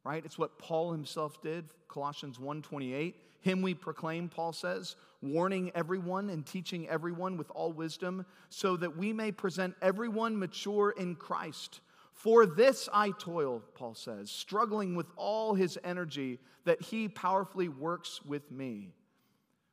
right? 0.04 0.24
It's 0.26 0.38
what 0.38 0.58
Paul 0.60 0.92
himself 0.92 1.42
did, 1.42 1.66
Colossians 1.88 2.38
1:28. 2.38 3.16
Him 3.42 3.62
we 3.62 3.74
proclaim, 3.74 4.30
Paul 4.30 4.54
says, 4.54 4.96
warning 5.22 5.72
everyone 5.76 6.30
and 6.30 6.46
teaching 6.46 6.88
everyone 6.88 7.38
with 7.38 7.52
all 7.52 7.74
wisdom, 7.74 8.26
so 8.50 8.78
that 8.78 8.98
we 8.98 9.12
may 9.12 9.32
present 9.32 9.76
everyone 9.82 10.38
mature 10.38 10.92
in 10.98 11.16
Christ. 11.16 11.82
For 12.14 12.46
this 12.46 12.88
I 12.94 13.12
toil, 13.12 13.62
Paul 13.76 13.96
says, 13.96 14.32
struggling 14.32 14.96
with 14.96 15.08
all 15.18 15.56
his 15.56 15.78
energy 15.84 16.40
that 16.64 16.82
he 16.82 17.10
powerfully 17.10 17.68
works 17.68 18.22
with 18.24 18.50
me. 18.52 18.94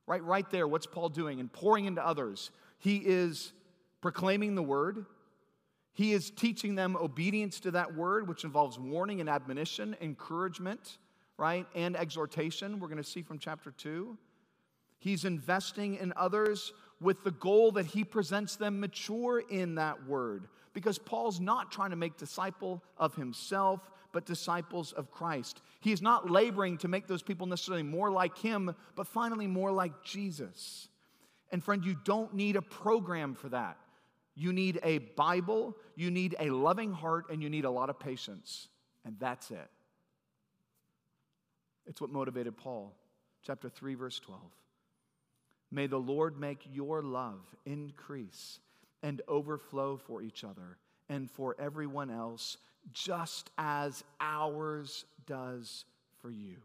Right, 0.07 0.25
right 0.25 0.49
there, 0.51 0.67
what's 0.67 0.87
Paul 0.87 1.09
doing? 1.11 1.39
And 1.39 1.53
pouring 1.53 1.85
into 1.85 2.05
others. 2.05 2.51
He 2.79 2.97
is 2.97 3.53
proclaiming 4.01 4.57
the 4.57 4.63
word. 4.63 5.07
He 5.93 6.13
is 6.13 6.31
teaching 6.31 6.75
them 6.75 6.97
obedience 6.97 7.61
to 7.61 7.73
that 7.73 7.95
word, 7.95 8.29
which 8.29 8.45
involves 8.45 8.79
warning 8.79 9.21
and 9.21 9.29
admonition, 9.29 9.97
encouragement 10.01 10.99
right? 11.41 11.67
And 11.75 11.97
exhortation, 11.97 12.79
we're 12.79 12.89
going 12.89 13.03
to 13.03 13.09
see 13.09 13.23
from 13.23 13.39
chapter 13.39 13.71
2. 13.71 14.17
He's 14.99 15.25
investing 15.25 15.97
in 15.97 16.13
others 16.15 16.75
with 17.01 17.25
the 17.25 17.31
goal 17.31 17.73
that 17.73 17.87
he 17.87 18.05
presents 18.05 18.57
them 18.57 18.79
mature 18.79 19.43
in 19.51 19.77
that 19.77 20.07
word. 20.07 20.49
Because 20.75 20.99
Paul's 20.99 21.41
not 21.41 21.73
trying 21.73 21.91
to 21.91 21.97
make 21.97 22.19
disciple 22.19 22.85
of 22.99 23.15
himself, 23.15 23.81
but 24.13 24.27
disciples 24.27 24.93
of 24.93 25.11
Christ. 25.11 25.63
He 25.81 25.93
is 25.93 26.03
not 26.03 26.31
laboring 26.31 26.77
to 26.79 26.89
make 26.89 27.07
those 27.07 27.23
people 27.23 27.47
necessarily 27.47 27.83
more 27.85 28.11
like 28.11 28.37
him, 28.37 28.75
but 28.95 29.07
finally 29.07 29.47
more 29.47 29.73
like 29.73 30.05
Jesus. 30.05 30.89
And 31.51 31.65
friend, 31.65 31.83
you 31.87 31.97
don't 32.05 32.35
need 32.35 32.57
a 32.57 32.63
program 32.63 33.35
for 33.35 33.49
that. 33.49 33.79
You 34.41 34.55
need 34.55 34.81
a 34.83 34.97
Bible, 34.97 35.77
you 35.97 36.11
need 36.11 36.35
a 36.41 36.49
loving 36.49 36.95
heart, 36.95 37.27
and 37.29 37.43
you 37.43 37.51
need 37.51 37.67
a 37.67 37.71
lot 37.71 37.91
of 37.91 38.01
patience. 38.01 38.69
And 39.05 39.17
that's 39.21 39.51
it. 39.51 39.69
It's 41.87 42.01
what 42.01 42.09
motivated 42.09 42.57
Paul. 42.57 42.97
Chapter 43.43 43.69
3, 43.69 43.97
verse 43.97 44.19
12. 44.19 44.41
May 45.71 45.89
the 45.89 45.99
Lord 45.99 46.41
make 46.41 46.67
your 46.73 47.03
love 47.03 47.41
increase 47.67 48.61
and 49.03 49.21
overflow 49.29 49.99
for 49.99 50.23
each 50.23 50.43
other 50.43 50.79
and 51.11 51.31
for 51.31 51.55
everyone 51.59 52.11
else, 52.11 52.57
just 52.95 53.51
as 53.59 54.05
ours 54.23 55.05
does 55.27 55.85
for 56.23 56.31
you. 56.31 56.57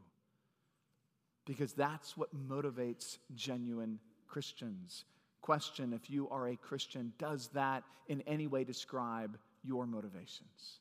Because 1.43 1.73
that's 1.73 2.15
what 2.15 2.29
motivates 2.33 3.17
genuine 3.35 3.99
Christians. 4.29 5.03
Question 5.45 5.93
if 5.93 6.09
you 6.09 6.27
are 6.29 6.47
a 6.47 6.55
Christian, 6.55 7.13
does 7.19 7.49
that 7.53 7.83
in 8.07 8.21
any 8.21 8.47
way 8.47 8.63
describe 8.63 9.37
your 9.63 9.85
motivations? 9.85 10.79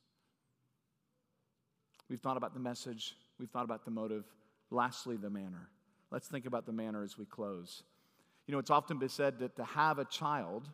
We've 2.08 2.22
thought 2.22 2.38
about 2.38 2.54
the 2.54 2.60
message, 2.60 3.14
we've 3.38 3.50
thought 3.50 3.66
about 3.66 3.84
the 3.84 3.90
motive. 3.90 4.24
Lastly, 4.70 5.18
the 5.18 5.28
manner. 5.28 5.68
Let's 6.10 6.28
think 6.28 6.46
about 6.46 6.64
the 6.64 6.72
manner 6.72 7.04
as 7.04 7.18
we 7.18 7.26
close. 7.26 7.82
You 8.46 8.52
know, 8.52 8.58
it's 8.58 8.70
often 8.70 8.98
been 8.98 9.10
said 9.10 9.38
that 9.40 9.54
to 9.56 9.64
have 9.64 9.98
a 9.98 10.06
child 10.06 10.66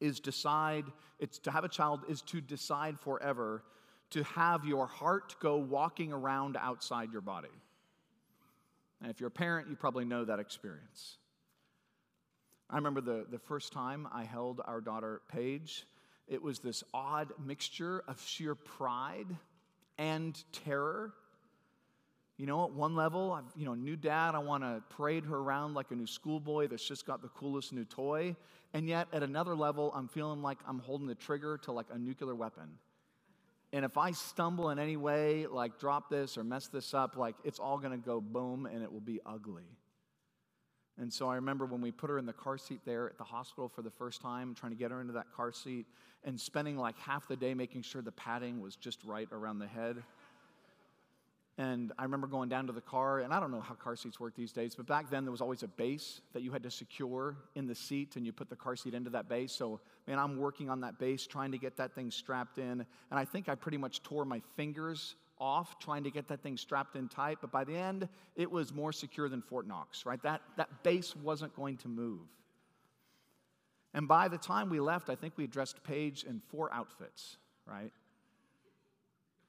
is 0.00 0.18
decide, 0.18 0.86
it's 1.20 1.38
to 1.38 1.52
have 1.52 1.62
a 1.62 1.68
child 1.68 2.00
is 2.08 2.20
to 2.22 2.40
decide 2.40 2.98
forever 2.98 3.62
to 4.10 4.24
have 4.24 4.64
your 4.64 4.88
heart 4.88 5.36
go 5.38 5.56
walking 5.56 6.12
around 6.12 6.56
outside 6.60 7.12
your 7.12 7.20
body. 7.20 7.46
And 9.00 9.08
if 9.08 9.20
you're 9.20 9.28
a 9.28 9.30
parent, 9.30 9.68
you 9.68 9.76
probably 9.76 10.04
know 10.04 10.24
that 10.24 10.40
experience. 10.40 11.18
I 12.72 12.76
remember 12.76 13.00
the, 13.00 13.26
the 13.30 13.38
first 13.38 13.72
time 13.72 14.08
I 14.12 14.24
held 14.24 14.60
our 14.64 14.80
daughter 14.80 15.20
Paige, 15.28 15.86
it 16.26 16.42
was 16.42 16.58
this 16.58 16.82
odd 16.92 17.28
mixture 17.44 18.02
of 18.08 18.20
sheer 18.20 18.56
pride 18.56 19.28
and 19.98 20.42
terror 20.52 21.12
you 22.42 22.46
know, 22.46 22.64
at 22.64 22.72
one 22.72 22.96
level, 22.96 23.32
I've, 23.32 23.44
you 23.54 23.64
know, 23.64 23.74
new 23.74 23.94
dad, 23.94 24.34
I 24.34 24.38
want 24.38 24.64
to 24.64 24.82
parade 24.88 25.24
her 25.26 25.36
around 25.36 25.74
like 25.74 25.92
a 25.92 25.94
new 25.94 26.08
schoolboy 26.08 26.66
that's 26.66 26.86
just 26.86 27.06
got 27.06 27.22
the 27.22 27.28
coolest 27.28 27.72
new 27.72 27.84
toy. 27.84 28.34
And 28.74 28.88
yet, 28.88 29.06
at 29.12 29.22
another 29.22 29.54
level, 29.54 29.92
I'm 29.94 30.08
feeling 30.08 30.42
like 30.42 30.58
I'm 30.66 30.78
holding 30.80 31.06
the 31.06 31.14
trigger 31.14 31.58
to 31.58 31.72
like 31.72 31.86
a 31.92 31.98
nuclear 31.98 32.34
weapon. 32.34 32.78
And 33.72 33.84
if 33.84 33.96
I 33.96 34.10
stumble 34.10 34.70
in 34.70 34.80
any 34.80 34.96
way, 34.96 35.46
like 35.46 35.78
drop 35.78 36.10
this 36.10 36.36
or 36.36 36.42
mess 36.42 36.66
this 36.66 36.94
up, 36.94 37.16
like 37.16 37.36
it's 37.44 37.58
all 37.58 37.78
going 37.78 37.92
to 37.92 38.04
go 38.04 38.20
boom 38.20 38.66
and 38.66 38.82
it 38.82 38.92
will 38.92 39.00
be 39.00 39.20
ugly. 39.24 39.62
And 40.98 41.12
so 41.12 41.28
I 41.28 41.36
remember 41.36 41.64
when 41.64 41.80
we 41.80 41.90
put 41.90 42.10
her 42.10 42.18
in 42.18 42.26
the 42.26 42.32
car 42.32 42.58
seat 42.58 42.80
there 42.84 43.08
at 43.08 43.16
the 43.16 43.24
hospital 43.24 43.68
for 43.68 43.82
the 43.82 43.90
first 43.90 44.20
time, 44.20 44.54
trying 44.54 44.72
to 44.72 44.78
get 44.78 44.90
her 44.90 45.00
into 45.00 45.14
that 45.14 45.32
car 45.34 45.52
seat 45.52 45.86
and 46.24 46.38
spending 46.38 46.76
like 46.76 46.98
half 46.98 47.26
the 47.28 47.36
day 47.36 47.54
making 47.54 47.82
sure 47.82 48.02
the 48.02 48.12
padding 48.12 48.60
was 48.60 48.76
just 48.76 49.02
right 49.04 49.28
around 49.32 49.58
the 49.58 49.66
head. 49.66 50.02
And 51.58 51.92
I 51.98 52.04
remember 52.04 52.26
going 52.26 52.48
down 52.48 52.66
to 52.68 52.72
the 52.72 52.80
car, 52.80 53.20
and 53.20 53.32
I 53.32 53.38
don't 53.38 53.50
know 53.50 53.60
how 53.60 53.74
car 53.74 53.94
seats 53.94 54.18
work 54.18 54.34
these 54.34 54.52
days, 54.52 54.74
but 54.74 54.86
back 54.86 55.10
then 55.10 55.24
there 55.24 55.30
was 55.30 55.42
always 55.42 55.62
a 55.62 55.68
base 55.68 56.22
that 56.32 56.42
you 56.42 56.50
had 56.50 56.62
to 56.62 56.70
secure 56.70 57.36
in 57.54 57.66
the 57.66 57.74
seat, 57.74 58.16
and 58.16 58.24
you 58.24 58.32
put 58.32 58.48
the 58.48 58.56
car 58.56 58.74
seat 58.74 58.94
into 58.94 59.10
that 59.10 59.28
base. 59.28 59.52
So, 59.52 59.80
man, 60.06 60.18
I'm 60.18 60.38
working 60.38 60.70
on 60.70 60.80
that 60.80 60.98
base, 60.98 61.26
trying 61.26 61.52
to 61.52 61.58
get 61.58 61.76
that 61.76 61.94
thing 61.94 62.10
strapped 62.10 62.58
in. 62.58 62.64
And 62.70 62.86
I 63.10 63.26
think 63.26 63.50
I 63.50 63.54
pretty 63.54 63.76
much 63.76 64.02
tore 64.02 64.24
my 64.24 64.40
fingers 64.56 65.16
off 65.42 65.80
trying 65.80 66.04
to 66.04 66.10
get 66.10 66.28
that 66.28 66.40
thing 66.40 66.56
strapped 66.56 66.94
in 66.94 67.08
tight. 67.08 67.38
But 67.40 67.50
by 67.50 67.64
the 67.64 67.76
end, 67.76 68.08
it 68.36 68.50
was 68.50 68.72
more 68.72 68.92
secure 68.92 69.28
than 69.28 69.42
Fort 69.42 69.66
Knox, 69.66 70.06
right? 70.06 70.22
That, 70.22 70.40
that 70.56 70.84
base 70.84 71.16
wasn't 71.16 71.54
going 71.56 71.78
to 71.78 71.88
move. 71.88 72.20
And 73.92 74.06
by 74.06 74.28
the 74.28 74.38
time 74.38 74.70
we 74.70 74.78
left, 74.78 75.10
I 75.10 75.16
think 75.16 75.34
we 75.36 75.48
dressed 75.48 75.82
Paige 75.82 76.24
in 76.24 76.40
four 76.48 76.72
outfits, 76.72 77.36
right? 77.66 77.92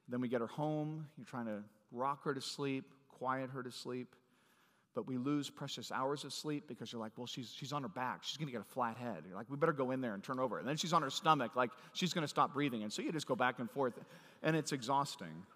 Then 0.08 0.20
we 0.20 0.28
get 0.28 0.40
her 0.40 0.48
home. 0.48 1.06
You're 1.16 1.26
trying 1.26 1.46
to 1.46 1.62
rock 1.92 2.24
her 2.24 2.34
to 2.34 2.40
sleep, 2.40 2.84
quiet 3.08 3.50
her 3.50 3.62
to 3.62 3.70
sleep. 3.70 4.16
But 4.94 5.06
we 5.08 5.16
lose 5.16 5.48
precious 5.48 5.90
hours 5.90 6.24
of 6.24 6.32
sleep 6.32 6.68
because 6.68 6.92
you're 6.92 7.00
like, 7.00 7.12
well, 7.16 7.26
she's, 7.26 7.52
she's 7.56 7.72
on 7.72 7.82
her 7.82 7.88
back. 7.88 8.22
She's 8.22 8.36
going 8.36 8.46
to 8.46 8.52
get 8.52 8.60
a 8.60 8.72
flat 8.74 8.96
head. 8.96 9.24
You're 9.26 9.36
like, 9.36 9.48
we 9.48 9.56
better 9.56 9.72
go 9.72 9.92
in 9.92 10.00
there 10.00 10.14
and 10.14 10.22
turn 10.22 10.38
over. 10.38 10.58
And 10.58 10.68
then 10.68 10.76
she's 10.76 10.92
on 10.92 11.02
her 11.02 11.10
stomach, 11.10 11.56
like 11.56 11.70
she's 11.94 12.12
going 12.12 12.22
to 12.22 12.28
stop 12.28 12.52
breathing. 12.52 12.82
And 12.82 12.92
so 12.92 13.02
you 13.02 13.10
just 13.12 13.26
go 13.26 13.34
back 13.34 13.58
and 13.60 13.70
forth, 13.70 13.94
and 14.42 14.54
it's 14.54 14.72
exhausting. 14.72 15.46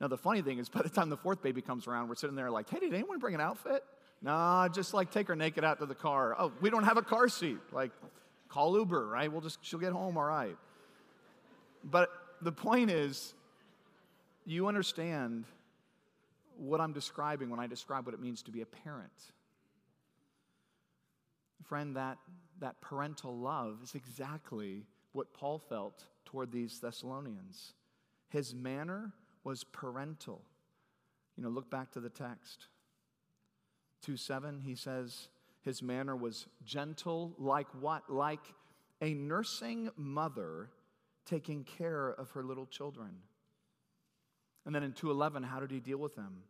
Now, 0.00 0.06
the 0.08 0.16
funny 0.16 0.42
thing 0.42 0.58
is, 0.58 0.68
by 0.68 0.82
the 0.82 0.88
time 0.88 1.08
the 1.08 1.16
fourth 1.16 1.42
baby 1.42 1.60
comes 1.60 1.86
around, 1.86 2.08
we're 2.08 2.14
sitting 2.14 2.36
there 2.36 2.50
like, 2.50 2.70
hey, 2.70 2.78
did 2.78 2.94
anyone 2.94 3.18
bring 3.18 3.34
an 3.34 3.40
outfit? 3.40 3.82
Nah, 4.22 4.68
just 4.68 4.94
like 4.94 5.10
take 5.10 5.28
her 5.28 5.36
naked 5.36 5.64
out 5.64 5.78
to 5.80 5.86
the 5.86 5.94
car. 5.94 6.36
Oh, 6.38 6.52
we 6.60 6.70
don't 6.70 6.84
have 6.84 6.96
a 6.96 7.02
car 7.02 7.28
seat. 7.28 7.58
Like, 7.72 7.90
call 8.48 8.76
Uber, 8.76 9.06
right? 9.06 9.30
We'll 9.30 9.40
just, 9.40 9.58
she'll 9.62 9.78
get 9.78 9.92
home 9.92 10.16
all 10.16 10.24
right. 10.24 10.56
But 11.84 12.10
the 12.42 12.52
point 12.52 12.90
is, 12.90 13.34
you 14.44 14.66
understand 14.66 15.44
what 16.56 16.80
I'm 16.80 16.92
describing 16.92 17.50
when 17.50 17.60
I 17.60 17.66
describe 17.66 18.06
what 18.06 18.14
it 18.14 18.20
means 18.20 18.42
to 18.42 18.50
be 18.50 18.62
a 18.62 18.66
parent. 18.66 19.12
Friend, 21.64 21.94
that, 21.96 22.18
that 22.60 22.80
parental 22.80 23.36
love 23.36 23.80
is 23.82 23.94
exactly 23.94 24.86
what 25.12 25.32
Paul 25.34 25.58
felt 25.58 26.04
toward 26.24 26.50
these 26.50 26.80
Thessalonians. 26.80 27.74
His 28.30 28.54
manner 28.54 29.12
was 29.48 29.64
parental. 29.64 30.42
You 31.34 31.42
know, 31.42 31.48
look 31.48 31.70
back 31.70 31.92
to 31.92 32.00
the 32.00 32.10
text. 32.10 32.66
2 34.02 34.18
7, 34.18 34.60
he 34.60 34.74
says, 34.74 35.28
his 35.62 35.82
manner 35.82 36.14
was 36.14 36.46
gentle, 36.66 37.32
like 37.38 37.66
what? 37.80 38.10
Like 38.10 38.42
a 39.00 39.14
nursing 39.14 39.88
mother 39.96 40.68
taking 41.24 41.64
care 41.64 42.10
of 42.10 42.30
her 42.32 42.44
little 42.44 42.66
children. 42.66 43.08
And 44.66 44.74
then 44.74 44.82
in 44.82 44.92
2:11, 44.92 45.46
how 45.46 45.60
did 45.60 45.70
he 45.70 45.80
deal 45.80 45.98
with 45.98 46.14
them? 46.14 46.42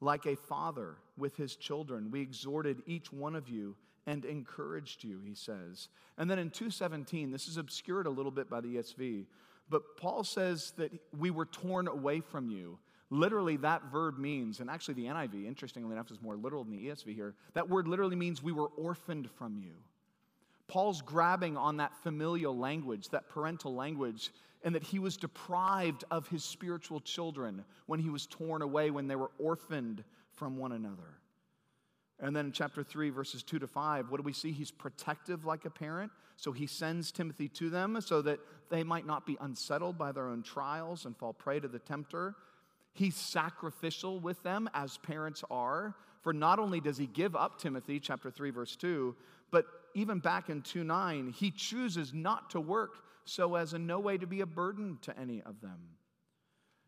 Like 0.00 0.24
a 0.24 0.36
father 0.36 0.96
with 1.18 1.36
his 1.36 1.54
children, 1.54 2.10
we 2.10 2.22
exhorted 2.22 2.82
each 2.86 3.12
one 3.12 3.36
of 3.36 3.50
you 3.50 3.76
and 4.06 4.24
encouraged 4.24 5.04
you, 5.04 5.20
he 5.20 5.34
says. 5.34 5.88
And 6.16 6.30
then 6.30 6.38
in 6.38 6.50
2:17, 6.50 7.30
this 7.30 7.46
is 7.46 7.58
obscured 7.58 8.06
a 8.06 8.10
little 8.10 8.32
bit 8.32 8.48
by 8.48 8.62
the 8.62 8.76
ESV, 8.76 9.26
but 9.68 9.96
Paul 9.96 10.24
says 10.24 10.72
that 10.76 10.92
we 11.16 11.30
were 11.30 11.46
torn 11.46 11.88
away 11.88 12.20
from 12.20 12.48
you. 12.48 12.78
Literally, 13.10 13.56
that 13.58 13.84
verb 13.92 14.18
means, 14.18 14.60
and 14.60 14.68
actually 14.68 14.94
the 14.94 15.06
NIV, 15.06 15.46
interestingly 15.46 15.92
enough, 15.92 16.10
is 16.10 16.20
more 16.20 16.36
literal 16.36 16.64
than 16.64 16.72
the 16.72 16.88
ESV 16.88 17.14
here. 17.14 17.34
That 17.54 17.68
word 17.68 17.86
literally 17.86 18.16
means 18.16 18.42
we 18.42 18.52
were 18.52 18.68
orphaned 18.76 19.30
from 19.30 19.56
you. 19.56 19.74
Paul's 20.66 21.02
grabbing 21.02 21.56
on 21.56 21.76
that 21.76 21.94
familial 22.02 22.56
language, 22.56 23.10
that 23.10 23.28
parental 23.28 23.74
language, 23.74 24.32
and 24.64 24.74
that 24.74 24.82
he 24.82 24.98
was 24.98 25.16
deprived 25.16 26.04
of 26.10 26.26
his 26.28 26.42
spiritual 26.42 27.00
children 27.00 27.64
when 27.86 28.00
he 28.00 28.08
was 28.08 28.26
torn 28.26 28.62
away, 28.62 28.90
when 28.90 29.06
they 29.06 29.16
were 29.16 29.30
orphaned 29.38 30.02
from 30.32 30.56
one 30.56 30.72
another. 30.72 31.20
And 32.20 32.34
then 32.34 32.46
in 32.46 32.52
chapter 32.52 32.82
3, 32.82 33.10
verses 33.10 33.42
2 33.42 33.58
to 33.58 33.66
5, 33.66 34.10
what 34.10 34.18
do 34.18 34.22
we 34.22 34.32
see? 34.32 34.52
He's 34.52 34.70
protective 34.70 35.44
like 35.44 35.64
a 35.64 35.70
parent. 35.70 36.12
So 36.36 36.52
he 36.52 36.66
sends 36.66 37.12
Timothy 37.12 37.48
to 37.48 37.70
them 37.70 38.00
so 38.00 38.22
that 38.22 38.40
they 38.70 38.82
might 38.82 39.06
not 39.06 39.26
be 39.26 39.36
unsettled 39.40 39.98
by 39.98 40.12
their 40.12 40.28
own 40.28 40.42
trials 40.42 41.04
and 41.04 41.16
fall 41.16 41.32
prey 41.32 41.60
to 41.60 41.68
the 41.68 41.78
tempter. 41.78 42.34
He's 42.92 43.16
sacrificial 43.16 44.20
with 44.20 44.42
them, 44.42 44.70
as 44.74 44.98
parents 44.98 45.42
are. 45.50 45.94
For 46.22 46.32
not 46.32 46.58
only 46.58 46.80
does 46.80 46.96
he 46.96 47.06
give 47.06 47.36
up 47.36 47.58
Timothy, 47.58 48.00
chapter 48.00 48.30
3, 48.30 48.50
verse 48.50 48.76
2, 48.76 49.14
but 49.50 49.66
even 49.94 50.20
back 50.20 50.48
in 50.48 50.62
2 50.62 50.84
9, 50.84 51.34
he 51.36 51.50
chooses 51.50 52.14
not 52.14 52.50
to 52.50 52.60
work 52.60 52.96
so 53.24 53.54
as 53.54 53.74
in 53.74 53.86
no 53.86 53.98
way 53.98 54.18
to 54.18 54.26
be 54.26 54.40
a 54.40 54.46
burden 54.46 54.98
to 55.02 55.18
any 55.18 55.42
of 55.42 55.60
them. 55.60 55.78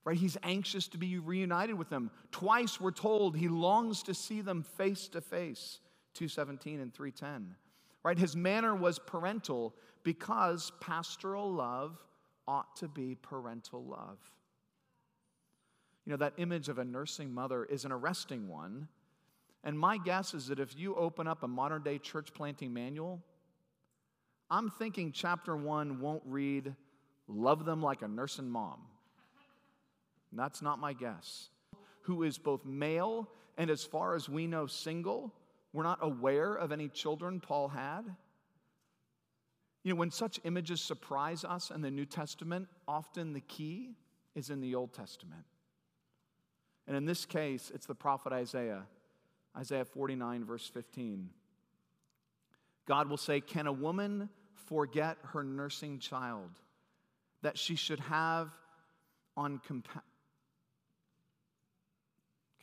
Right? 0.06 0.16
He's 0.16 0.38
anxious 0.44 0.86
to 0.88 0.98
be 0.98 1.18
reunited 1.18 1.76
with 1.76 1.90
them. 1.90 2.12
Twice 2.30 2.80
we're 2.80 2.92
told 2.92 3.36
he 3.36 3.48
longs 3.48 4.04
to 4.04 4.14
see 4.14 4.40
them 4.40 4.62
face 4.62 5.08
to 5.08 5.20
face. 5.20 5.80
217 6.14 6.78
and 6.78 6.94
310. 6.94 7.56
Right? 8.04 8.16
His 8.16 8.36
manner 8.36 8.72
was 8.76 9.00
parental 9.00 9.74
because 10.04 10.70
pastoral 10.80 11.52
love 11.52 11.98
ought 12.46 12.76
to 12.76 12.86
be 12.86 13.16
parental 13.20 13.82
love. 13.82 14.18
You 16.04 16.12
know, 16.12 16.18
that 16.18 16.34
image 16.36 16.68
of 16.68 16.78
a 16.78 16.84
nursing 16.84 17.34
mother 17.34 17.64
is 17.64 17.84
an 17.84 17.90
arresting 17.90 18.48
one. 18.48 18.86
And 19.64 19.76
my 19.76 19.98
guess 19.98 20.34
is 20.34 20.46
that 20.46 20.60
if 20.60 20.78
you 20.78 20.94
open 20.94 21.26
up 21.26 21.42
a 21.42 21.48
modern 21.48 21.82
day 21.82 21.98
church 21.98 22.32
planting 22.32 22.72
manual, 22.72 23.20
I'm 24.48 24.70
thinking 24.70 25.10
chapter 25.10 25.56
one 25.56 25.98
won't 25.98 26.22
read, 26.24 26.76
love 27.26 27.64
them 27.64 27.82
like 27.82 28.02
a 28.02 28.08
nursing 28.08 28.48
mom. 28.48 28.82
That's 30.32 30.62
not 30.62 30.78
my 30.78 30.92
guess. 30.92 31.50
Who 32.02 32.22
is 32.22 32.38
both 32.38 32.64
male 32.64 33.28
and 33.58 33.70
as 33.70 33.84
far 33.84 34.14
as 34.14 34.28
we 34.28 34.46
know, 34.46 34.66
single. 34.66 35.32
We're 35.72 35.82
not 35.82 35.98
aware 36.02 36.54
of 36.54 36.72
any 36.72 36.88
children 36.88 37.40
Paul 37.40 37.68
had. 37.68 38.02
You 39.82 39.92
know, 39.92 39.96
when 39.96 40.10
such 40.10 40.40
images 40.44 40.80
surprise 40.80 41.44
us 41.44 41.70
in 41.70 41.80
the 41.80 41.90
New 41.90 42.06
Testament, 42.06 42.68
often 42.88 43.32
the 43.32 43.40
key 43.40 43.94
is 44.34 44.50
in 44.50 44.60
the 44.60 44.74
Old 44.74 44.92
Testament. 44.92 45.44
And 46.86 46.96
in 46.96 47.04
this 47.04 47.24
case, 47.24 47.70
it's 47.74 47.86
the 47.86 47.94
prophet 47.94 48.32
Isaiah, 48.32 48.82
Isaiah 49.56 49.84
49, 49.84 50.44
verse 50.44 50.68
15. 50.68 51.30
God 52.86 53.08
will 53.08 53.16
say, 53.16 53.40
Can 53.40 53.66
a 53.66 53.72
woman 53.72 54.28
forget 54.68 55.16
her 55.32 55.42
nursing 55.42 55.98
child 55.98 56.50
that 57.42 57.58
she 57.58 57.76
should 57.76 58.00
have 58.00 58.52
on 59.36 59.60
compassion? 59.66 60.02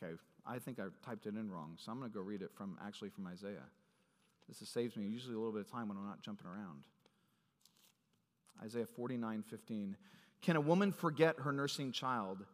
Okay, 0.04 0.14
I 0.46 0.58
think 0.58 0.78
I 0.78 0.84
typed 1.04 1.26
it 1.26 1.34
in 1.34 1.50
wrong, 1.50 1.76
so 1.78 1.92
I'm 1.92 1.98
going 1.98 2.10
to 2.10 2.14
go 2.14 2.22
read 2.22 2.42
it 2.42 2.50
from 2.54 2.78
actually 2.84 3.10
from 3.10 3.26
Isaiah. 3.26 3.66
This 4.48 4.68
saves 4.68 4.96
me 4.96 5.06
usually 5.06 5.34
a 5.34 5.38
little 5.38 5.52
bit 5.52 5.62
of 5.62 5.70
time 5.70 5.88
when 5.88 5.96
I'm 5.96 6.06
not 6.06 6.22
jumping 6.22 6.46
around. 6.46 6.84
Isaiah 8.62 8.86
49 8.86 9.42
15. 9.48 9.96
Can 10.42 10.56
a 10.56 10.60
woman 10.60 10.92
forget 10.92 11.36
her 11.40 11.52
nursing 11.52 11.92
child 11.92 12.44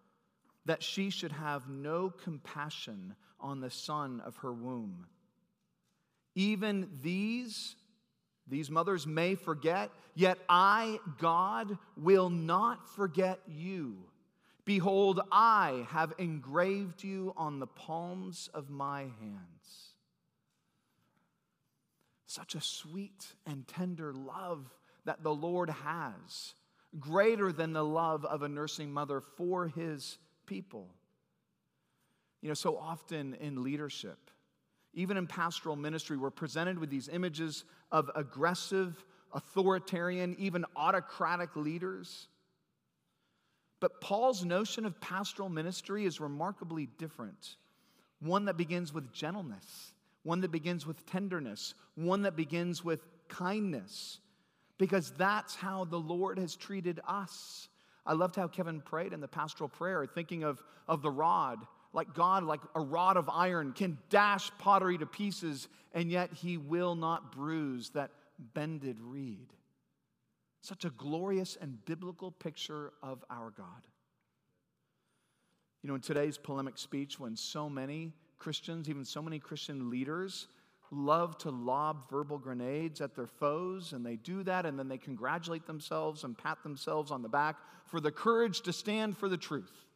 that 0.67 0.83
she 0.83 1.11
should 1.11 1.33
have 1.33 1.69
no 1.69 2.11
compassion 2.11 3.17
on 3.41 3.61
the 3.61 3.71
son 3.71 4.23
of 4.25 4.37
her 4.37 4.53
womb? 4.53 5.07
Even 6.37 6.89
these, 7.03 7.75
these 8.47 8.71
mothers 8.71 9.07
may 9.07 9.35
forget, 9.35 9.91
yet 10.15 10.39
I, 10.49 11.01
God, 11.19 11.77
will 11.97 12.31
not 12.31 12.89
forget 12.95 13.41
you. 13.49 13.97
Behold, 14.71 15.21
I 15.33 15.85
have 15.89 16.13
engraved 16.17 17.03
you 17.03 17.35
on 17.37 17.59
the 17.59 17.67
palms 17.67 18.49
of 18.55 18.71
my 18.71 19.01
hands. 19.01 19.95
Such 22.27 22.55
a 22.55 22.61
sweet 22.61 23.35
and 23.45 23.67
tender 23.67 24.15
love 24.15 24.73
that 25.07 25.25
the 25.25 25.35
Lord 25.35 25.71
has, 25.71 26.55
greater 27.01 27.51
than 27.51 27.73
the 27.73 27.85
love 27.85 28.25
of 28.25 28.45
a 28.45 28.49
nursing 28.49 28.93
mother 28.93 29.21
for 29.21 29.67
his 29.67 30.19
people. 30.47 30.95
You 32.41 32.47
know, 32.47 32.55
so 32.55 32.79
often 32.79 33.35
in 33.41 33.65
leadership, 33.65 34.31
even 34.95 35.17
in 35.17 35.27
pastoral 35.27 35.75
ministry, 35.75 36.17
we're 36.17 36.31
presented 36.31 36.79
with 36.79 36.91
these 36.91 37.09
images 37.09 37.65
of 37.91 38.09
aggressive, 38.15 39.05
authoritarian, 39.35 40.37
even 40.39 40.65
autocratic 40.77 41.57
leaders. 41.57 42.29
But 43.81 44.01
Paul's 44.01 44.45
notion 44.45 44.85
of 44.85 45.01
pastoral 45.01 45.49
ministry 45.49 46.05
is 46.05 46.21
remarkably 46.21 46.87
different 46.99 47.57
one 48.21 48.45
that 48.45 48.59
begins 48.59 48.93
with 48.93 49.11
gentleness, 49.13 49.95
one 50.25 50.43
that 50.43 50.51
begins 50.51 50.87
with 50.87 51.07
tenderness, 51.07 51.73
one 51.95 52.23
that 52.23 52.37
begins 52.37 52.85
with 52.85 53.01
kindness 53.29 54.21
because 54.81 55.13
that's 55.19 55.55
how 55.55 55.85
the 55.85 55.99
Lord 55.99 56.39
has 56.39 56.57
treated 56.57 57.01
us. 57.07 57.69
I 58.07 58.15
loved 58.15 58.35
how 58.35 58.49
Kevin 58.49 58.81
prayed 58.81 59.13
in 59.13 59.21
the 59.21 59.29
pastoral 59.29 59.69
prayer, 59.69 60.07
thinking 60.07 60.43
of, 60.43 60.63
of 60.89 61.03
the 61.03 61.11
rod. 61.11 61.59
Like 61.93 62.15
God, 62.15 62.45
like 62.45 62.61
a 62.75 62.81
rod 62.81 63.19
of 63.19 63.29
iron, 63.29 63.75
can 63.75 63.99
dash 64.09 64.51
pottery 64.59 64.97
to 64.97 65.05
pieces, 65.05 65.69
and 65.93 66.11
yet 66.11 66.33
he 66.33 66.57
will 66.57 66.95
not 66.95 67.31
bruise 67.31 67.91
that 67.91 68.11
bended 68.55 68.97
reed. 69.01 69.53
Such 70.63 70.85
a 70.85 70.91
glorious 70.91 71.57
and 71.61 71.85
biblical 71.85 72.31
picture 72.31 72.93
of 73.03 73.25
our 73.31 73.51
God. 73.51 73.87
You 75.83 75.89
know, 75.89 75.95
in 75.95 76.03
today's 76.03 76.37
polemic 76.37 76.77
speech, 76.77 77.19
when 77.19 77.37
so 77.37 77.71
many 77.71 78.13
Christians, 78.39 78.89
even 78.89 79.05
so 79.05 79.23
many 79.23 79.39
Christian 79.39 79.89
leaders, 79.91 80.49
love 80.91 81.39
to 81.39 81.51
lob 81.51 82.11
verbal 82.11 82.39
grenades 82.39 83.01
at 83.01 83.15
their 83.15 83.27
foes, 83.27 83.93
and 83.93 84.05
they 84.05 84.17
do 84.17 84.43
that, 84.43 84.67
and 84.67 84.79
then 84.79 84.89
they 84.89 84.99
congratulate 84.99 85.67
themselves 85.67 86.25
and 86.25 86.37
pat 86.37 86.63
themselves 86.63 87.11
on 87.11 87.23
the 87.23 87.29
back 87.29 87.57
for 87.87 88.01
the 88.01 88.11
courage 88.11 88.61
to 88.63 88.73
stand 88.73 89.17
for 89.17 89.29
the 89.29 89.37
truth. 89.37 89.87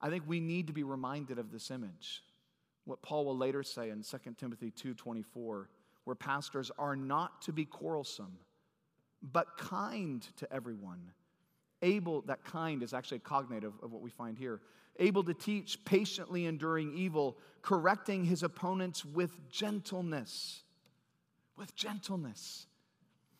I 0.00 0.08
think 0.08 0.24
we 0.26 0.40
need 0.40 0.68
to 0.68 0.72
be 0.72 0.82
reminded 0.82 1.38
of 1.38 1.50
this 1.52 1.70
image. 1.70 2.22
What 2.84 3.02
Paul 3.02 3.26
will 3.26 3.36
later 3.36 3.62
say 3.62 3.90
in 3.90 4.02
2 4.02 4.38
Timothy 4.38 4.70
2:24, 4.70 5.68
where 6.04 6.16
pastors 6.16 6.70
are 6.78 6.96
not 6.96 7.42
to 7.42 7.52
be 7.52 7.66
quarrelsome, 7.66 8.38
but 9.22 9.56
kind 9.56 10.26
to 10.36 10.52
everyone. 10.52 11.12
Able, 11.82 12.22
that 12.22 12.44
kind 12.44 12.82
is 12.82 12.92
actually 12.92 13.18
a 13.18 13.20
cognative 13.20 13.72
of 13.82 13.92
what 13.92 14.02
we 14.02 14.10
find 14.10 14.36
here 14.36 14.60
able 15.00 15.24
to 15.24 15.34
teach, 15.34 15.82
patiently 15.84 16.46
enduring 16.46 16.94
evil, 16.94 17.36
correcting 17.62 18.24
his 18.24 18.42
opponents 18.42 19.04
with 19.04 19.48
gentleness. 19.50 20.62
With 21.56 21.74
gentleness. 21.74 22.66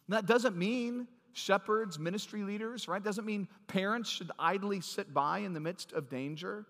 that 0.09 0.27
doesn't 0.27 0.57
mean 0.57 1.07
shepherds, 1.33 1.99
ministry 1.99 2.43
leaders, 2.43 2.89
right? 2.89 3.03
Doesn't 3.03 3.25
mean 3.25 3.47
parents 3.69 4.11
should 4.11 4.31
idly 4.39 4.81
sit 4.81 5.15
by 5.15 5.39
in 5.41 5.53
the 5.53 5.61
midst 5.61 5.93
of 5.93 6.11
danger. 6.11 6.67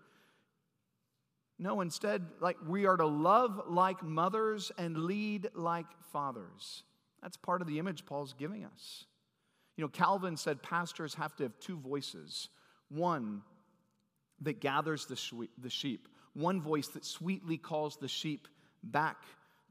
No, 1.57 1.81
instead, 1.81 2.25
like 2.39 2.57
we 2.67 2.85
are 2.85 2.97
to 2.97 3.05
love 3.05 3.63
like 3.67 4.03
mothers 4.03 4.71
and 4.77 4.97
lead 4.97 5.49
like 5.55 5.87
fathers. 6.11 6.83
That's 7.21 7.37
part 7.37 7.61
of 7.61 7.67
the 7.67 7.79
image 7.79 8.05
Paul's 8.05 8.33
giving 8.33 8.65
us. 8.65 9.05
You 9.77 9.83
know, 9.83 9.89
Calvin 9.89 10.37
said 10.37 10.61
pastors 10.61 11.13
have 11.15 11.35
to 11.37 11.43
have 11.43 11.59
two 11.59 11.77
voices 11.77 12.49
one 12.89 13.41
that 14.41 14.59
gathers 14.59 15.05
the, 15.05 15.15
sheep, 15.15 16.07
one 16.33 16.61
voice 16.61 16.87
that 16.89 17.05
sweetly 17.05 17.57
calls 17.57 17.97
the 17.97 18.07
sheep 18.07 18.47
back 18.83 19.17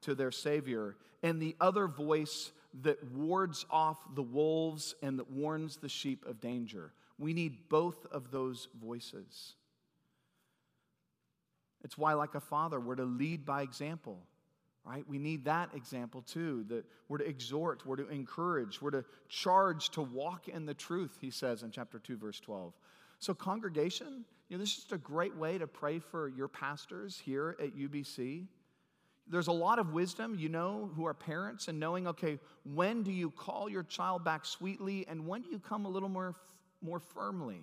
to 0.02 0.14
their 0.14 0.30
Savior, 0.30 0.96
and 1.22 1.40
the 1.40 1.54
other 1.60 1.86
voice 1.86 2.52
that 2.82 3.12
wards 3.12 3.66
off 3.68 3.98
the 4.14 4.22
wolves 4.22 4.94
and 5.02 5.18
that 5.18 5.30
warns 5.30 5.76
the 5.76 5.88
sheep 5.88 6.24
of 6.24 6.40
danger. 6.40 6.92
We 7.18 7.34
need 7.34 7.68
both 7.68 8.06
of 8.06 8.30
those 8.30 8.68
voices. 8.82 9.54
It's 11.82 11.98
why, 11.98 12.14
like 12.14 12.34
a 12.34 12.40
father, 12.40 12.78
we're 12.78 12.94
to 12.94 13.04
lead 13.04 13.44
by 13.44 13.62
example, 13.62 14.18
right? 14.90 15.04
We 15.08 15.18
need 15.18 15.44
that 15.44 15.70
example 15.74 16.22
too. 16.22 16.64
That 16.68 16.84
we're 17.08 17.18
to 17.18 17.26
exhort, 17.26 17.86
we're 17.86 17.96
to 17.96 18.08
encourage, 18.08 18.82
we're 18.82 18.90
to 18.90 19.04
charge 19.28 19.90
to 19.90 20.02
walk 20.02 20.48
in 20.48 20.66
the 20.66 20.74
truth, 20.74 21.16
he 21.20 21.30
says 21.30 21.62
in 21.62 21.70
chapter 21.70 21.98
2, 21.98 22.16
verse 22.16 22.40
12. 22.40 22.72
So, 23.20 23.32
congregation, 23.32 24.24
you 24.48 24.56
know, 24.56 24.60
this 24.60 24.70
is 24.70 24.76
just 24.76 24.92
a 24.92 24.98
great 24.98 25.36
way 25.36 25.58
to 25.58 25.66
pray 25.66 26.00
for 26.00 26.28
your 26.28 26.48
pastors 26.48 27.20
here 27.24 27.56
at 27.60 27.76
UBC. 27.76 28.46
There's 29.28 29.46
a 29.46 29.52
lot 29.52 29.78
of 29.78 29.92
wisdom, 29.92 30.36
you 30.36 30.48
know, 30.48 30.90
who 30.96 31.06
are 31.06 31.14
parents 31.14 31.68
and 31.68 31.78
knowing, 31.78 32.08
okay, 32.08 32.40
when 32.64 33.04
do 33.04 33.12
you 33.12 33.30
call 33.30 33.68
your 33.70 33.84
child 33.84 34.24
back 34.24 34.44
sweetly 34.44 35.06
and 35.08 35.24
when 35.24 35.42
do 35.42 35.50
you 35.50 35.60
come 35.60 35.86
a 35.86 35.88
little 35.88 36.08
more, 36.08 36.34
more 36.82 36.98
firmly? 36.98 37.60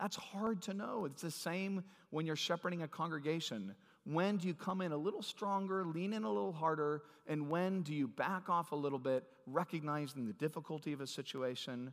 That's 0.00 0.16
hard 0.16 0.62
to 0.62 0.74
know. 0.74 1.04
It's 1.04 1.22
the 1.22 1.30
same 1.30 1.84
when 2.08 2.26
you're 2.26 2.34
shepherding 2.34 2.82
a 2.82 2.88
congregation. 2.88 3.76
When 4.04 4.38
do 4.38 4.48
you 4.48 4.54
come 4.54 4.80
in 4.80 4.92
a 4.92 4.96
little 4.96 5.22
stronger, 5.22 5.84
lean 5.84 6.12
in 6.12 6.24
a 6.24 6.28
little 6.28 6.52
harder, 6.52 7.02
and 7.26 7.50
when 7.50 7.82
do 7.82 7.94
you 7.94 8.08
back 8.08 8.48
off 8.48 8.72
a 8.72 8.76
little 8.76 8.98
bit, 8.98 9.24
recognizing 9.46 10.26
the 10.26 10.32
difficulty 10.32 10.92
of 10.92 11.00
a 11.00 11.06
situation? 11.06 11.92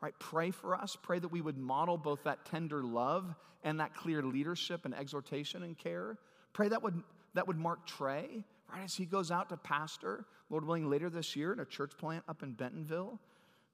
Right? 0.00 0.14
Pray 0.18 0.50
for 0.50 0.74
us. 0.74 0.96
Pray 1.02 1.18
that 1.18 1.28
we 1.28 1.40
would 1.40 1.56
model 1.56 1.96
both 1.96 2.22
that 2.24 2.44
tender 2.44 2.82
love 2.82 3.34
and 3.64 3.80
that 3.80 3.94
clear 3.94 4.22
leadership 4.22 4.84
and 4.84 4.94
exhortation 4.94 5.62
and 5.62 5.76
care. 5.76 6.18
Pray 6.52 6.68
that 6.68 6.82
would, 6.82 7.02
that 7.34 7.48
would 7.48 7.56
mark 7.56 7.86
Trey, 7.86 8.44
right, 8.72 8.84
as 8.84 8.94
he 8.94 9.06
goes 9.06 9.30
out 9.30 9.48
to 9.48 9.56
pastor, 9.56 10.26
Lord 10.50 10.64
willing, 10.64 10.88
later 10.88 11.08
this 11.08 11.34
year 11.34 11.52
in 11.52 11.60
a 11.60 11.64
church 11.64 11.92
plant 11.96 12.24
up 12.28 12.42
in 12.42 12.52
Bentonville. 12.52 13.18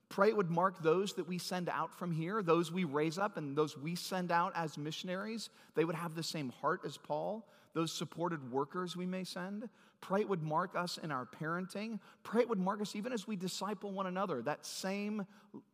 Pray 0.08 0.28
it 0.28 0.36
would 0.36 0.50
mark 0.50 0.82
those 0.82 1.14
that 1.14 1.26
we 1.26 1.38
send 1.38 1.68
out 1.68 1.92
from 1.98 2.12
here, 2.12 2.42
those 2.42 2.70
we 2.70 2.84
raise 2.84 3.18
up, 3.18 3.36
and 3.36 3.56
those 3.56 3.76
we 3.76 3.94
send 3.94 4.30
out 4.30 4.52
as 4.54 4.78
missionaries. 4.78 5.48
They 5.74 5.84
would 5.84 5.96
have 5.96 6.14
the 6.14 6.22
same 6.22 6.50
heart 6.60 6.82
as 6.84 6.96
Paul, 6.96 7.46
those 7.74 7.92
supported 7.92 8.52
workers 8.52 8.96
we 8.96 9.06
may 9.06 9.24
send. 9.24 9.68
Pray 10.00 10.20
it 10.20 10.28
would 10.28 10.42
mark 10.42 10.74
us 10.76 10.98
in 10.98 11.10
our 11.10 11.26
parenting. 11.26 12.00
Pray 12.22 12.42
it 12.42 12.48
would 12.48 12.58
mark 12.58 12.80
us 12.80 12.96
even 12.96 13.12
as 13.12 13.26
we 13.26 13.36
disciple 13.36 13.92
one 13.92 14.06
another. 14.06 14.42
That 14.42 14.66
same 14.66 15.24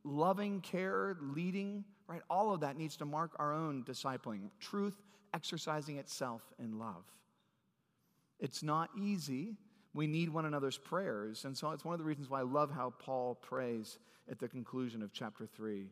loving 0.04 0.60
care, 0.60 1.16
leading, 1.20 1.84
right? 2.06 2.22
All 2.28 2.52
of 2.52 2.60
that 2.60 2.76
needs 2.76 2.96
to 2.98 3.04
mark 3.04 3.32
our 3.38 3.52
own 3.52 3.84
discipling. 3.84 4.50
Truth 4.60 5.00
exercising 5.34 5.96
itself 5.96 6.42
in 6.58 6.78
love. 6.78 7.04
It's 8.38 8.62
not 8.62 8.90
easy. 8.96 9.56
We 9.94 10.06
need 10.06 10.28
one 10.28 10.44
another's 10.44 10.78
prayers. 10.78 11.44
And 11.44 11.56
so 11.56 11.70
it's 11.72 11.84
one 11.84 11.94
of 11.94 11.98
the 11.98 12.04
reasons 12.04 12.30
why 12.30 12.40
I 12.40 12.44
love 12.44 12.70
how 12.70 12.92
Paul 12.98 13.34
prays 13.34 13.98
at 14.30 14.38
the 14.38 14.48
conclusion 14.48 15.02
of 15.02 15.12
chapter 15.12 15.46
3. 15.46 15.86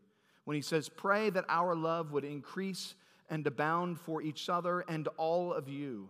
When 0.44 0.54
he 0.54 0.62
says, 0.62 0.88
Pray 0.88 1.30
that 1.30 1.44
our 1.48 1.74
love 1.74 2.12
would 2.12 2.24
increase 2.24 2.94
and 3.28 3.46
abound 3.46 4.00
for 4.00 4.22
each 4.22 4.48
other 4.48 4.80
and 4.88 5.08
all 5.16 5.52
of 5.52 5.68
you 5.68 6.08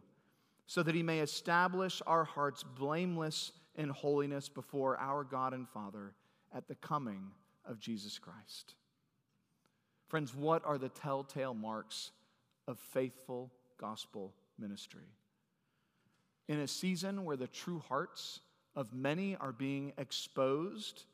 so 0.66 0.82
that 0.82 0.94
he 0.94 1.02
may 1.02 1.20
establish 1.20 2.02
our 2.06 2.24
hearts 2.24 2.62
blameless 2.62 3.52
in 3.76 3.88
holiness 3.88 4.48
before 4.48 4.98
our 4.98 5.24
God 5.24 5.54
and 5.54 5.68
Father 5.68 6.14
at 6.54 6.66
the 6.66 6.74
coming 6.76 7.30
of 7.64 7.78
Jesus 7.78 8.18
Christ. 8.18 8.74
Friends, 10.08 10.34
what 10.34 10.64
are 10.64 10.78
the 10.78 10.88
telltale 10.88 11.54
marks 11.54 12.10
of 12.66 12.78
faithful 12.78 13.50
gospel 13.78 14.34
ministry. 14.58 15.08
In 16.48 16.60
a 16.60 16.68
season 16.68 17.24
where 17.24 17.36
the 17.36 17.46
true 17.46 17.82
hearts 17.88 18.40
of 18.74 18.92
many 18.92 19.36
are 19.36 19.52
being 19.52 19.92
exposed, 19.98 21.04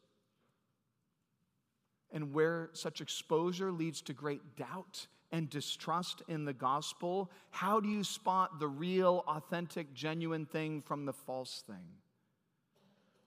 and 2.12 2.34
where 2.34 2.70
such 2.72 3.00
exposure 3.00 3.72
leads 3.72 4.03
to 4.03 4.12
great 4.12 4.57
doubt 4.57 5.07
and 5.33 5.49
distrust 5.49 6.22
in 6.28 6.45
the 6.45 6.53
gospel, 6.53 7.30
how 7.51 7.80
do 7.80 7.89
you 7.89 8.05
spot 8.05 8.61
the 8.61 8.68
real, 8.68 9.24
authentic, 9.26 9.95
genuine 9.95 10.45
thing 10.45 10.83
from 10.83 11.07
the 11.07 11.12
false 11.12 11.64
thing? 11.66 11.97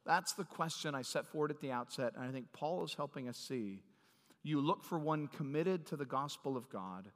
That's 0.06 0.34
the 0.34 0.44
question 0.44 0.94
I 0.94 1.02
set 1.02 1.26
forward 1.26 1.50
at 1.50 1.60
the 1.60 1.72
outset, 1.72 2.14
and 2.16 2.24
I 2.24 2.32
think 2.32 2.46
Paul 2.54 2.84
is 2.84 2.94
helping 2.94 3.28
us 3.28 3.38
see. 3.38 3.82
You 4.44 4.62
look 4.62 4.84
for 4.84 5.00
one 5.00 5.28
committed 5.28 5.88
to 5.88 5.98
the 5.98 6.06
gospel 6.06 6.56
of 6.56 6.70
God, 6.70 7.10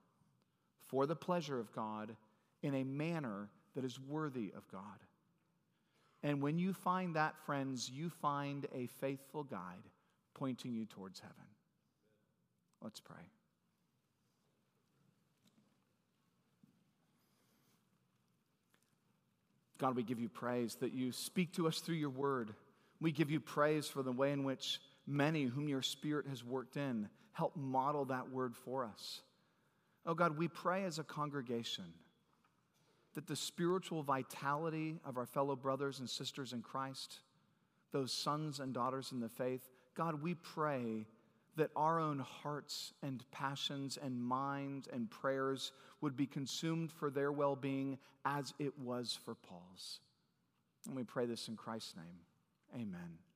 for 0.88 1.06
the 1.06 1.16
pleasure 1.16 1.60
of 1.60 1.72
God, 1.72 2.16
in 2.64 2.74
a 2.74 2.84
manner 2.84 3.50
that 3.76 3.86
is 3.86 4.00
worthy 4.00 4.52
of 4.58 4.68
God. 4.72 4.82
And 6.24 6.42
when 6.42 6.58
you 6.58 6.74
find 6.74 7.16
that, 7.16 7.38
friends, 7.46 7.90
you 7.90 8.10
find 8.10 8.66
a 8.74 8.88
faithful 8.88 9.44
guide 9.44 9.88
pointing 10.34 10.74
you 10.74 10.86
towards 10.86 11.20
heaven. 11.20 11.36
Let's 12.82 13.00
pray. 13.00 13.30
God, 19.80 19.96
we 19.96 20.04
give 20.04 20.20
you 20.20 20.30
praise 20.30 20.76
that 20.76 20.94
you 20.94 21.12
speak 21.12 21.54
to 21.54 21.68
us 21.68 21.80
through 21.80 21.96
your 21.96 22.10
word. 22.10 22.54
We 23.02 23.12
give 23.12 23.32
you 23.32 23.40
praise 23.40 23.88
for 23.88 24.04
the 24.04 24.12
way 24.12 24.32
in 24.32 24.44
which 24.44 24.80
many 25.08 25.46
whom 25.46 25.68
your 25.68 25.82
spirit 25.82 26.28
has 26.28 26.44
worked 26.44 26.78
in 26.78 27.10
help 27.32 27.56
model 27.56 28.04
that 28.06 28.30
word 28.30 28.54
for 28.54 28.84
us. 28.84 29.22
Oh 30.06 30.14
God, 30.14 30.38
we 30.38 30.50
pray 30.50 30.84
as 30.84 31.00
a 31.00 31.04
congregation 31.04 31.86
that 33.14 33.28
the 33.28 33.36
spiritual 33.36 34.04
vitality 34.04 35.00
of 35.06 35.18
our 35.18 35.26
fellow 35.26 35.56
brothers 35.56 36.00
and 36.00 36.10
sisters 36.10 36.52
in 36.52 36.62
Christ, 36.62 37.20
those 37.94 38.12
sons 38.12 38.60
and 38.60 38.74
daughters 38.74 39.14
in 39.14 39.22
the 39.22 39.30
faith, 39.30 39.70
God, 39.96 40.22
we 40.22 40.34
pray 40.34 41.06
that 41.56 41.72
our 41.76 42.00
own 42.00 42.20
hearts 42.20 42.94
and 43.04 43.24
passions 43.32 43.98
and 44.02 44.22
minds 44.22 44.88
and 44.92 45.10
prayers 45.10 45.72
would 46.02 46.16
be 46.16 46.26
consumed 46.26 46.92
for 46.92 47.10
their 47.10 47.32
well 47.32 47.56
being 47.56 47.98
as 48.26 48.54
it 48.60 48.78
was 48.80 49.18
for 49.26 49.36
Paul's. 49.36 50.00
And 50.86 50.96
we 50.96 51.04
pray 51.04 51.26
this 51.26 51.48
in 51.48 51.56
Christ's 51.56 51.96
name. 51.96 52.82
Amen. 52.82 53.29